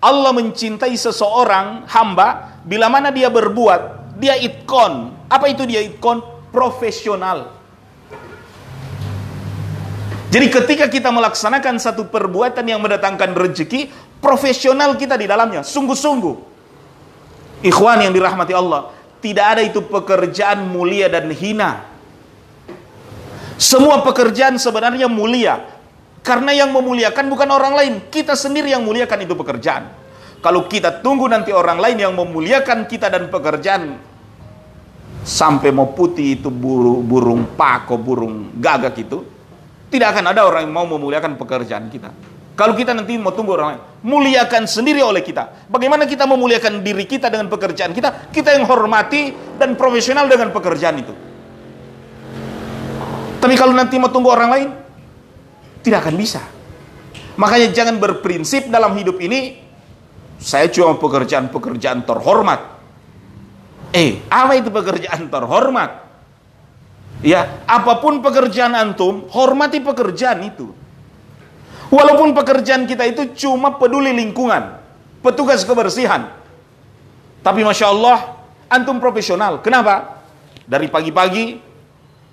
Allah 0.00 0.32
mencintai 0.32 0.96
seseorang 0.96 1.84
hamba 1.84 2.56
bila 2.64 2.88
mana 2.88 3.12
dia 3.12 3.28
berbuat, 3.28 4.16
dia 4.16 4.40
itqan. 4.40 5.12
Apa 5.28 5.52
itu 5.52 5.68
dia 5.68 5.84
itqan? 5.84 6.24
Profesional 6.50 7.59
jadi 10.30 10.46
ketika 10.46 10.86
kita 10.86 11.10
melaksanakan 11.10 11.82
satu 11.82 12.06
perbuatan 12.06 12.62
yang 12.62 12.78
mendatangkan 12.78 13.34
rezeki, 13.34 13.90
profesional 14.22 14.94
kita 14.94 15.18
di 15.18 15.26
dalamnya, 15.26 15.66
sungguh-sungguh. 15.66 16.48
Ikhwan 17.66 18.06
yang 18.06 18.14
dirahmati 18.14 18.54
Allah, 18.54 18.94
tidak 19.18 19.46
ada 19.58 19.62
itu 19.66 19.82
pekerjaan 19.82 20.70
mulia 20.70 21.10
dan 21.10 21.26
hina. 21.34 21.82
Semua 23.58 24.06
pekerjaan 24.06 24.54
sebenarnya 24.54 25.10
mulia. 25.10 25.66
Karena 26.22 26.54
yang 26.54 26.70
memuliakan 26.70 27.26
bukan 27.26 27.50
orang 27.50 27.74
lain, 27.74 27.94
kita 28.06 28.38
sendiri 28.38 28.70
yang 28.70 28.86
muliakan 28.86 29.26
itu 29.26 29.34
pekerjaan. 29.34 29.90
Kalau 30.38 30.70
kita 30.70 31.02
tunggu 31.02 31.26
nanti 31.26 31.50
orang 31.50 31.82
lain 31.82 31.98
yang 32.06 32.14
memuliakan 32.14 32.86
kita 32.86 33.10
dan 33.10 33.26
pekerjaan 33.28 33.98
sampai 35.26 35.74
mau 35.74 35.90
putih 35.90 36.38
itu 36.38 36.48
burung, 36.48 37.02
burung 37.04 37.42
pako, 37.58 38.00
burung 38.00 38.56
gagak 38.56 38.96
itu, 39.04 39.39
tidak 39.90 40.16
akan 40.16 40.24
ada 40.30 40.46
orang 40.46 40.64
yang 40.64 40.74
mau 40.74 40.86
memuliakan 40.86 41.34
pekerjaan 41.34 41.90
kita. 41.90 42.14
Kalau 42.54 42.76
kita 42.76 42.92
nanti 42.92 43.16
mau 43.16 43.32
tunggu 43.32 43.56
orang 43.56 43.68
lain, 43.74 43.82
muliakan 44.04 44.68
sendiri 44.68 45.00
oleh 45.00 45.24
kita. 45.24 45.66
Bagaimana 45.66 46.04
kita 46.04 46.28
memuliakan 46.28 46.84
diri 46.84 47.08
kita 47.08 47.32
dengan 47.32 47.48
pekerjaan 47.48 47.90
kita? 47.96 48.28
Kita 48.28 48.52
yang 48.52 48.68
hormati 48.68 49.32
dan 49.56 49.74
profesional 49.80 50.28
dengan 50.28 50.52
pekerjaan 50.52 50.96
itu. 51.00 51.14
Tapi 53.40 53.54
kalau 53.56 53.72
nanti 53.72 53.96
mau 53.96 54.12
tunggu 54.12 54.28
orang 54.28 54.50
lain, 54.52 54.68
tidak 55.80 56.04
akan 56.04 56.14
bisa. 56.20 56.44
Makanya 57.40 57.72
jangan 57.72 57.96
berprinsip 57.96 58.68
dalam 58.68 58.92
hidup 59.00 59.16
ini, 59.24 59.56
saya 60.36 60.68
cuma 60.68 61.00
pekerjaan-pekerjaan 61.00 62.04
terhormat. 62.04 62.60
Eh, 63.96 64.20
apa 64.28 64.60
itu 64.60 64.68
pekerjaan 64.68 65.32
terhormat? 65.32 66.09
Ya, 67.20 67.60
apa 67.68 68.00
pun 68.00 68.24
pekerjaan 68.24 68.72
antum, 68.72 69.28
hormati 69.28 69.84
pekerjaan 69.84 70.40
itu. 70.40 70.72
Walaupun 71.92 72.32
pekerjaan 72.32 72.88
kita 72.88 73.04
itu 73.04 73.34
cuma 73.44 73.76
peduli 73.76 74.14
lingkungan, 74.14 74.80
petugas 75.20 75.66
kebersihan. 75.68 76.32
Tapi 77.44 77.60
Masya 77.60 77.86
Allah, 77.92 78.40
antum 78.72 78.96
profesional. 79.02 79.60
Kenapa? 79.60 80.22
Dari 80.64 80.88
pagi-pagi, 80.88 81.60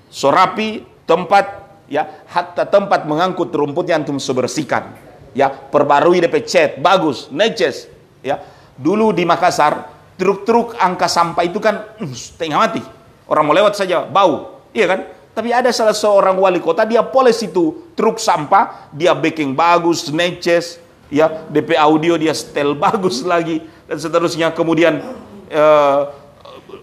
sorapi, 0.07 0.85
tempat, 1.03 1.45
ya, 1.91 2.23
hatta 2.31 2.63
tempat 2.63 3.03
mengangkut 3.03 3.51
rumputnya 3.51 3.99
antum 3.99 4.21
sebersihkan. 4.21 4.93
Ya, 5.35 5.51
perbarui 5.51 6.23
DP 6.23 6.47
cat, 6.47 6.71
bagus, 6.79 7.27
neces. 7.27 7.91
Ya, 8.23 8.39
dulu 8.79 9.11
di 9.11 9.27
Makassar, 9.27 9.89
truk-truk 10.15 10.79
angka 10.79 11.11
sampah 11.11 11.43
itu 11.43 11.59
kan 11.59 11.97
uh, 11.97 12.13
setengah 12.13 12.57
mati. 12.57 12.83
Orang 13.27 13.49
mau 13.49 13.55
lewat 13.57 13.75
saja, 13.75 14.07
bau. 14.07 14.57
Iya 14.74 14.86
kan? 14.88 14.99
Tapi 15.38 15.53
ada 15.53 15.70
salah 15.70 15.93
seorang 15.93 16.34
wali 16.41 16.57
kota, 16.57 16.82
dia 16.82 17.05
poles 17.05 17.38
itu 17.45 17.93
truk 17.93 18.18
sampah, 18.18 18.89
dia 18.89 19.13
baking 19.13 19.53
bagus, 19.53 20.09
neces, 20.09 20.82
ya 21.13 21.30
DP 21.45 21.78
audio 21.78 22.18
dia 22.18 22.34
setel 22.34 22.74
bagus 22.89 23.22
lagi 23.22 23.61
dan 23.86 24.01
seterusnya. 24.01 24.49
Kemudian 24.57 24.97
uh, 25.53 26.09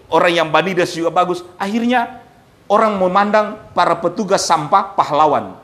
orang 0.07 0.31
yang 0.31 0.47
banides 0.55 0.95
juga 0.95 1.11
bagus. 1.11 1.43
Akhirnya 1.59 2.23
orang 2.71 2.95
memandang 2.95 3.59
para 3.75 3.99
petugas 3.99 4.47
sampah 4.47 4.95
pahlawan. 4.95 5.59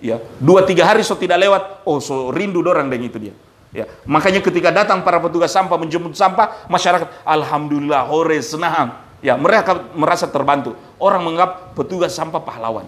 Ya, 0.00 0.22
dua 0.40 0.62
tiga 0.62 0.86
hari 0.88 1.02
so 1.04 1.18
tidak 1.18 1.42
lewat, 1.42 1.82
oh 1.84 2.00
so 2.00 2.30
rindu 2.32 2.64
dorang 2.64 2.88
dengan 2.88 3.04
itu 3.10 3.18
dia. 3.18 3.34
Ya, 3.68 3.84
makanya 4.08 4.40
ketika 4.40 4.72
datang 4.72 5.04
para 5.04 5.20
petugas 5.20 5.52
sampah 5.52 5.76
menjemput 5.76 6.16
sampah, 6.16 6.64
masyarakat 6.72 7.04
alhamdulillah 7.26 8.08
hore 8.08 8.40
senang. 8.40 8.96
Ya, 9.20 9.36
mereka 9.36 9.76
merasa 9.92 10.30
terbantu 10.30 10.78
orang 10.98 11.24
menganggap 11.24 11.74
petugas 11.74 12.14
sampah 12.14 12.42
pahlawan. 12.42 12.86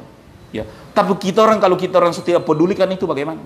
Ya, 0.51 0.67
tapi 0.91 1.15
kita 1.19 1.47
orang 1.47 1.63
kalau 1.63 1.79
kita 1.79 2.03
orang 2.03 2.11
tidak 2.11 2.43
pedulikan 2.43 2.91
itu 2.91 3.07
bagaimana? 3.07 3.39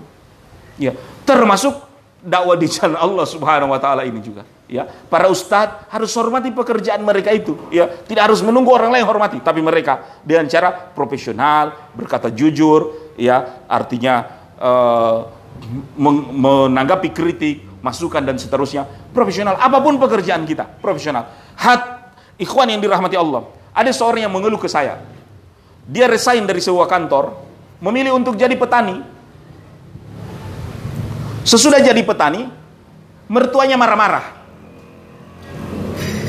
Ya, 0.81 0.97
termasuk 1.21 1.77
dakwah 2.25 2.57
di 2.57 2.65
jalan 2.65 2.97
Allah 2.97 3.25
Subhanahu 3.29 3.69
wa 3.69 3.77
taala 3.77 4.01
ini 4.03 4.17
juga. 4.19 4.41
Ya, 4.65 4.89
para 4.89 5.29
ustadz 5.29 5.85
harus 5.93 6.09
hormati 6.17 6.49
pekerjaan 6.49 7.05
mereka 7.05 7.29
itu. 7.29 7.53
Ya, 7.69 7.85
tidak 7.85 8.33
harus 8.33 8.41
menunggu 8.41 8.73
orang 8.73 8.89
lain 8.89 9.05
hormati, 9.05 9.37
tapi 9.37 9.61
mereka 9.61 10.17
dengan 10.25 10.49
cara 10.49 10.73
profesional, 10.73 11.93
berkata 11.93 12.33
jujur, 12.33 13.13
ya, 13.13 13.69
artinya 13.69 14.25
uh, 14.57 15.29
menanggapi 16.33 17.13
kritik, 17.13 17.61
masukan 17.85 18.25
dan 18.25 18.41
seterusnya, 18.41 18.89
profesional. 19.13 19.61
Apa 19.61 19.77
pun 19.85 20.01
pekerjaan 20.01 20.41
kita, 20.49 20.65
profesional. 20.81 21.29
Hat 21.53 22.11
ikhwan 22.41 22.73
yang 22.73 22.81
dirahmati 22.81 23.13
Allah. 23.13 23.45
Ada 23.75 23.91
seorang 23.91 24.23
yang 24.23 24.31
mengeluh 24.31 24.57
ke 24.57 24.71
saya. 24.71 25.03
Dia 25.85 26.07
resign 26.07 26.47
dari 26.47 26.63
sebuah 26.63 26.87
kantor, 26.87 27.35
memilih 27.83 28.15
untuk 28.15 28.39
jadi 28.39 28.55
petani. 28.55 29.03
Sesudah 31.43 31.83
jadi 31.83 31.99
petani, 32.01 32.47
mertuanya 33.27 33.75
marah-marah. 33.75 34.25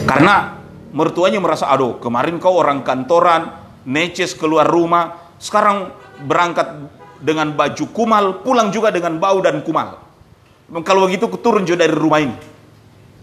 Karena 0.05 0.61
mertuanya 0.90 1.40
merasa, 1.40 1.70
aduh 1.70 2.03
kemarin 2.03 2.36
kau 2.42 2.59
orang 2.59 2.84
kantoran, 2.84 3.55
neces 3.86 4.34
keluar 4.34 4.66
rumah, 4.66 5.32
sekarang 5.38 5.94
berangkat 6.26 6.90
dengan 7.22 7.55
baju 7.55 7.84
kumal, 7.94 8.44
pulang 8.44 8.68
juga 8.74 8.92
dengan 8.92 9.16
bau 9.16 9.40
dan 9.40 9.64
kumal. 9.64 10.03
Kalau 10.82 11.07
begitu 11.07 11.30
turun 11.38 11.62
juga 11.62 11.86
dari 11.86 11.94
rumah 11.94 12.20
ini. 12.20 12.36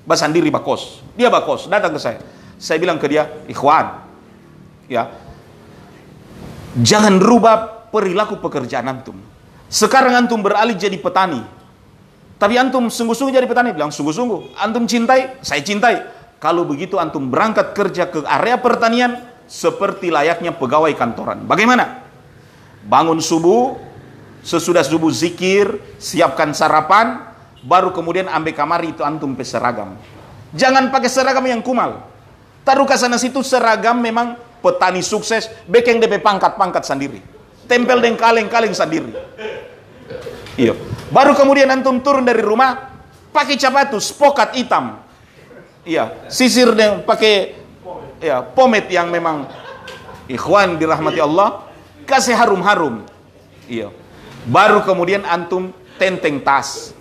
Basandiri 0.08 0.48
bakos. 0.48 1.04
Dia 1.16 1.28
bakos, 1.28 1.68
datang 1.68 1.96
ke 1.96 2.00
saya. 2.00 2.20
Saya 2.60 2.80
bilang 2.80 2.96
ke 3.00 3.08
dia, 3.12 3.28
ikhwan, 3.48 4.04
ya. 4.90 5.12
Jangan 6.74 7.22
rubah 7.22 7.90
perilaku 7.94 8.42
pekerjaan 8.42 8.90
antum. 8.90 9.18
Sekarang 9.70 10.14
antum 10.18 10.42
beralih 10.42 10.74
jadi 10.74 10.98
petani. 10.98 11.42
Tapi 12.42 12.58
antum 12.58 12.90
sungguh-sungguh 12.90 13.34
jadi 13.34 13.46
petani 13.46 13.72
bilang 13.72 13.94
sungguh-sungguh. 13.94 14.58
Antum 14.58 14.90
cintai 14.90 15.40
saya 15.46 15.62
cintai. 15.62 16.02
Kalau 16.42 16.68
begitu 16.68 17.00
antum 17.00 17.30
berangkat 17.30 17.72
kerja 17.72 18.10
ke 18.10 18.26
area 18.26 18.60
pertanian 18.60 19.22
seperti 19.48 20.12
layaknya 20.12 20.52
pegawai 20.58 20.92
kantoran. 20.98 21.46
Bagaimana? 21.46 22.04
Bangun 22.84 23.24
subuh 23.24 23.80
sesudah 24.44 24.84
subuh 24.84 25.08
zikir 25.08 25.80
siapkan 25.96 26.52
sarapan 26.52 27.32
baru 27.64 27.96
kemudian 27.96 28.28
ambil 28.28 28.52
kamar 28.52 28.84
itu 28.84 29.00
antum 29.08 29.40
peseragam 29.40 29.96
jangan 30.54 30.94
pakai 30.94 31.10
seragam 31.10 31.44
yang 31.44 31.60
kumal. 31.60 32.06
Taruh 32.64 32.88
ke 32.88 32.96
sana 32.96 33.20
situ 33.20 33.44
seragam 33.44 34.00
memang 34.00 34.40
petani 34.64 35.04
sukses, 35.04 35.52
bekeng 35.68 36.00
DP 36.00 36.24
pangkat-pangkat 36.24 36.88
sendiri. 36.88 37.20
Tempel 37.68 38.00
dan 38.00 38.16
kaleng-kaleng 38.16 38.72
sendiri. 38.72 39.12
Iya. 40.56 40.74
Baru 41.12 41.36
kemudian 41.36 41.68
antum 41.68 42.00
turun 42.00 42.24
dari 42.24 42.40
rumah, 42.40 42.90
pakai 43.36 43.60
capatu, 43.60 44.00
spokat 44.00 44.56
hitam. 44.56 45.04
Iya, 45.84 46.32
sisir 46.32 46.72
dan 46.72 47.04
pakai 47.04 47.60
ya, 48.24 48.40
pomade 48.40 48.88
yang 48.88 49.12
memang 49.12 49.52
ikhwan 50.32 50.80
dirahmati 50.80 51.20
Allah, 51.20 51.68
kasih 52.08 52.40
harum-harum. 52.40 53.04
Iya. 53.68 53.92
Baru 54.48 54.80
kemudian 54.88 55.28
antum 55.28 55.76
tenteng 56.00 56.40
tas. 56.40 56.96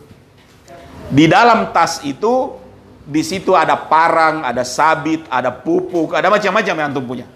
Di 1.13 1.31
dalam 1.31 1.71
tas 1.71 2.03
itu 2.03 2.59
di 3.03 3.23
situ 3.27 3.55
ada 3.59 3.75
parang, 3.75 4.47
ada 4.47 4.63
sabit, 4.63 5.27
ada 5.27 5.51
pupuk, 5.51 6.15
ada 6.15 6.31
macam-macam 6.31 6.75
yang 6.75 6.89
antum 6.91 7.05
punya. 7.07 7.27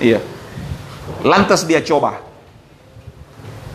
Iya. 0.00 0.24
Lantas 1.20 1.62
dia 1.68 1.84
coba. 1.84 2.24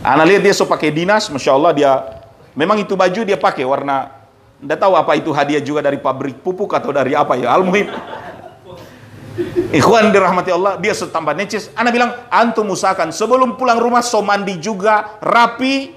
Anak 0.02 0.26
lihat 0.28 0.42
dia 0.42 0.54
so 0.54 0.66
pakai 0.66 0.90
dinas, 0.90 1.30
masya 1.30 1.54
Allah 1.54 1.72
dia 1.72 1.92
memang 2.58 2.78
itu 2.82 2.94
baju 2.98 3.20
dia 3.22 3.38
pakai 3.38 3.66
warna 3.66 4.16
tidak 4.56 4.78
tahu 4.80 4.96
apa 4.96 5.12
itu 5.20 5.30
hadiah 5.36 5.60
juga 5.60 5.84
dari 5.84 6.00
pabrik 6.00 6.40
pupuk 6.40 6.72
atau 6.72 6.88
dari 6.90 7.12
apa 7.12 7.36
ya. 7.36 7.52
Al-muhim. 7.52 7.92
Ikhwan 9.68 10.08
dirahmati 10.16 10.48
Allah, 10.48 10.80
dia 10.80 10.96
setambah 10.96 11.36
necis. 11.36 11.68
Anak 11.76 11.92
bilang, 11.92 12.16
antum 12.32 12.72
usahakan 12.72 13.12
sebelum 13.12 13.60
pulang 13.60 13.76
rumah 13.76 14.00
so 14.00 14.24
mandi 14.24 14.56
juga 14.56 15.20
rapi 15.20 15.92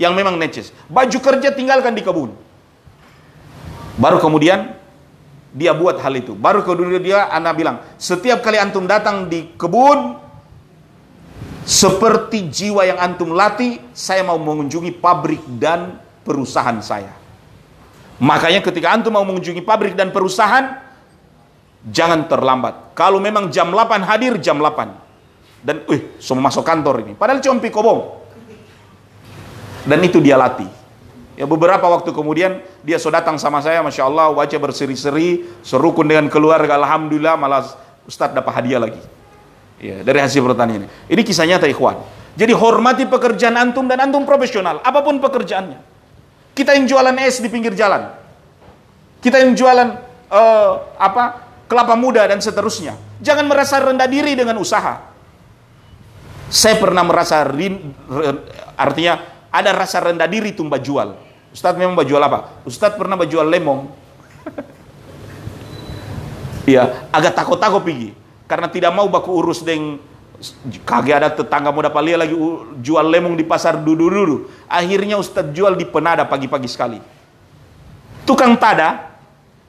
yang 0.00 0.16
memang 0.16 0.40
necis. 0.40 0.72
Baju 0.88 1.18
kerja 1.20 1.52
tinggalkan 1.52 1.92
di 1.92 2.00
kebun. 2.00 2.32
Baru 4.00 4.16
kemudian 4.16 4.72
dia 5.52 5.72
buat 5.72 5.96
hal 6.00 6.14
itu. 6.16 6.36
Baru 6.36 6.60
kedua 6.60 7.00
dia 7.00 7.28
anak 7.32 7.52
bilang, 7.56 7.76
setiap 7.96 8.44
kali 8.44 8.60
antum 8.60 8.84
datang 8.84 9.28
di 9.28 9.52
kebun, 9.56 10.16
seperti 11.68 12.48
jiwa 12.48 12.84
yang 12.88 12.98
antum 13.00 13.36
latih, 13.36 13.80
saya 13.92 14.24
mau 14.24 14.40
mengunjungi 14.40 14.92
pabrik 14.96 15.44
dan 15.60 16.00
perusahaan 16.24 16.80
saya. 16.80 17.12
Makanya 18.18 18.64
ketika 18.64 18.92
antum 18.92 19.14
mau 19.14 19.24
mengunjungi 19.24 19.62
pabrik 19.62 19.94
dan 19.94 20.10
perusahaan, 20.10 20.80
jangan 21.86 22.26
terlambat. 22.26 22.96
Kalau 22.96 23.22
memang 23.22 23.52
jam 23.52 23.70
8 23.70 24.02
hadir, 24.04 24.40
jam 24.42 24.58
8. 24.58 25.06
Dan, 25.62 25.82
wih, 25.90 26.16
semua 26.22 26.50
masuk 26.50 26.62
kantor 26.62 27.02
ini. 27.02 27.12
Padahal 27.18 27.42
cuma 27.42 27.58
pikobong. 27.62 28.00
Dan 29.86 29.98
itu 30.02 30.18
dia 30.18 30.38
latih. 30.38 30.77
Ya 31.38 31.46
beberapa 31.46 31.86
waktu 31.86 32.10
kemudian 32.10 32.66
dia 32.82 32.98
so 32.98 33.14
datang 33.14 33.38
sama 33.38 33.62
saya, 33.62 33.78
masya 33.78 34.10
Allah 34.10 34.34
wajah 34.34 34.58
berseri-seri, 34.58 35.46
serukun 35.62 36.10
dengan 36.10 36.26
keluarga, 36.26 36.74
alhamdulillah 36.74 37.38
malah 37.38 37.62
Ustadz 38.10 38.34
dapat 38.34 38.58
hadiah 38.58 38.82
lagi. 38.82 38.98
Ya 39.78 40.02
dari 40.02 40.18
hasil 40.18 40.42
pertanian 40.42 40.82
ini. 40.82 40.88
Ini 41.06 41.22
kisah 41.22 41.46
nyata 41.46 41.70
ikhwan. 41.70 41.94
Jadi 42.34 42.50
hormati 42.50 43.06
pekerjaan 43.06 43.54
antum 43.54 43.86
dan 43.86 44.02
antum 44.02 44.26
profesional, 44.26 44.82
apa 44.82 44.98
pun 44.98 45.22
pekerjaannya. 45.22 45.78
Kita 46.58 46.74
yang 46.74 46.90
jualan 46.90 47.14
es 47.22 47.38
di 47.38 47.46
pinggir 47.46 47.70
jalan, 47.70 48.10
kita 49.22 49.38
yang 49.38 49.54
jualan 49.54 49.94
uh, 50.34 50.72
apa 50.98 51.46
kelapa 51.70 51.94
muda 51.94 52.26
dan 52.26 52.42
seterusnya. 52.42 52.98
Jangan 53.22 53.46
merasa 53.46 53.78
rendah 53.78 54.10
diri 54.10 54.34
dengan 54.34 54.58
usaha. 54.58 55.06
Saya 56.50 56.82
pernah 56.82 57.06
merasa 57.06 57.46
rin, 57.46 57.94
artinya 58.74 59.22
ada 59.54 59.70
rasa 59.70 60.02
rendah 60.02 60.26
diri 60.26 60.50
tumba 60.50 60.82
jual. 60.82 61.27
Ustaz 61.52 61.74
memang 61.74 61.96
jual 62.04 62.20
apa? 62.20 62.62
Ustaz 62.68 62.94
pernah 62.96 63.18
jual 63.24 63.46
lemong. 63.46 63.88
Iya, 66.68 67.08
agak 67.08 67.32
takut-takut 67.32 67.80
pergi. 67.80 68.12
Karena 68.44 68.68
tidak 68.68 68.92
mau 68.92 69.08
baku 69.08 69.40
urus 69.40 69.64
dengan 69.64 69.96
Kagak 70.84 71.16
ada 71.18 71.30
tetangga 71.34 71.74
mau 71.74 71.82
dapat 71.82 72.12
lihat 72.12 72.28
lagi 72.28 72.36
jual 72.84 73.06
lemong 73.08 73.34
di 73.34 73.42
pasar 73.42 73.80
dulu-dulu. 73.80 74.46
Akhirnya 74.70 75.16
Ustadz 75.16 75.50
jual 75.50 75.74
di 75.74 75.82
penada 75.82 76.28
pagi-pagi 76.28 76.68
sekali. 76.68 77.00
Tukang 78.22 78.54
tada 78.60 79.18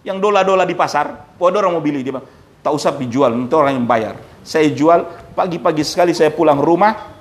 yang 0.06 0.20
dola-dola 0.22 0.68
di 0.68 0.78
pasar, 0.78 1.40
ada 1.40 1.56
orang 1.58 1.74
mau 1.74 1.82
beli 1.82 2.04
dia 2.04 2.22
tak 2.60 2.76
usah 2.76 2.92
dijual, 3.00 3.32
itu 3.40 3.56
orang 3.56 3.80
yang 3.80 3.88
bayar. 3.88 4.16
Saya 4.44 4.68
jual 4.70 5.08
pagi-pagi 5.34 5.84
sekali 5.88 6.12
saya 6.12 6.30
pulang 6.30 6.60
rumah, 6.60 7.16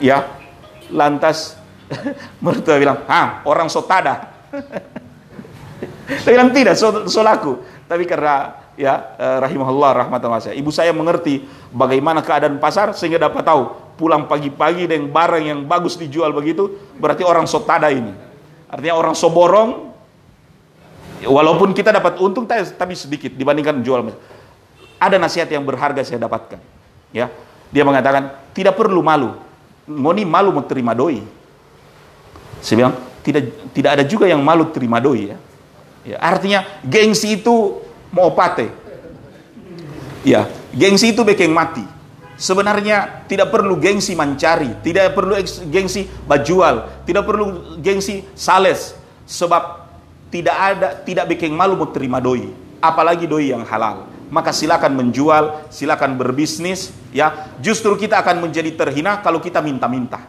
ya 0.00 0.24
lantas 0.88 1.59
mertua 2.44 2.76
bilang, 2.78 3.02
ah 3.10 3.42
orang 3.46 3.66
sotada. 3.66 4.30
saya 6.22 6.32
bilang 6.34 6.50
tidak, 6.54 6.74
so, 6.78 7.06
so 7.10 7.22
laku. 7.22 7.58
Tapi 7.90 8.06
karena 8.06 8.54
ya 8.78 9.18
eh, 9.18 9.38
rahimahullah 9.42 10.06
rahmatullah 10.06 10.54
Ibu 10.54 10.70
saya 10.70 10.94
mengerti 10.94 11.44
bagaimana 11.74 12.22
keadaan 12.22 12.56
pasar 12.62 12.94
sehingga 12.94 13.20
dapat 13.20 13.44
tahu 13.44 13.62
pulang 14.00 14.24
pagi-pagi 14.24 14.88
dengan 14.88 15.12
barang 15.12 15.44
yang 15.44 15.60
bagus 15.68 16.00
dijual 16.00 16.32
begitu 16.32 16.80
berarti 16.96 17.26
orang 17.26 17.44
sotada 17.44 17.92
ini. 17.92 18.14
Artinya 18.70 18.94
orang 18.96 19.12
soborong 19.18 19.92
walaupun 21.26 21.74
kita 21.76 21.92
dapat 21.92 22.16
untung 22.22 22.48
tapi 22.48 22.94
sedikit 22.96 23.34
dibandingkan 23.34 23.82
jual. 23.84 24.00
Ada 25.00 25.16
nasihat 25.20 25.48
yang 25.52 25.64
berharga 25.64 26.00
saya 26.04 26.20
dapatkan. 26.22 26.60
Ya, 27.10 27.32
dia 27.68 27.82
mengatakan 27.84 28.36
tidak 28.54 28.78
perlu 28.78 29.02
malu. 29.02 29.34
Ngoni 29.90 30.22
malu 30.22 30.54
mau 30.54 30.64
terima 30.64 30.94
doi. 30.94 31.39
Saya 32.60 32.86
bilang 32.86 32.94
tidak 33.20 33.72
tidak 33.76 33.90
ada 33.98 34.04
juga 34.04 34.24
yang 34.28 34.40
malu 34.40 34.68
terima 34.72 35.00
doi 35.00 35.32
ya. 35.32 35.36
ya 36.04 36.16
artinya 36.20 36.64
gengsi 36.84 37.40
itu 37.40 37.80
mau 38.14 38.32
pate. 38.34 38.68
Ya, 40.20 40.44
gengsi 40.76 41.16
itu 41.16 41.24
bikin 41.24 41.48
mati. 41.48 41.84
Sebenarnya 42.40 43.24
tidak 43.28 43.52
perlu 43.52 43.76
gengsi 43.76 44.16
mencari, 44.16 44.72
tidak 44.80 45.12
perlu 45.12 45.36
gengsi 45.68 46.08
bajual, 46.24 47.04
tidak 47.04 47.24
perlu 47.24 47.76
gengsi 47.80 48.24
sales, 48.32 48.96
sebab 49.28 49.88
tidak 50.32 50.56
ada 50.56 50.88
tidak 51.04 51.36
bikin 51.36 51.52
malu 51.52 51.76
mau 51.76 51.88
terima 51.92 52.16
doi, 52.16 52.48
apalagi 52.80 53.28
doi 53.28 53.52
yang 53.52 53.64
halal. 53.64 54.08
Maka 54.32 54.54
silakan 54.56 54.94
menjual, 54.94 55.68
silakan 55.68 56.16
berbisnis, 56.16 56.94
ya. 57.10 57.50
Justru 57.60 57.98
kita 57.98 58.22
akan 58.22 58.46
menjadi 58.46 58.72
terhina 58.72 59.20
kalau 59.20 59.42
kita 59.42 59.60
minta-minta. 59.60 60.22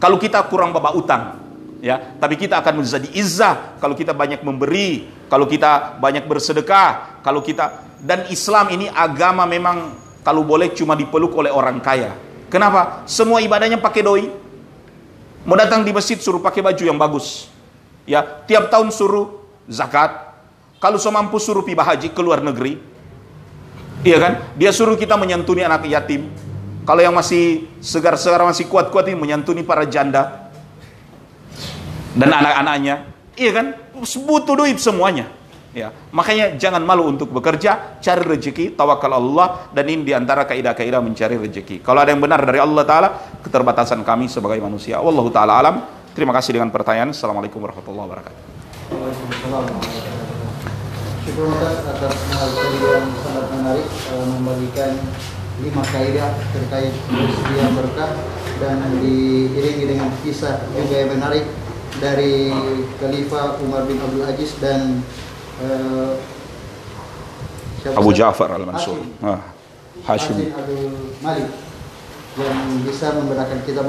Kalau 0.00 0.16
kita 0.16 0.40
kurang 0.48 0.72
babak 0.72 0.96
utang, 0.96 1.49
ya 1.80 2.16
tapi 2.20 2.36
kita 2.36 2.60
akan 2.60 2.84
menjadi 2.84 3.08
izzah 3.16 3.80
kalau 3.80 3.96
kita 3.96 4.12
banyak 4.12 4.44
memberi 4.44 5.08
kalau 5.32 5.48
kita 5.48 5.96
banyak 5.96 6.28
bersedekah 6.28 7.20
kalau 7.24 7.40
kita 7.40 7.88
dan 8.00 8.28
Islam 8.32 8.72
ini 8.72 8.88
agama 8.88 9.44
memang 9.44 9.92
kalau 10.20 10.44
boleh 10.44 10.72
cuma 10.72 10.96
dipeluk 10.96 11.32
oleh 11.36 11.52
orang 11.52 11.80
kaya. 11.80 12.12
Kenapa? 12.52 13.04
Semua 13.08 13.40
ibadahnya 13.40 13.80
pakai 13.80 14.02
doi. 14.04 14.24
Mau 15.48 15.56
datang 15.56 15.80
di 15.80 15.92
masjid 15.92 16.20
suruh 16.20 16.42
pakai 16.42 16.60
baju 16.60 16.82
yang 16.84 16.98
bagus. 17.00 17.48
Ya 18.04 18.20
tiap 18.44 18.68
tahun 18.68 18.92
suruh 18.92 19.40
zakat. 19.68 20.28
Kalau 20.80 20.96
semampu 20.96 21.36
suruh 21.36 21.64
pi 21.64 21.76
haji 21.76 22.12
ke 22.12 22.20
luar 22.20 22.40
negeri. 22.40 22.80
Iya 24.00 24.16
kan? 24.16 24.32
Dia 24.56 24.72
suruh 24.72 24.96
kita 24.96 25.16
menyantuni 25.16 25.60
anak 25.64 25.84
yatim. 25.88 26.28
Kalau 26.88 27.00
yang 27.04 27.12
masih 27.12 27.68
segar-segar 27.84 28.40
masih 28.40 28.64
kuat-kuat 28.64 29.04
ini 29.12 29.16
menyantuni 29.16 29.60
para 29.60 29.84
janda 29.84 30.49
dan 32.14 32.30
anak-anaknya. 32.30 32.94
Iya 33.38 33.50
kan? 33.54 33.66
Butuh 34.00 34.54
duit 34.58 34.78
semuanya. 34.82 35.30
Ya, 35.70 35.94
makanya 36.10 36.58
jangan 36.58 36.82
malu 36.82 37.06
untuk 37.06 37.30
bekerja, 37.30 38.02
cari 38.02 38.26
rezeki, 38.26 38.74
tawakal 38.74 39.14
Allah 39.14 39.70
dan 39.70 39.86
ini 39.86 40.02
di 40.02 40.10
antara 40.10 40.42
kaidah-kaidah 40.42 40.98
mencari 40.98 41.38
rezeki. 41.38 41.78
Kalau 41.78 42.02
ada 42.02 42.10
yang 42.10 42.18
benar 42.18 42.42
dari 42.42 42.58
Allah 42.58 42.82
Taala, 42.82 43.08
keterbatasan 43.38 44.02
kami 44.02 44.26
sebagai 44.26 44.58
manusia. 44.58 44.98
Allah 44.98 45.22
Taala 45.30 45.52
alam. 45.62 45.76
Terima 46.10 46.34
kasih 46.34 46.58
dengan 46.58 46.74
pertanyaan. 46.74 47.14
Assalamualaikum 47.14 47.62
warahmatullahi 47.62 48.02
wabarakatuh. 48.02 48.42
Syukur 51.22 51.54
atas 51.54 52.14
yang 52.82 53.06
sangat 53.22 53.46
menarik 53.54 53.86
uh, 54.10 54.26
membagikan 54.26 54.98
lima 55.62 55.86
kaidah 55.86 56.34
terkait 56.50 56.90
bersedia 57.06 57.66
berkah 57.78 58.10
dan 58.58 58.82
diiringi 58.98 59.84
dengan 59.86 60.10
kisah 60.26 60.66
juga 60.74 60.96
yang 60.98 61.14
menarik 61.14 61.46
dari 62.00 62.48
Khalifah 62.98 63.60
Umar 63.60 63.84
bin 63.84 64.00
Abdul 64.00 64.24
Aziz 64.24 64.56
dan 64.58 65.04
uh, 65.60 66.16
Abu 67.96 68.12
Ja'far 68.12 68.52
al-Mansur. 68.56 69.00
Hashim. 69.20 69.24
Ah, 69.24 69.40
Hashim 70.04 70.36
Abdul 70.52 70.92
Malik 71.20 71.48
yang 72.40 72.56
bisa 72.86 73.12
membedakan 73.12 73.58
kita 73.68 73.82